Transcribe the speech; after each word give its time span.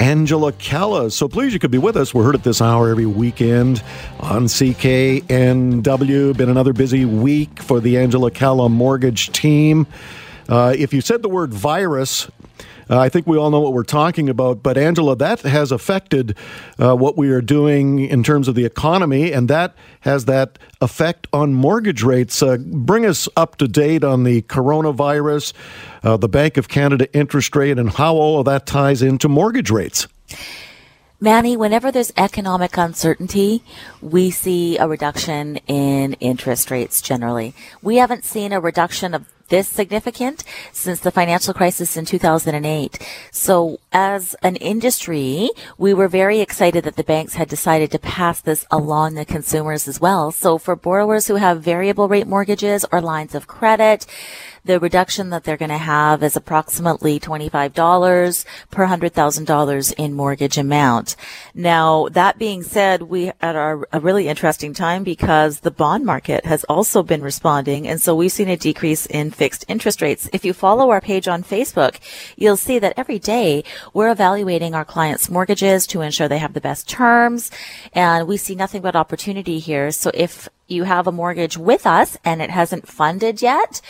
Angela 0.00 0.52
Calla. 0.52 1.10
So 1.10 1.28
please, 1.28 1.52
you 1.52 1.58
could 1.58 1.70
be 1.70 1.78
with 1.78 1.96
us. 1.96 2.14
We're 2.14 2.24
heard 2.24 2.34
at 2.34 2.44
this 2.44 2.60
hour 2.60 2.88
every 2.88 3.06
weekend 3.06 3.82
on 4.20 4.44
CKNW. 4.44 6.36
Been 6.36 6.48
another 6.48 6.72
busy 6.72 7.04
week 7.04 7.60
for 7.60 7.80
the 7.80 7.98
Angela 7.98 8.30
Calla 8.30 8.68
mortgage 8.68 9.30
team. 9.32 9.86
Uh, 10.48 10.74
if 10.76 10.94
you 10.94 11.00
said 11.00 11.22
the 11.22 11.28
word 11.28 11.52
virus, 11.52 12.30
uh, 12.90 12.98
I 12.98 13.08
think 13.08 13.26
we 13.26 13.36
all 13.36 13.50
know 13.50 13.60
what 13.60 13.72
we're 13.72 13.82
talking 13.82 14.28
about. 14.28 14.62
But 14.62 14.78
Angela, 14.78 15.16
that 15.16 15.40
has 15.40 15.72
affected 15.72 16.36
uh, 16.78 16.94
what 16.94 17.16
we 17.16 17.30
are 17.30 17.40
doing 17.40 18.00
in 18.00 18.22
terms 18.22 18.48
of 18.48 18.54
the 18.54 18.64
economy, 18.64 19.32
and 19.32 19.48
that 19.48 19.74
has 20.00 20.24
that 20.26 20.58
effect 20.80 21.26
on 21.32 21.54
mortgage 21.54 22.02
rates. 22.02 22.42
Uh, 22.42 22.58
bring 22.58 23.04
us 23.04 23.28
up 23.36 23.56
to 23.56 23.68
date 23.68 24.04
on 24.04 24.24
the 24.24 24.42
coronavirus, 24.42 25.52
uh, 26.02 26.16
the 26.16 26.28
Bank 26.28 26.56
of 26.56 26.68
Canada 26.68 27.12
interest 27.14 27.54
rate, 27.56 27.78
and 27.78 27.90
how 27.90 28.14
all 28.14 28.38
of 28.38 28.44
that 28.46 28.66
ties 28.66 29.02
into 29.02 29.28
mortgage 29.28 29.70
rates. 29.70 30.06
Manny, 31.20 31.56
whenever 31.56 31.90
there's 31.90 32.12
economic 32.16 32.76
uncertainty, 32.76 33.64
we 34.00 34.30
see 34.30 34.78
a 34.78 34.86
reduction 34.86 35.56
in 35.66 36.12
interest 36.14 36.70
rates 36.70 37.02
generally. 37.02 37.54
We 37.82 37.96
haven't 37.96 38.24
seen 38.24 38.52
a 38.52 38.60
reduction 38.60 39.14
of 39.14 39.26
this 39.48 39.68
significant 39.68 40.44
since 40.72 41.00
the 41.00 41.10
financial 41.10 41.54
crisis 41.54 41.96
in 41.96 42.04
2008. 42.04 42.98
So 43.30 43.78
as 43.92 44.34
an 44.42 44.56
industry, 44.56 45.50
we 45.76 45.94
were 45.94 46.08
very 46.08 46.40
excited 46.40 46.84
that 46.84 46.96
the 46.96 47.04
banks 47.04 47.34
had 47.34 47.48
decided 47.48 47.90
to 47.92 47.98
pass 47.98 48.40
this 48.40 48.66
along 48.70 49.14
to 49.16 49.24
consumers 49.24 49.88
as 49.88 50.00
well. 50.00 50.30
So 50.30 50.58
for 50.58 50.76
borrowers 50.76 51.26
who 51.26 51.36
have 51.36 51.62
variable 51.62 52.08
rate 52.08 52.26
mortgages 52.26 52.84
or 52.92 53.00
lines 53.00 53.34
of 53.34 53.46
credit, 53.46 54.06
the 54.64 54.78
reduction 54.78 55.30
that 55.30 55.44
they're 55.44 55.56
going 55.56 55.70
to 55.70 55.78
have 55.78 56.22
is 56.22 56.36
approximately 56.36 57.18
$25 57.18 58.44
per 58.70 58.86
$100,000 58.86 59.94
in 59.96 60.12
mortgage 60.12 60.58
amount. 60.58 61.16
Now, 61.54 62.08
that 62.08 62.38
being 62.38 62.62
said, 62.62 63.02
we 63.02 63.32
are 63.40 63.88
a 63.90 64.00
really 64.00 64.28
interesting 64.28 64.74
time 64.74 65.04
because 65.04 65.60
the 65.60 65.70
bond 65.70 66.04
market 66.04 66.44
has 66.44 66.64
also 66.64 67.02
been 67.02 67.22
responding. 67.22 67.88
And 67.88 67.98
so 67.98 68.14
we've 68.14 68.30
seen 68.30 68.50
a 68.50 68.58
decrease 68.58 69.06
in 69.06 69.30
fixed 69.30 69.64
interest 69.68 70.02
rates. 70.02 70.28
If 70.34 70.44
you 70.44 70.52
follow 70.52 70.90
our 70.90 71.00
page 71.00 71.28
on 71.28 71.42
Facebook, 71.42 71.98
you'll 72.36 72.58
see 72.58 72.78
that 72.78 72.94
every 72.98 73.18
day 73.18 73.64
we're 73.92 74.10
evaluating 74.10 74.74
our 74.74 74.84
clients' 74.84 75.30
mortgages 75.30 75.86
to 75.88 76.00
ensure 76.02 76.28
they 76.28 76.38
have 76.38 76.54
the 76.54 76.60
best 76.60 76.88
terms. 76.88 77.50
And 77.92 78.26
we 78.28 78.36
see 78.36 78.54
nothing 78.54 78.82
but 78.82 78.96
opportunity 78.96 79.58
here. 79.58 79.90
So 79.90 80.10
if 80.14 80.48
you 80.68 80.84
have 80.84 81.06
a 81.06 81.12
mortgage 81.12 81.56
with 81.56 81.86
us 81.86 82.18
and 82.24 82.42
it 82.42 82.50
hasn't 82.50 82.86
funded 82.86 83.40
yet, 83.40 83.80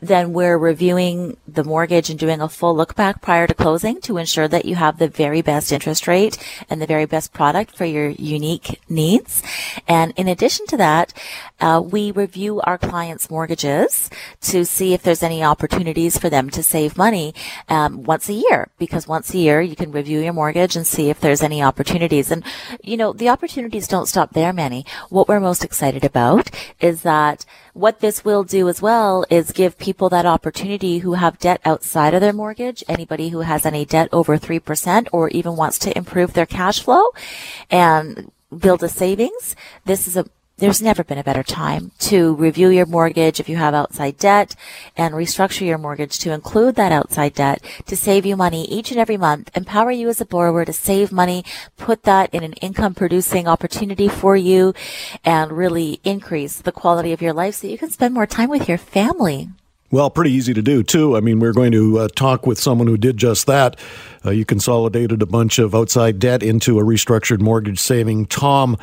then 0.00 0.32
we're 0.32 0.56
reviewing 0.56 1.36
the 1.48 1.64
mortgage 1.64 2.08
and 2.08 2.18
doing 2.18 2.40
a 2.40 2.48
full 2.48 2.74
look 2.76 2.94
back 2.94 3.20
prior 3.20 3.46
to 3.48 3.54
closing 3.54 4.00
to 4.00 4.16
ensure 4.16 4.46
that 4.46 4.64
you 4.64 4.76
have 4.76 4.98
the 4.98 5.08
very 5.08 5.42
best 5.42 5.72
interest 5.72 6.06
rate 6.06 6.38
and 6.70 6.80
the 6.80 6.86
very 6.86 7.06
best 7.06 7.32
product 7.32 7.76
for 7.76 7.84
your 7.84 8.08
unique 8.08 8.80
needs. 8.88 9.42
And 9.88 10.12
in 10.16 10.28
addition 10.28 10.66
to 10.66 10.76
that, 10.76 11.12
uh, 11.60 11.82
we 11.84 12.12
review 12.12 12.60
our 12.60 12.78
clients' 12.78 13.28
mortgages 13.28 14.08
to 14.42 14.64
see 14.64 14.94
if 14.94 15.02
there's 15.02 15.24
any 15.24 15.42
opportunities 15.42 16.16
for 16.16 16.30
them 16.30 16.50
to 16.50 16.62
save 16.62 16.96
money 16.96 17.34
um, 17.68 18.04
once 18.04 18.28
a 18.28 18.34
year. 18.34 18.68
Because 18.78 19.08
once 19.08 19.34
a 19.34 19.38
year, 19.38 19.60
you 19.60 19.74
can 19.74 19.90
review 19.90 20.20
your 20.20 20.32
mortgage 20.32 20.76
and 20.76 20.86
see 20.86 21.10
if 21.10 21.18
there's 21.18 21.42
any 21.42 21.60
opportunities. 21.60 22.30
And 22.30 22.44
you 22.80 22.96
know, 22.96 23.12
the 23.12 23.28
opportunities 23.28 23.88
don't 23.88 24.06
stop 24.06 24.34
there, 24.34 24.52
Manny. 24.52 24.86
What 25.08 25.26
we're 25.26 25.40
most 25.40 25.64
excited 25.64 26.04
about 26.04 26.27
is 26.80 27.02
that 27.02 27.44
what 27.74 28.00
this 28.00 28.24
will 28.24 28.44
do 28.44 28.68
as 28.68 28.82
well 28.82 29.24
is 29.30 29.52
give 29.52 29.78
people 29.78 30.08
that 30.08 30.26
opportunity 30.26 30.98
who 30.98 31.14
have 31.14 31.38
debt 31.38 31.60
outside 31.64 32.14
of 32.14 32.20
their 32.20 32.32
mortgage, 32.32 32.82
anybody 32.88 33.28
who 33.28 33.40
has 33.40 33.64
any 33.64 33.84
debt 33.84 34.08
over 34.12 34.36
3% 34.36 35.08
or 35.12 35.28
even 35.30 35.56
wants 35.56 35.78
to 35.78 35.96
improve 35.96 36.32
their 36.32 36.46
cash 36.46 36.82
flow 36.82 37.04
and 37.70 38.30
build 38.56 38.82
a 38.82 38.88
savings. 38.88 39.54
This 39.84 40.06
is 40.08 40.16
a 40.16 40.26
there's 40.58 40.82
never 40.82 41.04
been 41.04 41.18
a 41.18 41.24
better 41.24 41.44
time 41.44 41.92
to 41.98 42.34
review 42.34 42.68
your 42.68 42.86
mortgage 42.86 43.38
if 43.38 43.48
you 43.48 43.56
have 43.56 43.74
outside 43.74 44.18
debt 44.18 44.56
and 44.96 45.14
restructure 45.14 45.64
your 45.64 45.78
mortgage 45.78 46.18
to 46.18 46.32
include 46.32 46.74
that 46.74 46.90
outside 46.90 47.34
debt 47.34 47.62
to 47.86 47.96
save 47.96 48.26
you 48.26 48.36
money 48.36 48.64
each 48.64 48.90
and 48.90 48.98
every 48.98 49.16
month, 49.16 49.50
empower 49.56 49.92
you 49.92 50.08
as 50.08 50.20
a 50.20 50.26
borrower 50.26 50.64
to 50.64 50.72
save 50.72 51.12
money, 51.12 51.44
put 51.76 52.02
that 52.02 52.34
in 52.34 52.42
an 52.42 52.54
income 52.54 52.94
producing 52.94 53.46
opportunity 53.46 54.08
for 54.08 54.36
you 54.36 54.74
and 55.24 55.52
really 55.52 56.00
increase 56.02 56.60
the 56.60 56.72
quality 56.72 57.12
of 57.12 57.22
your 57.22 57.32
life 57.32 57.54
so 57.54 57.68
you 57.68 57.78
can 57.78 57.90
spend 57.90 58.12
more 58.12 58.26
time 58.26 58.50
with 58.50 58.68
your 58.68 58.78
family. 58.78 59.48
Well, 59.90 60.10
pretty 60.10 60.32
easy 60.32 60.52
to 60.52 60.60
do, 60.60 60.82
too. 60.82 61.16
I 61.16 61.20
mean, 61.20 61.40
we're 61.40 61.54
going 61.54 61.72
to 61.72 62.00
uh, 62.00 62.08
talk 62.08 62.46
with 62.46 62.58
someone 62.58 62.88
who 62.88 62.98
did 62.98 63.16
just 63.16 63.46
that. 63.46 63.78
Uh, 64.28 64.30
you 64.30 64.44
consolidated 64.44 65.22
a 65.22 65.26
bunch 65.26 65.58
of 65.58 65.74
outside 65.74 66.18
debt 66.18 66.42
into 66.42 66.78
a 66.78 66.82
restructured 66.82 67.40
mortgage 67.40 67.78
saving. 67.78 68.26
Tom 68.26 68.76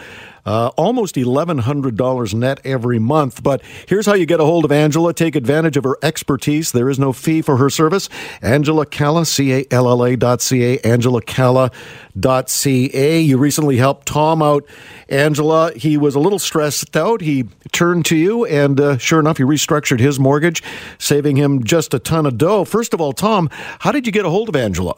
uh, 0.45 0.69
almost 0.77 1.15
$1,100 1.15 2.33
net 2.33 2.59
every 2.63 2.99
month. 2.99 3.43
But 3.43 3.61
here's 3.87 4.05
how 4.05 4.13
you 4.13 4.25
get 4.25 4.39
a 4.39 4.45
hold 4.45 4.65
of 4.65 4.71
Angela. 4.71 5.13
Take 5.13 5.35
advantage 5.35 5.77
of 5.77 5.83
her 5.83 5.97
expertise. 6.01 6.71
There 6.71 6.89
is 6.89 6.99
no 6.99 7.13
fee 7.13 7.41
for 7.41 7.57
her 7.57 7.69
service. 7.69 8.09
Angela 8.41 8.85
Calla, 8.85 9.25
C-A-L-L-A 9.25 10.15
dot 10.15 10.41
C-A, 10.41 10.79
Angela 10.79 11.21
Calla 11.21 11.71
dot 12.19 12.49
C-A. 12.49 13.21
You 13.21 13.37
recently 13.37 13.77
helped 13.77 14.07
Tom 14.07 14.41
out, 14.41 14.65
Angela. 15.09 15.73
He 15.73 15.97
was 15.97 16.15
a 16.15 16.19
little 16.19 16.39
stressed 16.39 16.95
out. 16.95 17.21
He 17.21 17.45
turned 17.71 18.05
to 18.05 18.15
you, 18.15 18.45
and 18.45 18.79
uh, 18.79 18.97
sure 18.97 19.19
enough, 19.19 19.39
you 19.39 19.47
restructured 19.47 19.99
his 19.99 20.19
mortgage, 20.19 20.63
saving 20.99 21.35
him 21.35 21.63
just 21.63 21.93
a 21.93 21.99
ton 21.99 22.25
of 22.25 22.37
dough. 22.37 22.65
First 22.65 22.93
of 22.93 23.01
all, 23.01 23.13
Tom, 23.13 23.49
how 23.79 23.91
did 23.91 24.05
you 24.05 24.11
get 24.11 24.25
a 24.25 24.29
hold 24.29 24.49
of 24.49 24.55
Angela? 24.55 24.95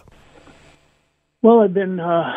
Well, 1.44 1.60
I've 1.60 1.74
been 1.74 2.00
uh, 2.00 2.34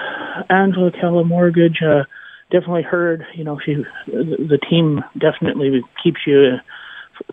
Angela 0.51 0.93
Calla 0.93 1.25
Mortgage. 1.25 1.79
Uh, 1.83 2.05
definitely 2.51 2.83
heard. 2.83 3.25
You 3.35 3.45
know, 3.45 3.59
she 3.65 3.77
the 4.07 4.59
team 4.69 5.03
definitely 5.19 5.83
keeps 6.03 6.21
you 6.27 6.57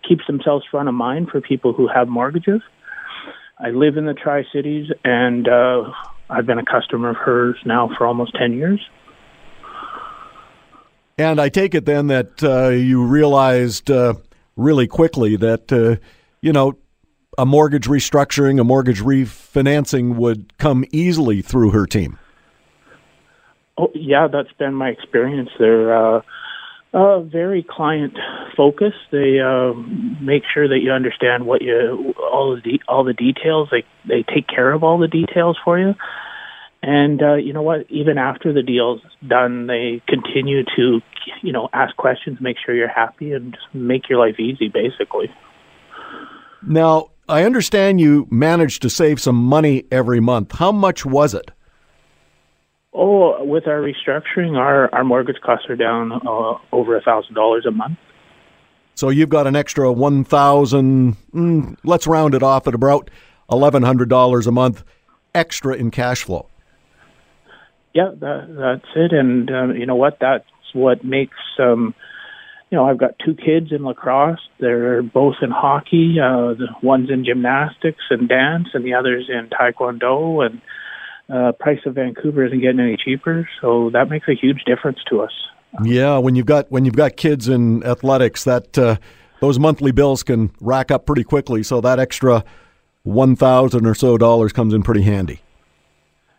keeps 0.06 0.26
themselves 0.26 0.64
front 0.70 0.88
of 0.88 0.94
mind 0.94 1.28
for 1.30 1.40
people 1.40 1.72
who 1.72 1.88
have 1.88 2.08
mortgages. 2.08 2.62
I 3.58 3.70
live 3.70 3.96
in 3.96 4.06
the 4.06 4.14
Tri 4.14 4.44
Cities, 4.52 4.86
and 5.04 5.48
uh, 5.48 5.90
I've 6.30 6.46
been 6.46 6.58
a 6.58 6.64
customer 6.64 7.10
of 7.10 7.16
hers 7.16 7.56
now 7.66 7.90
for 7.98 8.06
almost 8.06 8.34
ten 8.34 8.54
years. 8.54 8.80
And 11.18 11.40
I 11.40 11.48
take 11.48 11.74
it 11.74 11.84
then 11.84 12.06
that 12.06 12.42
uh, 12.42 12.68
you 12.68 13.02
realized 13.04 13.90
uh, 13.90 14.14
really 14.56 14.86
quickly 14.86 15.36
that 15.36 15.72
uh, 15.72 16.02
you 16.40 16.52
know 16.52 16.78
a 17.38 17.46
mortgage 17.46 17.86
restructuring, 17.86 18.60
a 18.60 18.64
mortgage 18.64 19.00
refinancing 19.00 20.16
would 20.16 20.58
come 20.58 20.84
easily 20.90 21.40
through 21.40 21.70
her 21.70 21.86
team. 21.86 22.18
Oh, 23.78 23.92
yeah, 23.94 24.26
that's 24.26 24.52
been 24.58 24.74
my 24.74 24.88
experience. 24.88 25.48
They're 25.56 26.16
uh, 26.16 26.22
uh, 26.92 27.20
very 27.20 27.62
client 27.62 28.18
focused. 28.56 28.96
They 29.12 29.38
uh, 29.38 29.72
make 30.20 30.42
sure 30.52 30.66
that 30.66 30.80
you 30.80 30.90
understand 30.90 31.46
what 31.46 31.62
you 31.62 32.12
all 32.20 32.56
the 32.56 32.60
de- 32.60 32.82
all 32.88 33.04
the 33.04 33.12
details. 33.12 33.68
They 33.70 33.84
they 34.06 34.24
take 34.24 34.48
care 34.48 34.72
of 34.72 34.82
all 34.82 34.98
the 34.98 35.06
details 35.06 35.56
for 35.64 35.78
you. 35.78 35.94
And 36.82 37.22
uh, 37.22 37.34
you 37.34 37.52
know 37.52 37.62
what? 37.62 37.86
Even 37.88 38.18
after 38.18 38.52
the 38.52 38.62
deal's 38.62 39.00
done, 39.26 39.68
they 39.68 40.02
continue 40.08 40.64
to, 40.76 41.00
you 41.42 41.52
know, 41.52 41.68
ask 41.72 41.96
questions, 41.96 42.38
make 42.40 42.56
sure 42.64 42.74
you're 42.74 42.88
happy, 42.88 43.32
and 43.32 43.52
just 43.52 43.66
make 43.74 44.08
your 44.08 44.18
life 44.18 44.38
easy, 44.38 44.68
basically. 44.68 45.28
Now, 46.62 47.10
I 47.28 47.44
understand 47.44 48.00
you 48.00 48.26
managed 48.30 48.82
to 48.82 48.90
save 48.90 49.20
some 49.20 49.36
money 49.36 49.84
every 49.90 50.20
month. 50.20 50.52
How 50.52 50.72
much 50.72 51.04
was 51.04 51.34
it? 51.34 51.50
Oh, 52.94 53.44
with 53.44 53.66
our 53.66 53.80
restructuring, 53.80 54.56
our, 54.56 54.92
our 54.94 55.04
mortgage 55.04 55.40
costs 55.42 55.66
are 55.68 55.76
down 55.76 56.10
uh, 56.12 56.58
over 56.72 56.96
a 56.96 57.02
thousand 57.02 57.34
dollars 57.34 57.66
a 57.66 57.70
month. 57.70 57.98
So 58.94 59.10
you've 59.10 59.28
got 59.28 59.46
an 59.46 59.54
extra 59.54 59.92
one 59.92 60.24
thousand. 60.24 61.16
Mm, 61.32 61.76
let's 61.84 62.06
round 62.06 62.34
it 62.34 62.42
off 62.42 62.66
at 62.66 62.74
about 62.74 63.10
eleven 63.50 63.82
hundred 63.82 64.08
dollars 64.08 64.46
a 64.46 64.52
month 64.52 64.82
extra 65.34 65.74
in 65.74 65.90
cash 65.90 66.24
flow. 66.24 66.48
Yeah, 67.94 68.10
that, 68.18 68.54
that's 68.58 68.90
it. 68.96 69.12
And 69.12 69.50
uh, 69.50 69.66
you 69.68 69.86
know 69.86 69.96
what? 69.96 70.18
That's 70.20 70.44
what 70.72 71.04
makes. 71.04 71.36
Um, 71.58 71.94
you 72.70 72.76
know, 72.76 72.84
I've 72.84 72.98
got 72.98 73.18
two 73.24 73.34
kids 73.34 73.72
in 73.72 73.84
lacrosse. 73.84 74.40
They're 74.60 75.02
both 75.02 75.36
in 75.40 75.50
hockey. 75.50 76.16
Uh, 76.20 76.54
the 76.54 76.68
one's 76.82 77.10
in 77.10 77.24
gymnastics 77.24 78.04
and 78.10 78.28
dance, 78.28 78.68
and 78.74 78.84
the 78.84 78.94
other's 78.94 79.28
in 79.28 79.48
taekwondo. 79.48 80.44
And 80.44 80.60
uh, 81.30 81.52
price 81.52 81.80
of 81.86 81.94
Vancouver 81.94 82.44
isn't 82.44 82.60
getting 82.60 82.80
any 82.80 82.96
cheaper, 83.02 83.48
so 83.60 83.90
that 83.92 84.10
makes 84.10 84.28
a 84.28 84.34
huge 84.34 84.64
difference 84.66 84.98
to 85.08 85.22
us. 85.22 85.32
Yeah, 85.82 86.18
when 86.18 86.34
you've 86.34 86.46
got 86.46 86.70
when 86.70 86.84
you've 86.84 86.96
got 86.96 87.16
kids 87.16 87.48
in 87.48 87.84
athletics, 87.84 88.44
that 88.44 88.78
uh, 88.78 88.96
those 89.40 89.58
monthly 89.58 89.92
bills 89.92 90.22
can 90.22 90.50
rack 90.60 90.90
up 90.90 91.06
pretty 91.06 91.24
quickly. 91.24 91.62
So 91.62 91.80
that 91.80 91.98
extra 91.98 92.44
one 93.02 93.36
thousand 93.36 93.86
or 93.86 93.94
so 93.94 94.18
dollars 94.18 94.52
comes 94.52 94.74
in 94.74 94.82
pretty 94.82 95.02
handy. 95.02 95.40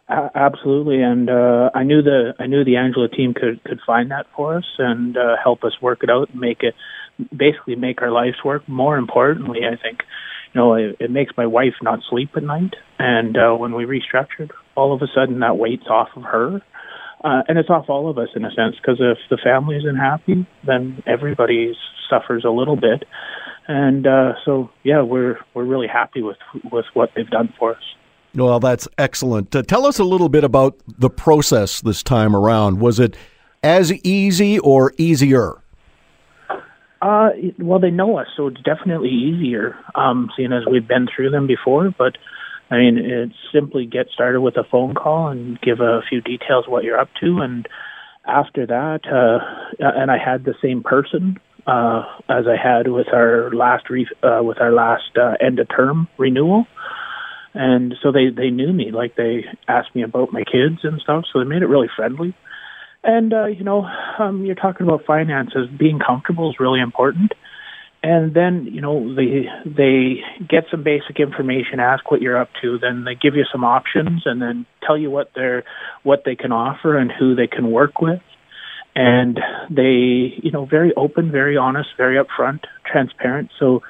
Absolutely, 0.10 1.04
and 1.04 1.30
uh, 1.30 1.70
I 1.76 1.84
knew 1.84 2.02
the 2.02 2.34
I 2.40 2.48
knew 2.48 2.64
the 2.64 2.78
Angela 2.78 3.10
team 3.10 3.36
could 3.36 3.64
could 3.64 3.80
find 3.86 4.10
that 4.10 4.26
for 4.36 4.58
us 4.58 4.66
and 4.80 5.16
uh, 5.16 5.36
help 5.42 5.64
us 5.64 5.74
work 5.84 6.00
it 6.02 6.10
out 6.10 6.30
and 6.32 6.40
make 6.40 6.64
it 6.64 6.74
basically 7.36 7.76
make 7.76 8.02
our 8.02 8.10
lives 8.10 8.38
work. 8.44 8.68
More 8.68 8.98
importantly, 8.98 9.60
I 9.72 9.76
think 9.80 10.00
you 10.52 10.60
know 10.60 10.74
it, 10.74 10.96
it 11.00 11.12
makes 11.12 11.34
my 11.38 11.46
wife 11.46 11.76
not 11.84 12.00
sleep 12.10 12.32
at 12.36 12.42
night, 12.42 12.74
and 12.98 13.38
uh, 13.38 13.54
when 13.54 13.76
we 13.76 13.86
restructured, 13.86 14.50
all 14.76 14.96
of 14.96 15.04
a 15.04 15.08
sudden 15.14 15.42
that 15.42 15.58
weight's 15.60 15.88
off 15.88 16.10
of 16.16 16.24
her. 16.24 16.62
Uh, 17.22 17.44
and 17.50 17.60
it's 17.60 17.70
off 17.70 17.86
all 17.90 18.10
of 18.10 18.18
us 18.18 18.30
in 18.34 18.46
a 18.46 18.52
sense 18.52 18.78
because 18.82 18.98
if 19.02 19.18
the 19.30 19.38
family 19.44 19.76
isn't 19.76 19.98
happy, 19.98 20.48
then 20.66 21.04
everybody 21.06 21.76
suffers 22.10 22.46
a 22.46 22.50
little 22.50 22.78
bit. 22.78 23.04
And 23.68 24.08
uh, 24.08 24.34
so, 24.46 24.72
yeah, 24.84 25.04
we're 25.04 25.38
we're 25.54 25.66
really 25.66 25.88
happy 25.88 26.24
with 26.24 26.38
with 26.72 26.86
what 26.94 27.12
they've 27.16 27.30
done 27.30 27.54
for 27.60 27.76
us. 27.76 27.84
Well, 28.36 28.60
that's 28.60 28.88
excellent. 28.98 29.56
Uh, 29.56 29.64
tell 29.64 29.86
us 29.86 30.00
a 30.00 30.04
little 30.04 30.30
bit 30.30 30.44
about 30.44 30.80
the 30.88 31.10
process 31.10 31.82
this 31.82 32.04
time 32.04 32.36
around. 32.36 32.80
Was 32.80 33.00
it 33.00 33.16
as 33.64 33.92
easy 34.04 34.60
or 34.60 34.94
easier? 34.98 35.62
Uh, 37.02 37.30
well, 37.58 37.80
they 37.80 37.92
know 37.92 38.18
us, 38.18 38.28
so 38.36 38.48
it's 38.48 38.62
definitely 38.62 39.10
easier, 39.10 39.78
um, 39.96 40.30
seeing 40.36 40.52
as 40.52 40.64
we've 40.70 40.88
been 40.88 41.08
through 41.14 41.30
them 41.30 41.48
before. 41.48 41.94
But 41.98 42.18
I 42.70 42.78
mean, 42.78 42.98
it's 42.98 43.36
simply 43.54 43.86
get 43.86 44.08
started 44.14 44.42
with 44.42 44.58
a 44.58 44.64
phone 44.70 44.94
call 44.94 45.30
and 45.30 45.60
give 45.62 45.80
a 45.80 46.02
few 46.08 46.22
details 46.22 46.66
what 46.68 46.84
you're 46.84 47.00
up 47.00 47.10
to, 47.22 47.40
and 47.40 47.68
after 48.28 48.66
that, 48.68 49.02
uh, 49.08 49.40
and 49.80 50.12
I 50.12 50.18
had 50.18 50.44
the 50.44 50.54
same 50.62 50.84
person 50.84 51.40
uh, 51.66 52.04
as 52.30 52.46
I 52.48 52.58
had 52.62 52.90
with 52.90 53.08
our 53.14 53.52
last 53.52 53.90
re- 53.90 54.08
uh, 54.22 54.44
with 54.44 54.60
our 54.60 54.72
last 54.72 55.18
uh, 55.18 55.34
end 55.40 55.60
of 55.60 55.68
term 55.70 56.08
renewal, 56.18 56.66
and 57.54 57.96
so 58.02 58.12
they 58.12 58.30
they 58.30 58.50
knew 58.50 58.72
me, 58.72 58.92
like 58.92 59.16
they 59.16 59.46
asked 59.68 59.96
me 59.96 60.04
about 60.04 60.32
my 60.34 60.44
kids 60.44 60.80
and 60.84 61.02
stuff, 61.02 61.26
so 61.32 61.40
they 61.40 61.46
made 61.46 61.62
it 61.62 61.68
really 61.68 61.90
friendly. 61.96 62.36
And 63.04 63.34
uh, 63.34 63.46
you 63.46 63.64
know, 63.64 63.88
um, 64.20 64.46
you're 64.46 64.56
talking 64.56 64.86
about 64.88 65.06
finances. 65.06 65.70
Being 65.78 66.00
comfortable 66.00 66.50
is 66.50 66.60
really 66.60 66.82
important 66.82 67.34
and 68.02 68.34
then 68.34 68.66
you 68.72 68.82
know 68.82 69.14
they 69.14 69.48
they 69.66 70.22
get 70.48 70.66
some 70.72 70.84
basic 70.84 71.20
information 71.20 71.80
ask 71.80 72.10
what 72.10 72.22
you're 72.22 72.40
up 72.40 72.50
to 72.62 72.78
then 72.80 73.04
they 73.04 73.16
give 73.16 73.36
you 73.36 73.44
some 73.52 73.64
options 73.64 74.24
and 74.26 74.42
then 74.42 74.66
tell 74.86 74.98
you 74.98 75.12
what 75.12 75.32
they're 75.36 75.64
what 76.04 76.24
they 76.26 76.36
can 76.36 76.52
offer 76.52 76.98
and 76.98 77.12
who 77.12 77.36
they 77.36 77.48
can 77.48 77.72
work 77.72 78.00
with 78.00 78.22
and 78.96 79.40
they 79.70 80.34
you 80.42 80.52
know 80.52 80.66
very 80.66 80.94
open 80.96 81.32
very 81.32 81.58
honest 81.58 81.90
very 81.98 82.18
upfront 82.24 82.62
transparent 82.86 83.50
so 83.60 83.82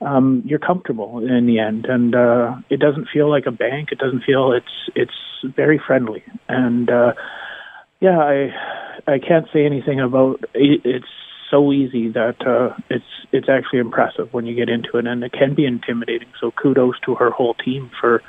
um 0.00 0.42
you're 0.44 0.58
comfortable 0.58 1.18
in 1.18 1.46
the 1.46 1.58
end 1.58 1.86
and 1.86 2.14
uh 2.14 2.54
it 2.70 2.80
doesn't 2.80 3.08
feel 3.12 3.30
like 3.30 3.46
a 3.46 3.50
bank 3.50 3.88
it 3.92 3.98
doesn't 3.98 4.22
feel 4.24 4.52
it's 4.52 4.90
it's 4.94 5.54
very 5.54 5.80
friendly 5.84 6.22
and 6.48 6.90
uh 6.90 7.12
yeah 8.00 8.18
i 8.18 8.50
i 9.06 9.18
can't 9.18 9.46
say 9.52 9.64
anything 9.64 10.00
about 10.00 10.40
it, 10.54 10.80
it's 10.84 11.06
so 11.50 11.72
easy 11.72 12.08
that 12.10 12.36
uh, 12.46 12.74
it's 12.90 13.04
it's 13.32 13.48
actually 13.48 13.78
impressive 13.80 14.32
when 14.32 14.46
you 14.46 14.54
get 14.54 14.68
into 14.68 14.98
it, 14.98 15.06
and 15.06 15.22
it 15.22 15.32
can 15.32 15.54
be 15.54 15.64
intimidating. 15.64 16.28
So 16.40 16.50
kudos 16.50 16.98
to 17.04 17.14
her 17.16 17.30
whole 17.30 17.54
team 17.54 17.90
for 18.00 18.22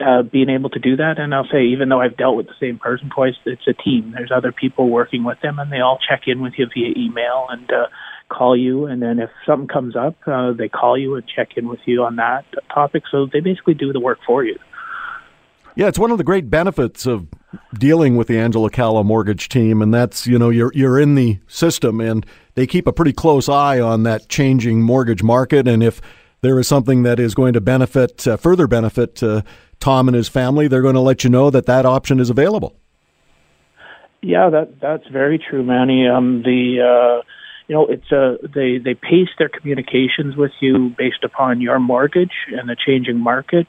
uh, 0.00 0.22
being 0.22 0.50
able 0.50 0.70
to 0.70 0.78
do 0.78 0.96
that. 0.96 1.18
And 1.18 1.34
I'll 1.34 1.48
say, 1.50 1.64
even 1.64 1.88
though 1.88 2.00
I've 2.00 2.16
dealt 2.16 2.36
with 2.36 2.46
the 2.46 2.54
same 2.60 2.78
person 2.78 3.10
twice, 3.14 3.34
it's 3.44 3.66
a 3.66 3.72
team. 3.72 4.12
There's 4.14 4.32
other 4.34 4.52
people 4.52 4.88
working 4.90 5.24
with 5.24 5.40
them, 5.40 5.58
and 5.58 5.72
they 5.72 5.80
all 5.80 5.98
check 5.98 6.22
in 6.26 6.40
with 6.42 6.54
you 6.56 6.66
via 6.72 6.92
email 6.96 7.46
and 7.50 7.70
uh, 7.70 7.86
call 8.28 8.56
you. 8.56 8.86
And 8.86 9.02
then 9.02 9.18
if 9.18 9.30
something 9.46 9.68
comes 9.68 9.96
up, 9.96 10.16
uh, 10.26 10.52
they 10.52 10.68
call 10.68 10.98
you 10.98 11.14
and 11.14 11.24
check 11.26 11.56
in 11.56 11.68
with 11.68 11.80
you 11.86 12.04
on 12.04 12.16
that 12.16 12.44
topic. 12.72 13.04
So 13.10 13.26
they 13.32 13.40
basically 13.40 13.74
do 13.74 13.92
the 13.92 14.00
work 14.00 14.18
for 14.26 14.44
you. 14.44 14.58
Yeah, 15.76 15.88
it's 15.88 15.98
one 15.98 16.10
of 16.10 16.16
the 16.16 16.24
great 16.24 16.48
benefits 16.48 17.04
of 17.04 17.28
dealing 17.74 18.16
with 18.16 18.28
the 18.28 18.38
Angela 18.38 18.70
Calla 18.70 19.04
mortgage 19.04 19.50
team, 19.50 19.82
and 19.82 19.92
that's 19.92 20.26
you 20.26 20.38
know 20.38 20.48
you're 20.48 20.72
you're 20.74 20.98
in 20.98 21.16
the 21.16 21.38
system, 21.48 22.00
and 22.00 22.24
they 22.54 22.66
keep 22.66 22.86
a 22.86 22.92
pretty 22.94 23.12
close 23.12 23.46
eye 23.46 23.78
on 23.78 24.02
that 24.04 24.30
changing 24.30 24.80
mortgage 24.80 25.22
market, 25.22 25.68
and 25.68 25.82
if 25.82 26.00
there 26.40 26.58
is 26.58 26.66
something 26.66 27.02
that 27.02 27.20
is 27.20 27.34
going 27.34 27.52
to 27.52 27.60
benefit 27.60 28.26
uh, 28.26 28.38
further 28.38 28.66
benefit 28.66 29.22
uh, 29.22 29.42
Tom 29.78 30.08
and 30.08 30.16
his 30.16 30.28
family, 30.28 30.66
they're 30.66 30.80
going 30.80 30.94
to 30.94 31.00
let 31.00 31.24
you 31.24 31.28
know 31.28 31.50
that 31.50 31.66
that 31.66 31.84
option 31.84 32.20
is 32.20 32.30
available. 32.30 32.74
Yeah, 34.22 34.48
that 34.48 34.80
that's 34.80 35.06
very 35.08 35.38
true, 35.38 35.62
Manny. 35.62 36.08
Um, 36.08 36.42
the 36.42 37.20
uh, 37.20 37.22
you 37.68 37.74
know 37.74 37.86
it's 37.86 38.10
uh, 38.12 38.36
they 38.42 38.78
they 38.78 38.94
pace 38.94 39.30
their 39.38 39.48
communications 39.48 40.36
with 40.36 40.52
you 40.60 40.94
based 40.96 41.24
upon 41.24 41.60
your 41.60 41.78
mortgage 41.78 42.34
and 42.52 42.68
the 42.68 42.76
changing 42.76 43.18
market 43.18 43.66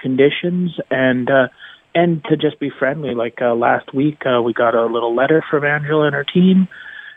conditions 0.00 0.78
and 0.90 1.30
uh, 1.30 1.48
and 1.94 2.22
to 2.24 2.36
just 2.36 2.60
be 2.60 2.70
friendly. 2.78 3.14
Like 3.14 3.38
uh, 3.40 3.54
last 3.54 3.94
week, 3.94 4.22
uh, 4.26 4.42
we 4.42 4.52
got 4.52 4.74
a 4.74 4.86
little 4.86 5.14
letter 5.14 5.42
from 5.50 5.64
Angela 5.64 6.06
and 6.06 6.14
her 6.14 6.24
team, 6.24 6.68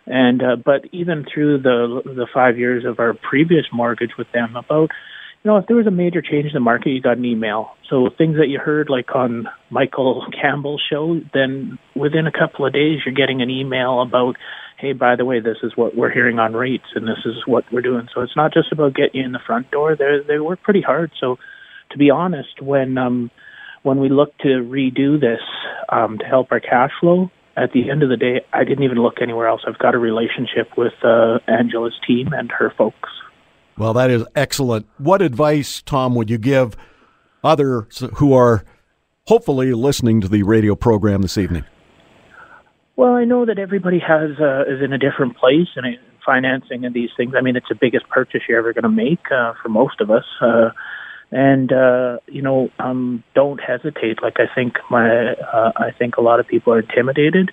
and 0.06 0.42
uh, 0.42 0.56
but 0.56 0.86
even 0.92 1.26
through 1.32 1.62
the 1.62 2.02
the 2.06 2.28
five 2.34 2.58
years 2.58 2.86
of 2.86 3.00
our 3.00 3.14
previous 3.14 3.66
mortgage 3.72 4.12
with 4.18 4.28
them, 4.34 4.56
about 4.56 4.90
you 5.44 5.52
know 5.52 5.58
if 5.58 5.68
there 5.68 5.78
was 5.78 5.88
a 5.88 5.92
major 5.92 6.22
change 6.22 6.48
in 6.48 6.54
the 6.54 6.60
market, 6.60 6.90
you 6.90 7.02
got 7.02 7.18
an 7.18 7.26
email. 7.26 7.76
So 7.90 8.10
things 8.18 8.38
that 8.38 8.48
you 8.48 8.60
heard 8.60 8.90
like 8.90 9.14
on 9.16 9.48
Michael 9.70 10.26
Campbell's 10.42 10.84
show, 10.90 11.20
then 11.34 11.78
within 11.96 12.26
a 12.28 12.32
couple 12.32 12.66
of 12.66 12.74
days, 12.74 13.00
you're 13.06 13.16
getting 13.16 13.42
an 13.42 13.50
email 13.50 14.02
about. 14.02 14.36
Hey, 14.82 14.94
by 14.94 15.16
the 15.16 15.26
way, 15.26 15.40
this 15.40 15.58
is 15.62 15.74
what 15.76 15.96
we're 15.96 16.12
hearing 16.12 16.40
on 16.40 16.54
rates, 16.54 16.88
and 16.96 17.08
this 17.08 17.20
is 17.24 17.36
what 17.46 17.64
we're 17.72 17.84
doing. 17.84 18.08
So 18.16 18.22
it's 18.22 18.36
not 18.36 18.52
just 18.52 18.72
about 18.72 18.96
getting 18.96 19.22
you 19.22 19.26
in 19.26 19.32
the 19.32 19.40
front 19.46 19.70
door. 19.70 19.96
They 19.96 20.18
they 20.28 20.40
work 20.40 20.64
pretty 20.64 20.82
hard. 20.82 21.12
So 21.20 21.38
to 21.92 21.98
be 22.00 22.10
honest, 22.10 22.60
when 22.60 22.98
um, 22.98 23.30
when 23.84 24.00
we 24.00 24.10
look 24.10 24.36
to 24.40 24.48
redo 24.48 25.22
this 25.22 25.42
um, 25.90 26.18
to 26.18 26.26
help 26.26 26.52
our 26.52 26.60
cash 26.60 26.90
flow, 27.00 27.30
at 27.56 27.74
the 27.74 27.92
end 27.92 28.02
of 28.02 28.10
the 28.10 28.18
day, 28.18 28.42
I 28.52 28.64
didn't 28.64 28.84
even 28.84 28.98
look 28.98 29.22
anywhere 29.22 29.48
else. 29.48 29.62
I've 29.68 29.78
got 29.78 29.94
a 29.94 30.00
relationship 30.00 30.76
with 30.76 30.94
uh, 31.04 31.38
Angela's 31.48 32.00
team 32.08 32.30
and 32.34 32.52
her 32.52 32.74
folks. 32.76 33.10
Well, 33.78 33.94
that 33.94 34.10
is 34.10 34.26
excellent. 34.36 34.88
What 34.98 35.22
advice, 35.22 35.84
Tom, 35.84 36.16
would 36.16 36.32
you 36.32 36.40
give 36.40 36.76
others 37.44 38.04
who 38.16 38.34
are 38.34 38.64
hopefully 39.28 39.74
listening 39.74 40.22
to 40.22 40.28
the 40.28 40.42
radio 40.44 40.76
program 40.76 41.22
this 41.22 41.38
evening? 41.38 41.66
Well, 43.02 43.16
I 43.16 43.26
know 43.26 43.48
that 43.48 43.58
everybody 43.58 43.98
has 43.98 44.38
uh, 44.40 44.62
is 44.72 44.80
in 44.80 44.94
a 44.94 44.98
different 45.00 45.36
place 45.36 45.70
in 45.76 45.98
financing 46.24 46.86
and 46.86 46.94
these 46.94 47.10
things. 47.18 47.34
I 47.36 47.42
mean, 47.42 47.56
it's 47.56 47.66
the 47.68 47.74
biggest 47.74 48.08
purchase 48.10 48.42
you're 48.48 48.60
ever 48.60 48.74
going 48.74 48.84
to 48.84 48.90
make 48.90 49.26
uh, 49.32 49.54
for 49.60 49.70
most 49.70 50.02
of 50.02 50.12
us. 50.12 50.24
Uh, 50.40 50.70
and 51.32 51.74
uh, 51.74 52.18
you 52.28 52.44
know, 52.44 52.70
um, 52.78 53.24
don't 53.34 53.60
hesitate. 53.60 54.22
Like 54.22 54.36
I 54.38 54.46
think 54.54 54.76
my, 54.92 55.34
uh, 55.34 55.72
I 55.78 55.90
think 55.98 56.18
a 56.18 56.22
lot 56.22 56.40
of 56.40 56.48
people 56.48 56.74
are 56.74 56.82
intimidated, 56.82 57.50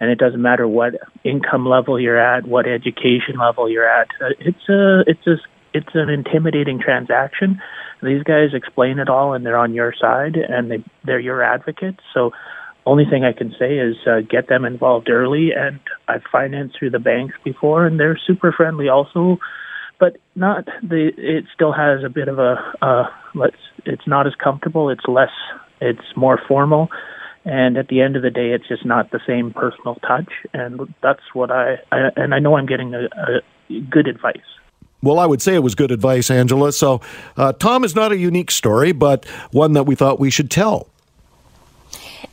and 0.00 0.10
it 0.10 0.18
doesn't 0.18 0.42
matter 0.42 0.66
what 0.66 0.94
income 1.22 1.64
level 1.64 2.00
you're 2.00 2.18
at, 2.18 2.48
what 2.48 2.66
education 2.66 3.38
level 3.38 3.70
you're 3.70 3.88
at. 3.88 4.08
Uh, 4.20 4.34
it's 4.40 4.68
a, 4.68 5.04
it's 5.06 5.26
a, 5.28 5.36
it's 5.74 5.94
an 5.94 6.10
intimidating 6.10 6.80
transaction. 6.80 7.62
These 8.02 8.24
guys 8.24 8.48
explain 8.52 8.98
it 8.98 9.08
all, 9.08 9.32
and 9.32 9.46
they're 9.46 9.58
on 9.58 9.74
your 9.74 9.94
side, 9.94 10.34
and 10.34 10.72
they, 10.72 10.82
they're 11.04 11.20
your 11.20 11.40
advocates. 11.40 12.00
So, 12.12 12.32
only 12.88 13.04
thing 13.04 13.24
I 13.24 13.32
can 13.32 13.54
say 13.58 13.78
is 13.78 13.96
uh, 14.06 14.20
get 14.28 14.48
them 14.48 14.64
involved 14.64 15.10
early. 15.10 15.50
And 15.56 15.80
I've 16.08 16.22
financed 16.32 16.76
through 16.78 16.90
the 16.90 16.98
banks 16.98 17.34
before, 17.44 17.86
and 17.86 18.00
they're 18.00 18.18
super 18.26 18.52
friendly. 18.52 18.88
Also 18.88 19.38
but 19.98 20.16
not 20.34 20.64
the. 20.82 21.10
It 21.16 21.44
still 21.54 21.72
has 21.72 22.04
a 22.04 22.08
bit 22.08 22.28
of 22.28 22.38
a. 22.38 22.56
Uh, 22.80 23.04
let's. 23.34 23.56
It's 23.84 24.06
not 24.06 24.26
as 24.26 24.34
comfortable. 24.42 24.90
It's 24.90 25.04
less. 25.08 25.30
It's 25.80 26.16
more 26.16 26.40
formal, 26.48 26.88
and 27.44 27.76
at 27.76 27.88
the 27.88 28.00
end 28.00 28.16
of 28.16 28.22
the 28.22 28.30
day, 28.30 28.50
it's 28.50 28.66
just 28.68 28.84
not 28.84 29.10
the 29.10 29.20
same 29.26 29.52
personal 29.52 29.96
touch. 29.96 30.32
And 30.52 30.94
that's 31.02 31.22
what 31.32 31.50
I. 31.50 31.76
I 31.90 32.10
and 32.16 32.34
I 32.34 32.38
know 32.38 32.56
I'm 32.56 32.66
getting 32.66 32.94
a, 32.94 33.04
a 33.04 33.80
good 33.90 34.06
advice. 34.06 34.36
Well, 35.02 35.18
I 35.18 35.26
would 35.26 35.40
say 35.40 35.54
it 35.54 35.62
was 35.62 35.76
good 35.76 35.92
advice, 35.92 36.28
Angela. 36.28 36.72
So, 36.72 37.00
uh, 37.36 37.52
Tom 37.52 37.84
is 37.84 37.94
not 37.94 38.10
a 38.10 38.16
unique 38.16 38.50
story, 38.50 38.90
but 38.90 39.26
one 39.52 39.74
that 39.74 39.84
we 39.84 39.94
thought 39.94 40.18
we 40.18 40.30
should 40.30 40.50
tell. 40.50 40.88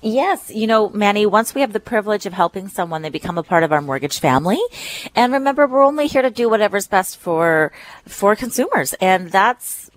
Yes, 0.06 0.52
you 0.54 0.68
know, 0.68 0.90
Manny, 0.90 1.26
once 1.26 1.56
we 1.56 1.62
have 1.62 1.74
the 1.74 1.80
privilege 1.80 2.28
of 2.28 2.34
helping 2.34 2.68
someone, 2.68 3.02
they 3.02 3.10
become 3.10 3.40
a 3.40 3.44
part 3.44 3.64
of 3.64 3.72
our 3.72 3.82
mortgage 3.82 4.20
family. 4.20 4.60
And 5.16 5.34
remember, 5.34 5.66
we're 5.66 5.84
only 5.84 6.06
here 6.06 6.22
to 6.22 6.30
do 6.30 6.48
whatever's 6.48 6.86
best 6.86 7.18
for 7.18 7.72
for 8.06 8.36
consumers. 8.36 8.94
And 9.02 9.32
that's 9.32 9.90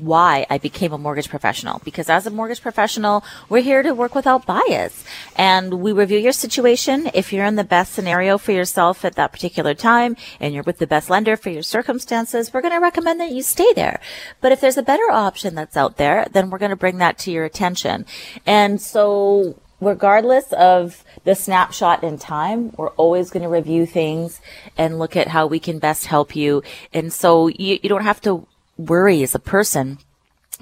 why 0.00 0.46
I 0.50 0.58
became 0.58 0.92
a 0.92 0.98
mortgage 0.98 1.28
professional. 1.28 1.80
Because 1.84 2.08
as 2.08 2.26
a 2.26 2.30
mortgage 2.30 2.60
professional, 2.60 3.24
we're 3.48 3.62
here 3.62 3.82
to 3.82 3.94
work 3.94 4.14
without 4.14 4.46
bias 4.46 5.04
and 5.36 5.80
we 5.80 5.92
review 5.92 6.18
your 6.18 6.32
situation. 6.32 7.10
If 7.14 7.32
you're 7.32 7.44
in 7.44 7.56
the 7.56 7.64
best 7.64 7.92
scenario 7.92 8.38
for 8.38 8.52
yourself 8.52 9.04
at 9.04 9.14
that 9.16 9.32
particular 9.32 9.74
time 9.74 10.16
and 10.38 10.54
you're 10.54 10.62
with 10.62 10.78
the 10.78 10.86
best 10.86 11.10
lender 11.10 11.36
for 11.36 11.50
your 11.50 11.62
circumstances, 11.62 12.52
we're 12.52 12.62
going 12.62 12.74
to 12.74 12.80
recommend 12.80 13.20
that 13.20 13.32
you 13.32 13.42
stay 13.42 13.72
there. 13.74 14.00
But 14.40 14.52
if 14.52 14.60
there's 14.60 14.78
a 14.78 14.82
better 14.82 15.10
option 15.10 15.54
that's 15.54 15.76
out 15.76 15.96
there, 15.96 16.26
then 16.30 16.50
we're 16.50 16.58
going 16.58 16.70
to 16.70 16.76
bring 16.76 16.98
that 16.98 17.18
to 17.18 17.30
your 17.30 17.44
attention. 17.44 18.06
And 18.46 18.80
so 18.80 19.56
regardless 19.80 20.52
of 20.52 21.04
the 21.24 21.34
snapshot 21.34 22.04
in 22.04 22.18
time, 22.18 22.72
we're 22.76 22.90
always 22.90 23.30
going 23.30 23.42
to 23.42 23.48
review 23.48 23.86
things 23.86 24.40
and 24.76 24.98
look 24.98 25.16
at 25.16 25.28
how 25.28 25.46
we 25.46 25.58
can 25.58 25.78
best 25.78 26.06
help 26.06 26.36
you. 26.36 26.62
And 26.92 27.12
so 27.12 27.48
you, 27.48 27.78
you 27.82 27.88
don't 27.88 28.04
have 28.04 28.20
to 28.22 28.46
worry 28.80 29.22
as 29.22 29.34
a 29.34 29.38
person 29.38 29.98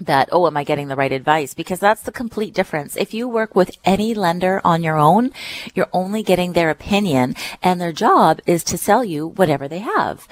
that, 0.01 0.29
oh, 0.31 0.47
am 0.47 0.57
I 0.57 0.65
getting 0.65 0.89
the 0.89 0.97
right 0.97 1.13
advice? 1.13 1.55
Because 1.55 1.81
that's 1.81 2.03
the 2.03 2.13
complete 2.13 2.55
difference. 2.55 2.97
If 2.97 3.13
you 3.15 3.29
work 3.29 3.55
with 3.55 3.77
any 3.85 4.15
lender 4.15 4.61
on 4.65 4.83
your 4.83 4.97
own, 4.97 5.33
you're 5.75 5.89
only 5.93 6.23
getting 6.23 6.53
their 6.53 6.71
opinion 6.71 7.35
and 7.63 7.81
their 7.81 7.93
job 7.93 8.41
is 8.47 8.63
to 8.65 8.79
sell 8.79 9.05
you 9.05 9.27
whatever 9.27 9.69
they 9.69 9.81
have. 9.81 10.29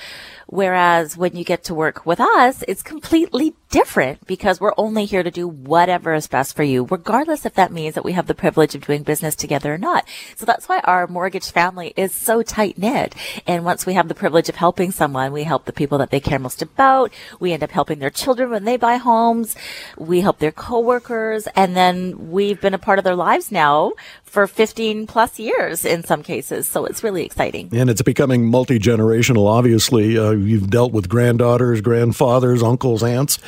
Whereas 0.47 1.17
when 1.17 1.37
you 1.37 1.45
get 1.45 1.65
to 1.65 1.75
work 1.75 2.07
with 2.07 2.21
us, 2.21 2.63
it's 2.69 2.83
completely 2.83 3.55
different 3.71 4.25
because 4.27 4.61
we're 4.61 4.73
only 4.79 5.05
here 5.05 5.25
to 5.25 5.31
do 5.31 5.49
whatever 5.49 6.15
is 6.15 6.29
best 6.29 6.55
for 6.55 6.63
you, 6.63 6.87
regardless 6.89 7.45
if 7.45 7.55
that 7.55 7.73
means 7.73 7.97
that 7.97 8.05
we 8.05 8.13
have 8.13 8.29
the 8.29 8.35
privilege 8.35 8.77
of 8.77 8.87
doing 8.87 9.03
business 9.03 9.35
together 9.35 9.75
or 9.75 9.79
not. 9.79 10.07
So 10.37 10.47
that's 10.47 10.69
why 10.69 10.79
our 10.85 11.09
mortgage 11.09 11.51
family 11.51 11.93
is 11.97 12.15
so 12.15 12.43
tight 12.43 12.79
knit. 12.79 13.15
And 13.45 13.65
once 13.65 13.87
we 13.87 13.95
have 13.95 14.07
the 14.07 14.15
privilege 14.15 14.49
of 14.49 14.55
helping 14.55 14.93
someone, 14.93 15.33
we 15.33 15.43
help 15.43 15.65
the 15.65 15.73
people 15.73 15.99
that 15.99 16.11
they 16.11 16.21
care 16.21 16.39
most 16.39 16.63
about. 16.63 17.13
We 17.41 17.53
end 17.53 17.65
up 17.65 17.73
helping 17.73 17.99
their 17.99 18.11
children 18.11 18.51
when 18.51 18.65
they 18.65 18.77
buy 18.77 18.99
homes. 18.99 19.57
We 19.99 20.21
help 20.21 20.39
their 20.39 20.53
coworkers. 20.53 21.49
And 21.57 21.77
then 21.77 22.31
we've 22.31 22.61
been 22.61 22.75
a 22.75 22.79
part 22.79 22.99
of 22.99 23.05
their 23.05 23.17
lives 23.17 23.51
now 23.51 23.95
for 24.27 24.47
15 24.47 25.07
plus 25.07 25.39
years 25.39 25.85
in 25.85 26.05
some 26.05 26.23
cases. 26.23 26.67
So 26.67 26.85
it's 26.85 27.03
really 27.03 27.25
exciting. 27.25 27.71
And 27.73 27.89
it's 27.89 28.03
becoming 28.03 28.47
multi 28.47 28.79
generational, 28.79 29.49
obviously. 29.49 30.19
Uh, 30.19 30.33
you've 30.33 30.69
dealt 30.69 30.93
with 30.93 31.09
granddaughters, 31.09 31.81
grandfathers, 31.81 32.63
uncles, 32.63 33.03
aunts 33.03 33.39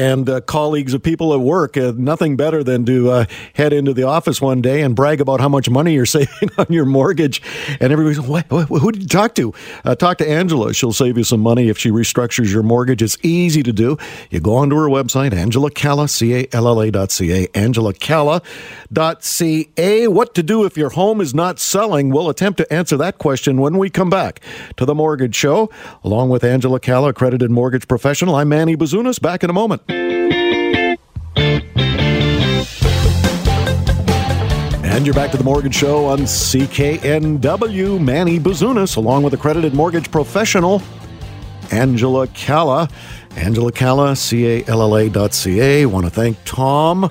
and 0.00 0.30
uh, 0.30 0.40
colleagues 0.40 0.94
of 0.94 1.02
people 1.02 1.34
at 1.34 1.40
work. 1.40 1.76
Uh, 1.76 1.92
nothing 1.94 2.34
better 2.34 2.64
than 2.64 2.86
to 2.86 3.10
uh, 3.10 3.24
head 3.54 3.74
into 3.74 3.92
the 3.92 4.02
office 4.02 4.40
one 4.40 4.62
day 4.62 4.80
and 4.80 4.96
brag 4.96 5.20
about 5.20 5.40
how 5.40 5.48
much 5.48 5.68
money 5.68 5.92
you're 5.92 6.06
saving 6.18 6.48
on 6.56 6.66
your 6.70 6.86
mortgage. 6.86 7.42
And 7.80 7.92
everybody's, 7.92 8.18
what, 8.20 8.50
what, 8.50 8.66
who 8.66 8.92
did 8.92 9.02
you 9.02 9.08
talk 9.08 9.34
to? 9.34 9.52
Uh, 9.84 9.94
talk 9.94 10.16
to 10.18 10.28
Angela. 10.28 10.72
She'll 10.72 10.94
save 10.94 11.18
you 11.18 11.24
some 11.24 11.40
money 11.40 11.68
if 11.68 11.76
she 11.76 11.90
restructures 11.90 12.50
your 12.50 12.62
mortgage. 12.62 13.02
It's 13.02 13.18
easy 13.22 13.62
to 13.62 13.72
do. 13.74 13.98
You 14.30 14.40
go 14.40 14.54
onto 14.54 14.74
her 14.76 14.88
website, 14.88 15.34
Angela 15.34 15.70
Calla, 15.70 16.08
C-A-L-L-A 16.08 16.90
dot 16.90 17.10
C-A, 17.10 17.48
Angela 17.54 17.92
Calla 17.92 18.40
dot 18.90 19.22
C-A. 19.22 20.08
What 20.08 20.34
to 20.34 20.42
do 20.42 20.64
if 20.64 20.78
your 20.78 20.90
home 20.90 21.20
is 21.20 21.34
not 21.34 21.58
selling? 21.58 22.08
We'll 22.08 22.30
attempt 22.30 22.56
to 22.56 22.72
answer 22.72 22.96
that 22.96 23.18
question 23.18 23.60
when 23.60 23.76
we 23.76 23.90
come 23.90 24.08
back 24.08 24.40
to 24.78 24.86
the 24.86 24.94
Mortgage 24.94 25.34
Show. 25.34 25.70
Along 26.02 26.30
with 26.30 26.42
Angela 26.42 26.80
Calla, 26.80 27.10
accredited 27.10 27.50
mortgage 27.50 27.86
professional, 27.86 28.36
I'm 28.36 28.48
Manny 28.48 28.76
Bazunas. 28.76 29.20
Back 29.20 29.44
in 29.44 29.50
a 29.50 29.52
moment. 29.52 29.89
And 35.00 35.06
you're 35.06 35.14
back 35.14 35.30
to 35.30 35.38
the 35.38 35.44
Mortgage 35.44 35.74
Show 35.74 36.04
on 36.04 36.18
CKNW. 36.20 37.98
Manny 38.04 38.38
Bazunas, 38.38 38.98
along 38.98 39.22
with 39.22 39.32
accredited 39.32 39.72
mortgage 39.72 40.10
professional 40.10 40.82
Angela 41.70 42.26
Calla. 42.26 42.88
Angela 43.36 43.72
Calla, 43.72 44.14
C 44.14 44.46
A 44.46 44.64
L 44.66 44.82
L 44.82 44.96
A 44.96 45.08
dot 45.08 45.32
C 45.32 45.60
A. 45.60 45.86
Want 45.86 46.04
to 46.04 46.10
thank 46.10 46.36
Tom 46.44 47.10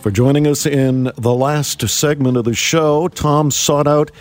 for 0.00 0.12
joining 0.12 0.46
us 0.46 0.66
in 0.66 1.10
the 1.16 1.34
last 1.34 1.88
segment 1.88 2.36
of 2.36 2.44
the 2.44 2.54
show. 2.54 3.08
Tom 3.08 3.50
sought 3.50 3.88
out 3.88 4.12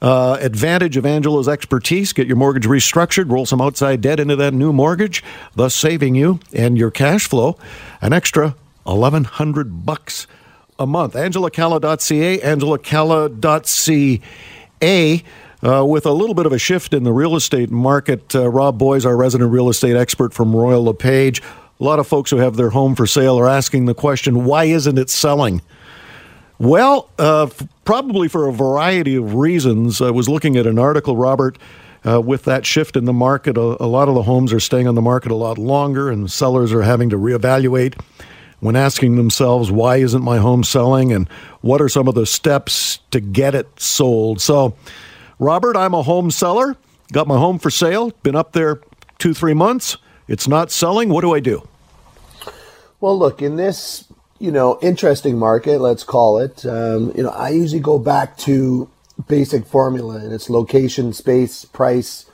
uh, 0.00 0.36
advantage 0.40 0.96
of 0.96 1.06
Angela's 1.06 1.48
expertise, 1.48 2.12
get 2.12 2.26
your 2.26 2.36
mortgage 2.36 2.66
restructured, 2.66 3.30
roll 3.30 3.46
some 3.46 3.60
outside 3.60 4.00
debt 4.00 4.18
into 4.18 4.34
that 4.36 4.52
new 4.52 4.72
mortgage, 4.72 5.22
thus 5.54 5.74
saving 5.74 6.16
you 6.16 6.40
and 6.52 6.76
your 6.76 6.90
cash 6.90 7.28
flow 7.28 7.56
an 8.00 8.12
extra 8.12 8.56
1100 8.82 9.86
bucks 9.86 10.26
a 10.78 10.86
month. 10.86 11.14
AngelaCalla.ca, 11.14 12.38
AngelaCalla.ca. 12.40 15.24
Uh, 15.64 15.84
with 15.84 16.06
a 16.06 16.12
little 16.12 16.34
bit 16.34 16.44
of 16.44 16.52
a 16.52 16.58
shift 16.58 16.92
in 16.92 17.04
the 17.04 17.12
real 17.12 17.36
estate 17.36 17.70
market, 17.70 18.34
uh, 18.34 18.48
Rob 18.48 18.78
Boies, 18.78 19.06
our 19.06 19.16
resident 19.16 19.52
real 19.52 19.68
estate 19.68 19.94
expert 19.94 20.34
from 20.34 20.56
Royal 20.56 20.82
LePage, 20.82 21.40
a 21.40 21.84
lot 21.84 22.00
of 22.00 22.06
folks 22.08 22.30
who 22.32 22.38
have 22.38 22.56
their 22.56 22.70
home 22.70 22.96
for 22.96 23.06
sale 23.06 23.38
are 23.38 23.48
asking 23.48 23.84
the 23.84 23.94
question, 23.94 24.44
why 24.44 24.64
isn't 24.64 24.98
it 24.98 25.08
selling? 25.08 25.62
Well, 26.58 27.08
uh, 27.16 27.44
f- 27.44 27.66
probably 27.84 28.26
for 28.26 28.48
a 28.48 28.52
variety 28.52 29.14
of 29.14 29.34
reasons. 29.34 30.00
I 30.00 30.10
was 30.10 30.28
looking 30.28 30.56
at 30.56 30.66
an 30.66 30.80
article, 30.80 31.16
Robert, 31.16 31.58
uh, 32.04 32.20
with 32.20 32.44
that 32.44 32.66
shift 32.66 32.96
in 32.96 33.04
the 33.04 33.12
market. 33.12 33.56
A, 33.56 33.60
a 33.82 33.86
lot 33.86 34.08
of 34.08 34.16
the 34.16 34.22
homes 34.22 34.52
are 34.52 34.60
staying 34.60 34.88
on 34.88 34.96
the 34.96 35.02
market 35.02 35.30
a 35.30 35.36
lot 35.36 35.58
longer, 35.58 36.10
and 36.10 36.30
sellers 36.30 36.72
are 36.72 36.82
having 36.82 37.08
to 37.10 37.16
reevaluate 37.16 38.00
when 38.58 38.74
asking 38.76 39.16
themselves, 39.16 39.70
why 39.70 39.96
isn't 39.96 40.22
my 40.22 40.38
home 40.38 40.62
selling, 40.64 41.12
and 41.12 41.28
what 41.60 41.80
are 41.80 41.88
some 41.88 42.08
of 42.08 42.16
the 42.16 42.26
steps 42.26 42.98
to 43.12 43.20
get 43.20 43.54
it 43.54 43.68
sold? 43.80 44.40
So, 44.40 44.74
Robert, 45.42 45.76
I'm 45.76 45.92
a 45.92 46.04
home 46.04 46.30
seller. 46.30 46.76
Got 47.10 47.26
my 47.26 47.36
home 47.36 47.58
for 47.58 47.68
sale. 47.68 48.12
Been 48.22 48.36
up 48.36 48.52
there 48.52 48.80
two, 49.18 49.34
three 49.34 49.54
months. 49.54 49.96
It's 50.28 50.46
not 50.46 50.70
selling. 50.70 51.08
What 51.08 51.22
do 51.22 51.34
I 51.34 51.40
do? 51.40 51.66
Well, 53.00 53.18
look, 53.18 53.42
in 53.42 53.56
this, 53.56 54.04
you 54.38 54.52
know, 54.52 54.78
interesting 54.80 55.36
market, 55.36 55.80
let's 55.80 56.04
call 56.04 56.38
it, 56.38 56.64
um, 56.64 57.12
you 57.16 57.24
know, 57.24 57.30
I 57.30 57.48
usually 57.48 57.80
go 57.80 57.98
back 57.98 58.38
to 58.38 58.88
basic 59.26 59.66
formula 59.66 60.18
and 60.18 60.32
it's 60.32 60.48
location, 60.48 61.12
space, 61.12 61.64
price. 61.64 62.26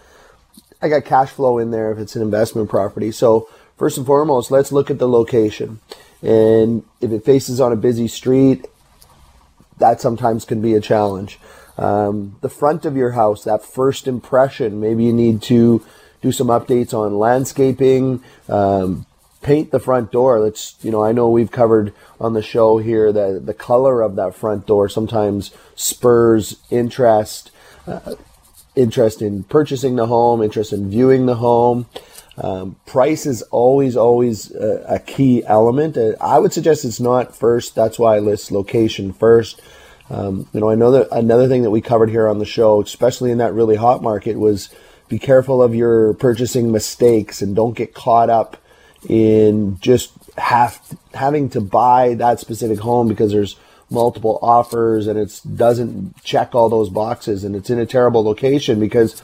I 0.83 0.91
got 0.91 1.07
cash 1.07 1.31
flow 1.31 1.57
in 1.57 1.71
there 1.71 1.91
if 1.91 1.97
it's 1.97 2.15
an 2.15 2.21
investment 2.21 2.69
property. 2.69 3.11
So, 3.11 3.49
first 3.79 3.97
and 3.97 4.05
foremost, 4.05 4.51
let's 4.51 4.71
look 4.71 4.91
at 4.91 4.99
the 4.99 5.09
location. 5.09 5.81
And 6.21 6.85
if 7.01 7.11
it 7.11 7.25
faces 7.25 7.59
on 7.59 7.73
a 7.73 7.77
busy 7.77 8.07
street, 8.07 8.67
that 9.79 10.03
sometimes 10.03 10.45
can 10.45 10.61
be 10.61 10.75
a 10.75 10.81
challenge 10.81 11.39
um, 11.79 12.37
the 12.41 12.49
front 12.49 12.85
of 12.85 12.97
your 12.97 13.13
house, 13.13 13.45
that 13.45 13.65
first 13.65 14.07
impression. 14.07 14.81
Maybe 14.81 15.05
you 15.05 15.13
need 15.13 15.41
to 15.43 15.85
do 16.21 16.33
some 16.33 16.49
updates 16.49 16.93
on 16.93 17.19
landscaping, 17.19 18.23
um, 18.49 19.07
paint 19.41 19.71
the 19.71 19.79
front 19.79 20.11
door. 20.11 20.41
Let's, 20.41 20.77
you 20.83 20.91
know, 20.91 21.05
I 21.05 21.13
know 21.13 21.31
we've 21.31 21.53
covered 21.53 21.95
on 22.21 22.35
the 22.35 22.43
show 22.43 22.79
here 22.79 23.13
that 23.13 23.47
the 23.47 23.55
color 23.55 24.03
of 24.03 24.17
that 24.17 24.35
front 24.35 24.67
door 24.67 24.89
sometimes 24.89 25.53
spurs 25.77 26.57
interest, 26.71 27.53
uh, 27.87 28.17
interest 28.75 29.23
in 29.23 29.45
purchasing 29.45 29.95
the 29.95 30.07
home, 30.07 30.43
interest 30.43 30.73
in 30.73 30.91
viewing 30.91 31.27
the 31.27 31.37
home. 31.37 31.87
Um, 32.37 32.77
price 32.87 33.27
is 33.27 33.43
always, 33.43 33.97
always 33.97 34.53
a, 34.55 34.85
a 34.89 34.99
key 34.99 35.45
element. 35.45 35.97
Uh, 35.97 36.13
I 36.21 36.39
would 36.39 36.53
suggest 36.53 36.85
it's 36.85 37.01
not 37.01 37.37
first. 37.37 37.75
That's 37.75 37.99
why 37.99 38.17
I 38.17 38.19
list 38.19 38.51
location 38.51 39.13
first. 39.13 39.61
Um, 40.11 40.49
you 40.53 40.61
know, 40.61 40.71
I 40.71 40.75
know 40.75 40.91
that 40.93 41.09
another 41.13 41.49
thing 41.49 41.63
that 41.63 41.71
we 41.71 41.81
covered 41.81 42.11
here 42.11 42.29
on 42.29 42.39
the 42.39 42.47
show, 42.47 42.81
especially 42.81 43.31
in 43.31 43.39
that 43.39 43.53
really 43.53 43.77
hot 43.77 44.03
market, 44.03 44.39
was 44.39 44.71
be 45.09 45.19
careful 45.19 45.63
of 45.63 45.75
your 45.75 46.15
purchasing 46.15 46.73
mistakes 46.73 47.43
and 47.43 47.55
don't 47.55 47.77
get 47.77 47.95
caught 47.95 48.31
up 48.31 48.57
in 49.09 49.79
just 49.81 50.13
have 50.37 50.81
having 51.15 51.49
to 51.51 51.61
buy 51.61 52.15
that 52.15 52.41
specific 52.41 52.79
home 52.79 53.09
because 53.09 53.33
there's 53.33 53.57
multiple 53.91 54.39
offers 54.43 55.07
and 55.07 55.19
it 55.19 55.41
doesn't 55.57 56.23
check 56.23 56.55
all 56.55 56.69
those 56.69 56.91
boxes 56.91 57.45
and 57.45 57.57
it's 57.57 57.71
in 57.71 57.79
a 57.79 57.87
terrible 57.87 58.23
location 58.23 58.79
because 58.79 59.21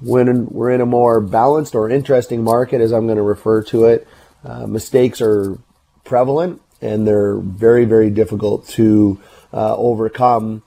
when 0.00 0.46
we're 0.46 0.70
in 0.70 0.80
a 0.80 0.86
more 0.86 1.20
balanced 1.20 1.74
or 1.74 1.88
interesting 1.88 2.42
market, 2.42 2.80
as 2.80 2.92
I'm 2.92 3.06
going 3.06 3.16
to 3.16 3.22
refer 3.22 3.62
to 3.64 3.84
it, 3.84 4.08
uh, 4.44 4.66
mistakes 4.66 5.20
are 5.20 5.58
prevalent 6.04 6.60
and 6.80 7.06
they're 7.06 7.36
very, 7.36 7.84
very 7.84 8.10
difficult 8.10 8.66
to 8.68 9.20
uh, 9.52 9.76
overcome 9.76 10.62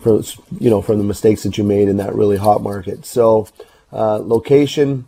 from 0.00 0.22
you 0.58 0.70
know 0.70 0.82
from 0.82 0.98
the 0.98 1.04
mistakes 1.04 1.42
that 1.42 1.56
you 1.58 1.64
made 1.64 1.88
in 1.88 1.96
that 1.98 2.14
really 2.14 2.36
hot 2.36 2.62
market. 2.62 3.06
So 3.06 3.48
uh, 3.92 4.18
location, 4.18 5.06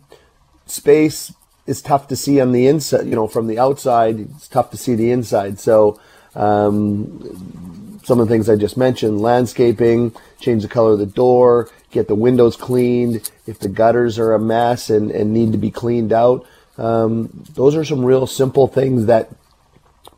space 0.65 1.33
is 1.65 1.81
tough 1.81 2.07
to 2.07 2.15
see 2.15 2.39
on 2.39 2.51
the 2.51 2.67
inside. 2.67 3.05
You 3.07 3.15
know, 3.15 3.27
from 3.27 3.47
the 3.47 3.59
outside, 3.59 4.19
it's 4.19 4.47
tough 4.47 4.69
to 4.71 4.77
see 4.77 4.95
the 4.95 5.11
inside. 5.11 5.59
So 5.59 5.99
um, 6.35 7.99
some 8.03 8.19
of 8.19 8.27
the 8.27 8.33
things 8.33 8.49
I 8.49 8.55
just 8.55 8.77
mentioned: 8.77 9.21
landscaping, 9.21 10.13
change 10.39 10.63
the 10.63 10.69
color 10.69 10.93
of 10.93 10.99
the 10.99 11.05
door, 11.05 11.69
get 11.91 12.07
the 12.07 12.15
windows 12.15 12.55
cleaned. 12.55 13.31
If 13.47 13.59
the 13.59 13.69
gutters 13.69 14.19
are 14.19 14.33
a 14.33 14.39
mess 14.39 14.89
and, 14.89 15.11
and 15.11 15.33
need 15.33 15.51
to 15.51 15.57
be 15.57 15.71
cleaned 15.71 16.13
out, 16.13 16.45
Um, 16.77 17.29
those 17.55 17.77
are 17.77 17.85
some 17.85 18.03
real 18.03 18.27
simple 18.27 18.67
things 18.67 19.05
that 19.05 19.29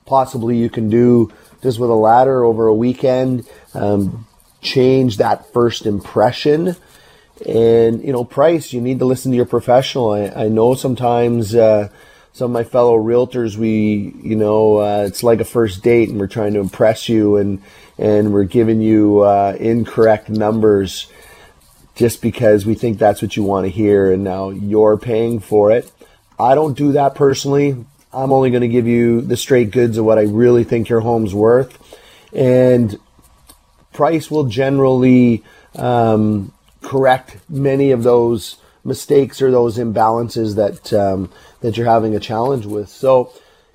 possibly 0.06 0.58
you 0.58 0.70
can 0.70 0.90
do 0.90 1.32
just 1.62 1.80
with 1.80 1.90
a 1.90 1.96
ladder 1.96 2.44
over 2.44 2.68
a 2.68 2.74
weekend. 2.74 3.48
Um, 3.74 4.28
change 4.62 5.18
that 5.18 5.52
first 5.54 5.86
impression. 5.86 6.76
And, 7.48 8.04
you 8.04 8.12
know, 8.12 8.24
price, 8.24 8.74
you 8.74 8.82
need 8.82 9.00
to 9.00 9.06
listen 9.06 9.32
to 9.32 9.36
your 9.36 9.46
professional. 9.46 10.12
I, 10.12 10.28
I 10.28 10.48
know 10.48 10.74
sometimes, 10.74 11.54
uh, 11.54 11.90
some 12.34 12.52
of 12.52 12.54
my 12.54 12.64
fellow 12.64 12.98
realtors, 12.98 13.58
we, 13.58 14.14
you 14.22 14.36
know, 14.36 14.78
uh, 14.78 15.06
it's 15.08 15.24
like 15.24 15.40
a 15.40 15.46
first 15.46 15.84
date 15.84 16.10
and 16.10 16.20
we're 16.20 16.28
trying 16.28 16.54
to 16.54 16.60
impress 16.60 17.10
you 17.10 17.38
and, 17.38 17.62
and 17.98 18.34
we're 18.34 18.44
giving 18.44 18.82
you, 18.82 19.22
uh, 19.22 19.56
incorrect 19.60 20.30
numbers 20.30 21.12
just 21.96 22.22
because 22.22 22.66
we 22.66 22.76
think 22.76 22.98
that's 22.98 23.22
what 23.22 23.36
you 23.36 23.44
want 23.44 23.66
to 23.66 23.72
hear. 23.72 24.12
And 24.12 24.24
now 24.24 24.50
you're 24.50 24.98
paying 24.98 25.40
for 25.40 25.72
it. 25.72 25.92
I 26.40 26.54
don't 26.54 26.78
do 26.78 26.92
that 26.92 27.16
personally. 27.16 27.86
I'm 28.14 28.32
only 28.32 28.50
going 28.50 28.62
to 28.62 28.68
give 28.68 28.88
you 28.88 29.22
the 29.22 29.38
straight 29.38 29.72
goods 29.72 29.98
of 29.98 30.06
what 30.06 30.18
I 30.18 30.24
really 30.24 30.64
think 30.64 30.90
your 30.90 31.02
home's 31.02 31.34
worth. 31.34 31.78
And 32.34 32.98
price 33.94 34.32
will 34.32 34.46
generally 34.46 35.44
um, 35.76 36.54
correct 36.82 37.38
many 37.50 37.92
of 37.92 38.04
those 38.04 38.58
mistakes 38.84 39.42
or 39.42 39.52
those 39.52 39.78
imbalances 39.78 40.56
that 40.56 40.94
um, 40.94 41.30
that 41.62 41.76
you're 41.76 41.88
having 41.88 42.16
a 42.16 42.20
challenge 42.20 42.66
with. 42.66 42.90
So, 42.90 43.34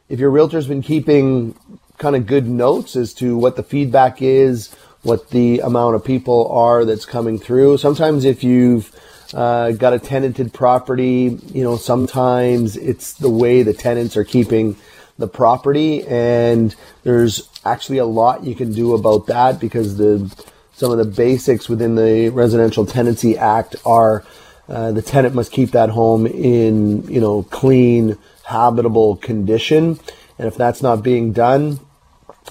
if 0.09 0.19
your 0.19 0.31
realtor's 0.31 0.67
been 0.67 0.83
keeping 0.83 1.55
kind 1.99 2.17
of 2.17 2.27
good 2.27 2.49
notes 2.49 2.97
as 2.97 3.13
to 3.15 3.37
what 3.37 3.57
the 3.57 3.63
feedback 3.63 4.23
is, 4.23 4.75
what 5.03 5.31
the 5.31 5.61
amount 5.61 5.95
of 5.95 6.05
people 6.05 6.51
are 6.51 6.85
that's 6.85 7.05
coming 7.05 7.39
through. 7.39 7.79
Sometimes, 7.79 8.25
if 8.25 8.43
you've 8.43 8.91
uh, 9.35 9.73
got 9.73 9.93
a 9.93 9.99
tenanted 9.99 10.53
property, 10.53 11.39
you 11.53 11.63
know, 11.63 11.77
sometimes 11.77 12.77
it's 12.77 13.15
the 13.15 13.31
way 13.31 13.63
the 13.63 13.73
tenants 13.73 14.17
are 14.17 14.25
keeping 14.25 14.77
the 15.19 15.29
property, 15.29 16.07
and 16.07 16.75
there's 17.03 17.49
actually 17.65 17.99
a 17.99 18.05
lot 18.05 18.45
you 18.45 18.55
can 18.55 18.73
do 18.73 18.95
about 18.95 19.27
that 19.27 19.61
because 19.61 19.97
the 19.97 20.31
some 20.75 20.91
of 20.91 20.99
the 20.99 21.05
basics 21.05 21.69
within 21.69 21.95
the 21.95 22.31
Residential 22.31 22.85
Tenancy 22.87 23.37
Act 23.37 23.77
are 23.85 24.25
uh, 24.69 24.91
the 24.93 25.03
tenant 25.03 25.35
must 25.35 25.53
keep 25.53 25.71
that 25.73 25.91
home 25.91 26.27
in 26.27 27.03
you 27.09 27.21
know 27.21 27.45
clean, 27.45 28.19
habitable 28.45 29.17
condition, 29.17 29.99
and 30.39 30.49
if 30.49 30.57
that's 30.57 30.83
not 30.83 31.03
being 31.03 31.33
done, 31.33 31.79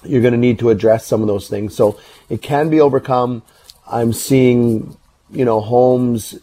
you're 0.03 0.21
going 0.21 0.33
to 0.33 0.39
need 0.39 0.59
to 0.59 0.69
address 0.69 1.05
some 1.05 1.21
of 1.21 1.27
those 1.27 1.49
things. 1.49 1.75
So 1.75 1.99
it 2.29 2.41
can 2.41 2.69
be 2.69 2.79
overcome. 2.79 3.43
I'm 3.87 4.13
seeing 4.13 4.97
you 5.31 5.45
know 5.45 5.61
homes 5.61 6.39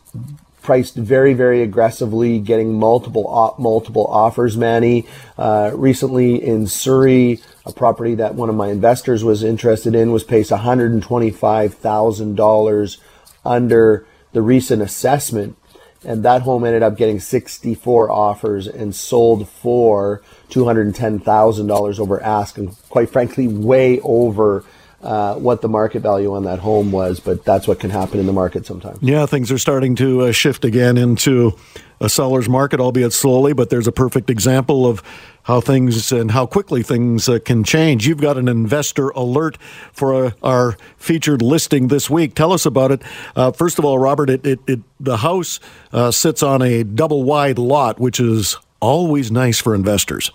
priced 0.69 0.97
very, 0.97 1.33
very 1.33 1.63
aggressively, 1.63 2.39
getting 2.39 2.79
multiple 2.79 3.55
multiple 3.59 4.07
offers. 4.07 4.55
Manny, 4.55 5.07
uh, 5.39 5.71
recently 5.75 6.45
in 6.45 6.67
Surrey, 6.67 7.41
a 7.65 7.73
property 7.73 8.15
that 8.17 8.35
one 8.35 8.51
of 8.51 8.55
my 8.55 8.69
investors 8.69 9.25
was 9.25 9.43
interested 9.43 9.95
in 9.95 10.13
was 10.13 10.25
paced 10.25 10.51
one 10.51 10.61
hundred 10.61 10.93
and 10.93 11.03
twenty 11.03 11.31
five 11.31 11.73
thousand 11.73 12.35
dollars 12.35 12.99
under 13.47 14.07
the 14.33 14.43
recent 14.43 14.83
assessment, 14.83 15.57
and 16.05 16.23
that 16.23 16.43
home 16.43 16.65
ended 16.65 16.83
up 16.83 16.99
getting 16.99 17.19
sixty 17.19 17.75
four 17.75 18.11
offers 18.11 18.67
and 18.67 18.95
sold 18.95 19.49
for 19.49 20.21
two 20.51 20.67
hundred 20.67 20.85
and 20.85 20.95
ten 20.95 21.19
thousand 21.19 21.67
dollars 21.67 21.99
over 21.99 22.23
ask, 22.23 22.59
and 22.59 22.77
quite 22.91 23.09
frankly, 23.09 23.49
way 23.49 24.01
over 24.01 24.65
uh, 25.03 25.35
what 25.37 25.61
the 25.61 25.69
market 25.69 26.01
value 26.01 26.35
on 26.35 26.45
that 26.45 26.59
home 26.59 26.91
was, 26.91 27.21
but 27.21 27.45
that's 27.45 27.69
what 27.69 27.79
can 27.79 27.91
happen 27.91 28.19
in 28.19 28.27
the 28.27 28.33
market 28.33 28.67
sometimes. 28.67 28.99
Yeah, 29.01 29.27
things 29.27 29.53
are 29.53 29.59
starting 29.59 29.95
to 29.97 30.23
uh, 30.23 30.33
shift 30.33 30.65
again 30.65 30.97
into 30.97 31.57
a 32.01 32.09
seller's 32.09 32.49
market, 32.49 32.81
albeit 32.81 33.13
slowly, 33.13 33.53
but 33.53 33.71
there's 33.71 33.87
a 33.87 33.93
perfect 33.93 34.31
example 34.31 34.87
of 34.87 35.03
how 35.45 35.61
things 35.61 36.13
and 36.13 36.31
how 36.31 36.47
quickly 36.47 36.83
things 36.83 37.29
uh, 37.29 37.39
can 37.45 37.65
change. 37.65 38.07
You've 38.07 38.21
got 38.21 38.37
an 38.37 38.49
investor 38.49 39.11
alert 39.11 39.57
for 39.93 40.27
uh, 40.27 40.31
our 40.43 40.77
featured 40.97 41.43
listing 41.43 41.89
this 41.89 42.11
week. 42.11 42.35
Tell 42.35 42.53
us 42.53 42.67
about 42.67 42.93
it. 42.93 43.03
Uh, 43.35 43.53
first 43.53 43.79
of 43.79 43.85
all, 43.85 43.99
Robert, 43.99 44.31
it, 44.31 44.47
it, 44.47 44.61
it 44.67 44.81
the 45.01 45.19
house 45.19 45.59
uh, 45.93 46.11
sits 46.11 46.43
on 46.43 46.61
a 46.61 46.85
double 46.85 47.25
wide 47.25 47.59
lot, 47.59 47.99
which 47.99 48.21
is 48.21 48.57
always 48.81 49.31
nice 49.31 49.61
for 49.61 49.75
investors. 49.75 50.31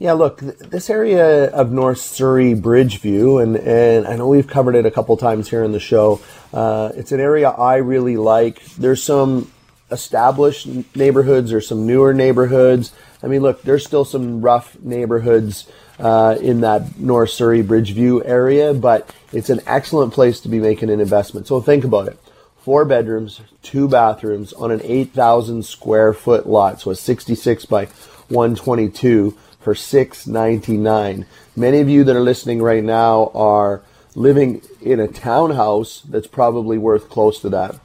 Yeah, 0.00 0.14
look, 0.14 0.38
this 0.38 0.88
area 0.88 1.50
of 1.50 1.72
North 1.72 2.00
Surrey 2.00 2.54
Bridgeview, 2.54 3.42
and, 3.42 3.54
and 3.54 4.06
I 4.06 4.16
know 4.16 4.28
we've 4.28 4.46
covered 4.46 4.74
it 4.74 4.86
a 4.86 4.90
couple 4.90 5.14
times 5.18 5.50
here 5.50 5.62
in 5.62 5.72
the 5.72 5.78
show. 5.78 6.22
Uh, 6.54 6.90
it's 6.94 7.12
an 7.12 7.20
area 7.20 7.50
I 7.50 7.76
really 7.76 8.16
like. 8.16 8.64
There's 8.76 9.02
some 9.02 9.52
established 9.90 10.66
neighborhoods 10.96 11.52
or 11.52 11.60
some 11.60 11.86
newer 11.86 12.14
neighborhoods. 12.14 12.94
I 13.22 13.26
mean, 13.26 13.42
look, 13.42 13.60
there's 13.60 13.84
still 13.84 14.06
some 14.06 14.40
rough 14.40 14.74
neighborhoods 14.80 15.70
uh, 15.98 16.38
in 16.40 16.62
that 16.62 16.98
North 16.98 17.28
Surrey 17.28 17.62
Bridgeview 17.62 18.22
area, 18.24 18.72
but 18.72 19.14
it's 19.34 19.50
an 19.50 19.60
excellent 19.66 20.14
place 20.14 20.40
to 20.40 20.48
be 20.48 20.60
making 20.60 20.88
an 20.88 21.00
investment. 21.00 21.46
So 21.46 21.60
think 21.60 21.84
about 21.84 22.08
it. 22.08 22.18
Four 22.62 22.86
bedrooms, 22.86 23.42
two 23.60 23.86
bathrooms 23.86 24.54
on 24.54 24.70
an 24.70 24.80
8,000 24.82 25.62
square 25.62 26.14
foot 26.14 26.46
lot, 26.48 26.80
so 26.80 26.90
a 26.90 26.96
66 26.96 27.66
by 27.66 27.84
122 28.28 29.36
for 29.60 29.74
six 29.74 30.26
ninety 30.26 30.76
nine. 30.76 31.26
Many 31.54 31.80
of 31.80 31.88
you 31.88 32.04
that 32.04 32.16
are 32.16 32.20
listening 32.20 32.62
right 32.62 32.82
now 32.82 33.30
are 33.34 33.82
living 34.14 34.62
in 34.80 34.98
a 34.98 35.08
townhouse 35.08 36.02
that's 36.08 36.26
probably 36.26 36.78
worth 36.78 37.08
close 37.08 37.40
to 37.40 37.48
that. 37.50 37.78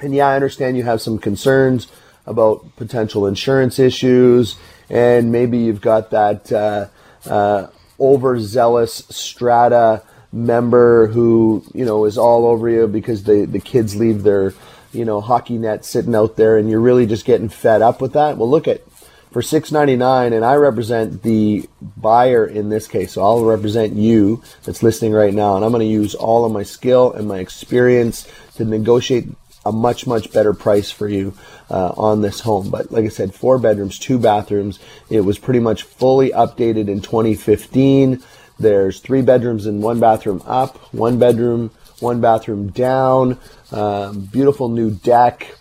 And 0.00 0.14
yeah, 0.14 0.28
I 0.28 0.36
understand 0.36 0.76
you 0.76 0.84
have 0.84 1.00
some 1.00 1.18
concerns 1.18 1.88
about 2.26 2.76
potential 2.76 3.26
insurance 3.26 3.78
issues, 3.78 4.56
and 4.88 5.32
maybe 5.32 5.58
you've 5.58 5.80
got 5.80 6.10
that 6.10 6.52
uh, 6.52 6.86
uh, 7.28 7.68
overzealous 7.98 9.06
strata 9.08 10.02
member 10.30 11.06
who 11.06 11.64
you 11.72 11.84
know 11.84 12.04
is 12.04 12.18
all 12.18 12.46
over 12.46 12.68
you 12.68 12.86
because 12.86 13.24
the 13.24 13.46
the 13.46 13.58
kids 13.58 13.96
leave 13.96 14.22
their 14.22 14.52
you 14.92 15.04
know 15.04 15.20
hockey 15.20 15.58
net 15.58 15.84
sitting 15.84 16.14
out 16.14 16.36
there, 16.36 16.58
and 16.58 16.70
you're 16.70 16.80
really 16.80 17.06
just 17.06 17.24
getting 17.24 17.48
fed 17.48 17.82
up 17.82 18.00
with 18.00 18.12
that. 18.12 18.36
Well, 18.36 18.50
look 18.50 18.68
at 18.68 18.82
for 19.30 19.42
six 19.42 19.70
ninety 19.70 19.96
nine, 19.96 20.32
and 20.32 20.44
I 20.44 20.54
represent 20.54 21.22
the 21.22 21.68
buyer 21.96 22.46
in 22.46 22.68
this 22.68 22.88
case. 22.88 23.12
So 23.12 23.22
I'll 23.22 23.44
represent 23.44 23.94
you 23.94 24.42
that's 24.64 24.82
listening 24.82 25.12
right 25.12 25.34
now, 25.34 25.56
and 25.56 25.64
I'm 25.64 25.72
going 25.72 25.86
to 25.86 25.92
use 25.92 26.14
all 26.14 26.44
of 26.44 26.52
my 26.52 26.62
skill 26.62 27.12
and 27.12 27.28
my 27.28 27.38
experience 27.38 28.26
to 28.56 28.64
negotiate 28.64 29.28
a 29.64 29.72
much 29.72 30.06
much 30.06 30.32
better 30.32 30.54
price 30.54 30.90
for 30.90 31.08
you 31.08 31.34
uh, 31.70 31.92
on 31.96 32.22
this 32.22 32.40
home. 32.40 32.70
But 32.70 32.90
like 32.90 33.04
I 33.04 33.08
said, 33.08 33.34
four 33.34 33.58
bedrooms, 33.58 33.98
two 33.98 34.18
bathrooms. 34.18 34.78
It 35.10 35.20
was 35.20 35.38
pretty 35.38 35.60
much 35.60 35.82
fully 35.82 36.30
updated 36.30 36.88
in 36.88 37.00
2015. 37.00 38.22
There's 38.58 39.00
three 39.00 39.22
bedrooms 39.22 39.66
and 39.66 39.82
one 39.82 40.00
bathroom 40.00 40.42
up, 40.46 40.76
one 40.92 41.18
bedroom, 41.18 41.70
one 42.00 42.20
bathroom 42.20 42.70
down. 42.70 43.38
Um, 43.70 44.20
beautiful 44.20 44.68
new 44.68 44.90
deck. 44.90 45.54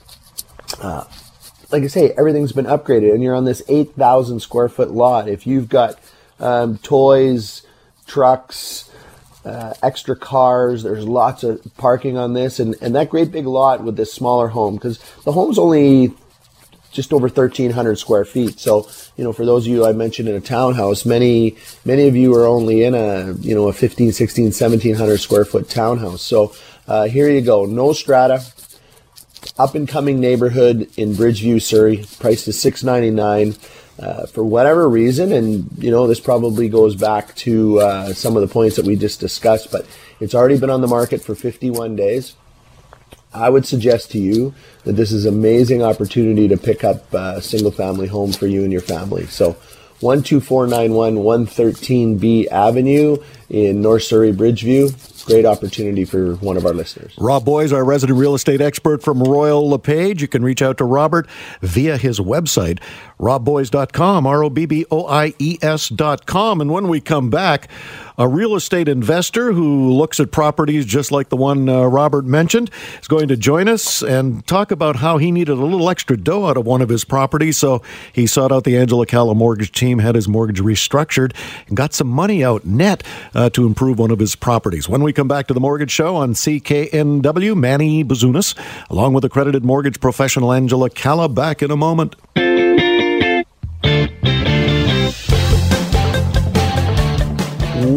Uh, 0.82 1.03
like 1.71 1.84
I 1.84 1.88
say, 1.88 2.12
everything's 2.17 2.51
been 2.51 2.65
upgraded, 2.65 3.13
and 3.13 3.21
you're 3.21 3.36
on 3.36 3.45
this 3.45 3.62
8,000 3.67 4.39
square 4.39 4.69
foot 4.69 4.91
lot. 4.91 5.27
If 5.27 5.45
you've 5.45 5.69
got 5.69 5.99
um, 6.39 6.77
toys, 6.77 7.63
trucks, 8.06 8.89
uh, 9.43 9.73
extra 9.84 10.15
cars, 10.15 10.84
there's 10.84 11.08
lots 11.08 11.43
of 11.43 11.62
parking 11.77 12.17
on 12.17 12.34
this, 12.34 12.60
and, 12.60 12.75
and 12.82 12.95
that 12.95 13.10
great 13.10 13.32
big 13.32 13.45
lot 13.45 13.84
with 13.84 13.97
this 13.97 14.13
smaller 14.13 14.47
home, 14.49 14.75
because 14.75 14.99
the 15.23 15.32
home's 15.32 15.60
only 15.60 16.13
just 16.91 17.13
over 17.13 17.27
1,300 17.27 17.97
square 17.97 18.25
feet. 18.25 18.60
So, 18.60 18.89
you 19.17 19.23
know, 19.23 19.34
for 19.34 19.45
those 19.45 19.67
of 19.67 19.71
you 19.71 19.86
I 19.86 19.91
mentioned 19.91 20.30
in 20.30 20.36
a 20.36 20.41
townhouse, 20.41 21.06
many, 21.06 21.58
many 21.86 22.08
of 22.08 22.15
you 22.15 22.34
are 22.36 22.47
only 22.47 22.84
in 22.84 22.95
a, 22.95 23.34
you 23.34 23.53
know, 23.53 23.67
a 23.67 23.73
15, 23.73 24.13
16, 24.13 24.45
1,700 24.45 25.17
square 25.17 25.45
foot 25.45 25.69
townhouse. 25.69 26.21
So, 26.21 26.56
uh, 26.88 27.03
here 27.08 27.30
you 27.30 27.41
go. 27.41 27.65
No 27.65 27.93
strata, 27.93 28.43
up 29.58 29.76
and 29.76 29.88
coming 29.88 30.20
neighborhood 30.20 30.89
in 30.98 31.13
Bridgeview, 31.13 31.62
Surrey. 31.62 32.06
Price 32.20 32.48
is 32.48 32.60
six 32.60 32.84
ninety 32.84 33.12
nine. 33.12 33.56
Uh, 34.00 34.28
for 34.28 34.43
whatever 34.43 34.88
reason, 34.88 35.32
and 35.32 35.67
you 35.80 35.89
know 35.89 36.06
this 36.06 36.20
probably 36.20 36.70
goes 36.70 36.96
back 36.96 37.34
to 37.34 37.80
uh, 37.80 38.13
some 38.13 38.36
of 38.36 38.43
the 38.43 38.48
points 38.48 38.76
that 38.76 38.86
we 38.86 38.96
just 38.96 39.20
discussed, 39.20 39.72
but 39.72 39.88
it's 40.20 40.36
already 40.36 40.60
been 40.60 40.70
on 40.70 40.82
the 40.82 40.88
market 40.88 41.20
for 41.20 41.34
51 41.34 41.96
days. 41.96 42.36
I 43.34 43.50
would 43.50 43.65
suggest 43.65 44.12
to 44.12 44.20
you 44.20 44.54
that 44.84 44.93
this 44.93 45.12
is 45.12 45.26
an 45.26 45.34
amazing 45.34 45.82
opportunity 45.82 46.48
to 46.48 46.58
pick 46.58 46.84
up 46.84 47.12
a 47.12 47.41
single 47.41 47.72
family 47.72 48.08
home 48.08 48.34
for 48.34 48.46
you 48.46 48.63
and 48.63 48.72
your 48.72 48.82
family. 48.82 49.26
So 49.26 49.58
12491 49.99 51.15
113B 51.15 52.47
Avenue 52.47 53.17
in 53.49 53.81
North 53.81 54.03
Surrey 54.03 54.31
Bridgeview 54.31 54.93
great 55.27 55.45
opportunity 55.45 56.05
for 56.05 56.36
one 56.36 56.55
of 56.55 56.65
our 56.65 56.73
listeners. 56.73 57.13
Rob 57.19 57.43
Boies, 57.43 57.73
our 57.73 57.83
resident 57.83 58.17
real 58.17 58.33
estate 58.33 58.62
expert 58.62 59.03
from 59.03 59.21
Royal 59.21 59.69
LePage. 59.69 60.21
You 60.21 60.27
can 60.27 60.41
reach 60.41 60.62
out 60.62 60.77
to 60.77 60.86
Robert 60.86 61.27
via 61.62 61.97
his 61.97 62.19
website, 62.19 62.79
robboies.com, 63.19 64.25
R 64.25 64.43
O 64.43 64.49
B 64.49 64.65
B 64.65 64.86
O 64.89 65.05
I 65.05 65.33
E 65.38 65.57
S.com. 65.62 66.62
And 66.62 66.71
when 66.71 66.88
we 66.88 67.01
come 67.01 67.29
back, 67.29 67.69
a 68.17 68.27
real 68.27 68.56
estate 68.56 68.88
investor 68.88 69.53
who 69.53 69.91
looks 69.91 70.19
at 70.19 70.32
properties 70.32 70.86
just 70.86 71.12
like 71.12 71.30
the 71.30 71.38
one 71.38 71.69
uh, 71.69 71.86
Robert 71.86 72.25
mentioned 72.25 72.71
is 72.99 73.08
going 73.08 73.27
to 73.27 73.38
join 73.38 73.67
us 73.67 74.01
and 74.01 74.45
talk 74.47 74.71
about 74.71 74.95
how 74.95 75.17
he 75.17 75.32
needed 75.32 75.51
a 75.51 75.65
little 75.65 75.88
extra 75.89 76.17
dough 76.17 76.47
out 76.47 76.58
of 76.58 76.65
one 76.65 76.82
of 76.82 76.89
his 76.89 77.03
properties. 77.03 77.58
So 77.58 77.84
he 78.12 78.25
sought 78.25 78.51
out 78.51 78.63
the 78.63 78.75
Angela 78.75 79.06
Calla 79.06 79.36
mortgage 79.36 79.71
team, 79.71 79.99
had 79.99 80.15
his 80.15 80.27
mortgage 80.27 80.62
restructured, 80.62 81.36
and 81.67 81.77
got 81.77 81.93
some 81.93 82.08
money 82.08 82.43
out 82.43 82.65
net 82.65 83.03
uh, 83.36 83.51
to 83.51 83.67
improve 83.67 83.99
one 83.99 84.10
of 84.10 84.19
his 84.19 84.36
properties. 84.36 84.89
When 84.89 85.03
we 85.03 85.13
come 85.13 85.27
back 85.27 85.47
to 85.47 85.53
the 85.53 85.60
Mortgage 85.60 85.91
Show 85.91 86.15
on 86.15 86.34
CKNW, 86.34 87.56
Manny 87.56 88.03
Bazunas, 88.03 88.56
along 88.89 89.13
with 89.13 89.25
accredited 89.25 89.63
mortgage 89.63 89.99
professional 89.99 90.51
Angela 90.51 90.89
Calla, 90.89 91.30
back 91.30 91.62
in 91.62 91.69
a 91.69 91.77
moment. 91.77 92.15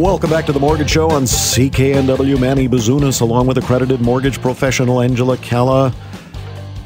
Welcome 0.00 0.30
back 0.30 0.46
to 0.46 0.52
the 0.52 0.60
Mortgage 0.60 0.88
Show 0.88 1.10
on 1.10 1.24
CKNW. 1.24 2.40
Manny 2.40 2.66
Bazunas, 2.66 3.20
along 3.20 3.46
with 3.48 3.58
accredited 3.58 4.00
mortgage 4.00 4.40
professional 4.40 5.02
Angela 5.02 5.36
Calla. 5.36 5.94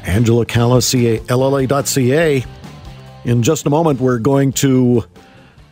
Angela 0.03 0.45
Calla, 0.45 0.81
C-A-L-L-A.ca. 0.81 2.45
In 3.23 3.41
just 3.41 3.65
a 3.65 3.69
moment, 3.69 4.01
we're 4.01 4.19
going 4.19 4.51
to 4.51 5.05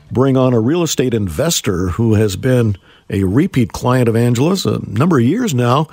bring 0.09 0.37
on 0.37 0.53
a 0.53 0.59
real 0.61 0.83
estate 0.83 1.13
investor 1.13 1.89
who 1.89 2.13
has 2.13 2.37
been 2.37 2.77
a 3.09 3.25
repeat 3.25 3.73
client 3.73 4.07
of 4.07 4.15
Angela's 4.15 4.65
a 4.65 4.79
number 4.89 5.17
of 5.17 5.25
years 5.25 5.53
now. 5.53 5.89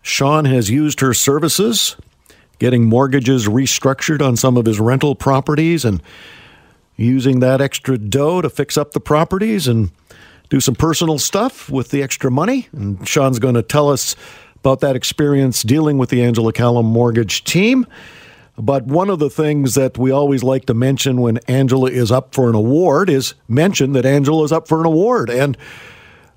Sean 0.00 0.44
has 0.44 0.70
used 0.70 1.00
her 1.00 1.12
services, 1.12 1.96
getting 2.60 2.84
mortgages 2.84 3.48
restructured 3.48 4.24
on 4.24 4.36
some 4.36 4.56
of 4.56 4.64
his 4.64 4.78
rental 4.78 5.16
properties 5.16 5.84
and 5.84 6.00
using 6.94 7.40
that 7.40 7.60
extra 7.60 7.98
dough 7.98 8.40
to 8.40 8.48
fix 8.48 8.76
up 8.76 8.92
the 8.92 9.00
properties 9.00 9.66
and 9.66 9.90
do 10.48 10.60
some 10.60 10.74
personal 10.74 11.18
stuff 11.18 11.70
with 11.70 11.90
the 11.90 12.02
extra 12.02 12.30
money. 12.30 12.68
And 12.72 13.06
Sean's 13.06 13.38
going 13.38 13.54
to 13.54 13.62
tell 13.62 13.90
us 13.90 14.16
about 14.56 14.80
that 14.80 14.96
experience 14.96 15.62
dealing 15.62 15.98
with 15.98 16.10
the 16.10 16.22
Angela 16.22 16.52
Calla 16.52 16.82
mortgage 16.82 17.44
team. 17.44 17.86
But 18.56 18.86
one 18.86 19.08
of 19.08 19.20
the 19.20 19.30
things 19.30 19.74
that 19.76 19.96
we 19.98 20.10
always 20.10 20.42
like 20.42 20.66
to 20.66 20.74
mention 20.74 21.20
when 21.20 21.38
Angela 21.46 21.90
is 21.90 22.10
up 22.10 22.34
for 22.34 22.48
an 22.48 22.56
award 22.56 23.08
is 23.08 23.34
mention 23.46 23.92
that 23.92 24.04
Angela 24.04 24.42
is 24.42 24.50
up 24.50 24.66
for 24.66 24.80
an 24.80 24.86
award. 24.86 25.30
And 25.30 25.56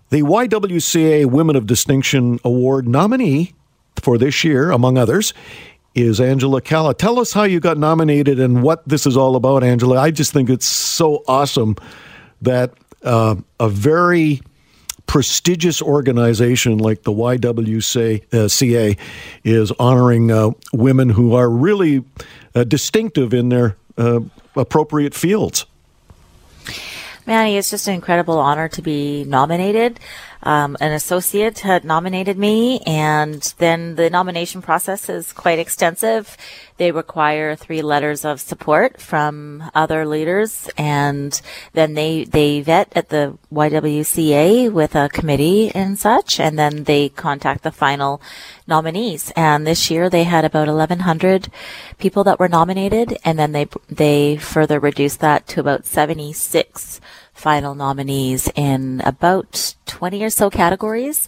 the 0.10 0.21
YWCA 0.21 1.26
Women 1.26 1.56
of 1.56 1.65
Distinction 1.65 2.39
Award 2.43 2.88
nominee 2.88 3.54
for 3.95 4.17
this 4.17 4.43
year, 4.43 4.69
among 4.69 4.97
others, 4.97 5.34
is 5.95 6.21
Angela 6.21 6.62
Calla. 6.62 6.93
Tell 6.93 7.19
us 7.19 7.34
how 7.34 7.43
you 7.43 7.60
got 7.60 7.78
nominated 7.78 8.39
and 8.39 8.62
what 8.62 8.88
this 8.88 9.08
is 9.08 9.17
all 9.17 9.36
about, 9.36 9.63
Angela. 9.63 10.00
I 10.00 10.12
just 10.12 10.32
think 10.32 10.50
it's 10.50 10.65
so 10.65 11.24
awesome 11.28 11.76
that 12.41 12.74
uh, 13.04 13.36
a 13.60 13.70
very 13.70 14.42
prestigious 15.08 15.82
organization 15.82 16.78
like 16.78 17.04
the 17.04 17.12
YWCA 17.12 18.98
is 19.44 19.72
honoring 19.74 20.32
uh, 20.32 20.52
women 20.72 21.10
who 21.10 21.34
are 21.36 21.50
really 21.50 22.04
uh, 22.56 22.64
distinctive 22.64 23.34
in 23.34 23.50
their 23.50 23.76
uh, 23.98 24.22
appropriate 24.56 25.14
fields. 25.14 25.66
Manny, 27.28 27.58
it's 27.58 27.70
just 27.70 27.88
an 27.88 27.94
incredible 27.94 28.40
honor 28.40 28.68
to 28.70 28.82
be 28.82 29.24
nominated. 29.26 30.00
Um, 30.44 30.76
an 30.82 30.92
associate 30.92 31.60
had 31.60 31.86
nominated 31.86 32.38
me, 32.38 32.80
and 32.88 33.42
then 33.60 33.96
the 33.96 34.10
nomination 34.10 34.62
process 34.62 35.08
is 35.08 35.32
quite 35.32 35.60
extensive. 35.60 36.36
They 36.82 36.91
require 36.91 37.56
three 37.56 37.84
letters 37.84 38.26
of 38.26 38.41
support 38.41 39.00
from 39.00 39.70
other 39.76 40.04
leaders, 40.04 40.67
and 40.80 41.39
then 41.74 41.94
they 41.94 42.24
they 42.24 42.62
vet 42.62 42.91
at 42.96 43.10
the 43.10 43.38
YWCA 43.54 44.74
with 44.74 44.96
a 44.96 45.08
committee 45.10 45.70
and 45.76 46.00
such, 46.00 46.39
and 46.39 46.58
then 46.58 46.86
they 46.86 47.10
contact 47.10 47.62
the 47.62 47.72
final 47.72 48.20
nominees. 48.65 49.32
And 49.36 49.67
this 49.67 49.91
year 49.91 50.10
they 50.10 50.24
had 50.24 50.44
about 50.44 50.67
1,100 50.67 51.52
people 52.00 52.24
that 52.24 52.39
were 52.39 52.50
nominated, 52.50 53.15
and 53.24 53.38
then 53.38 53.52
they 53.52 53.67
they 53.88 54.38
further 54.38 54.80
reduced 54.80 55.20
that 55.20 55.46
to 55.50 55.60
about 55.60 55.86
76 55.86 57.00
final 57.41 57.73
nominees 57.73 58.47
in 58.56 59.01
about 59.01 59.73
20 59.88 60.23
or 60.23 60.30
so 60.30 60.49
categories. 60.49 61.27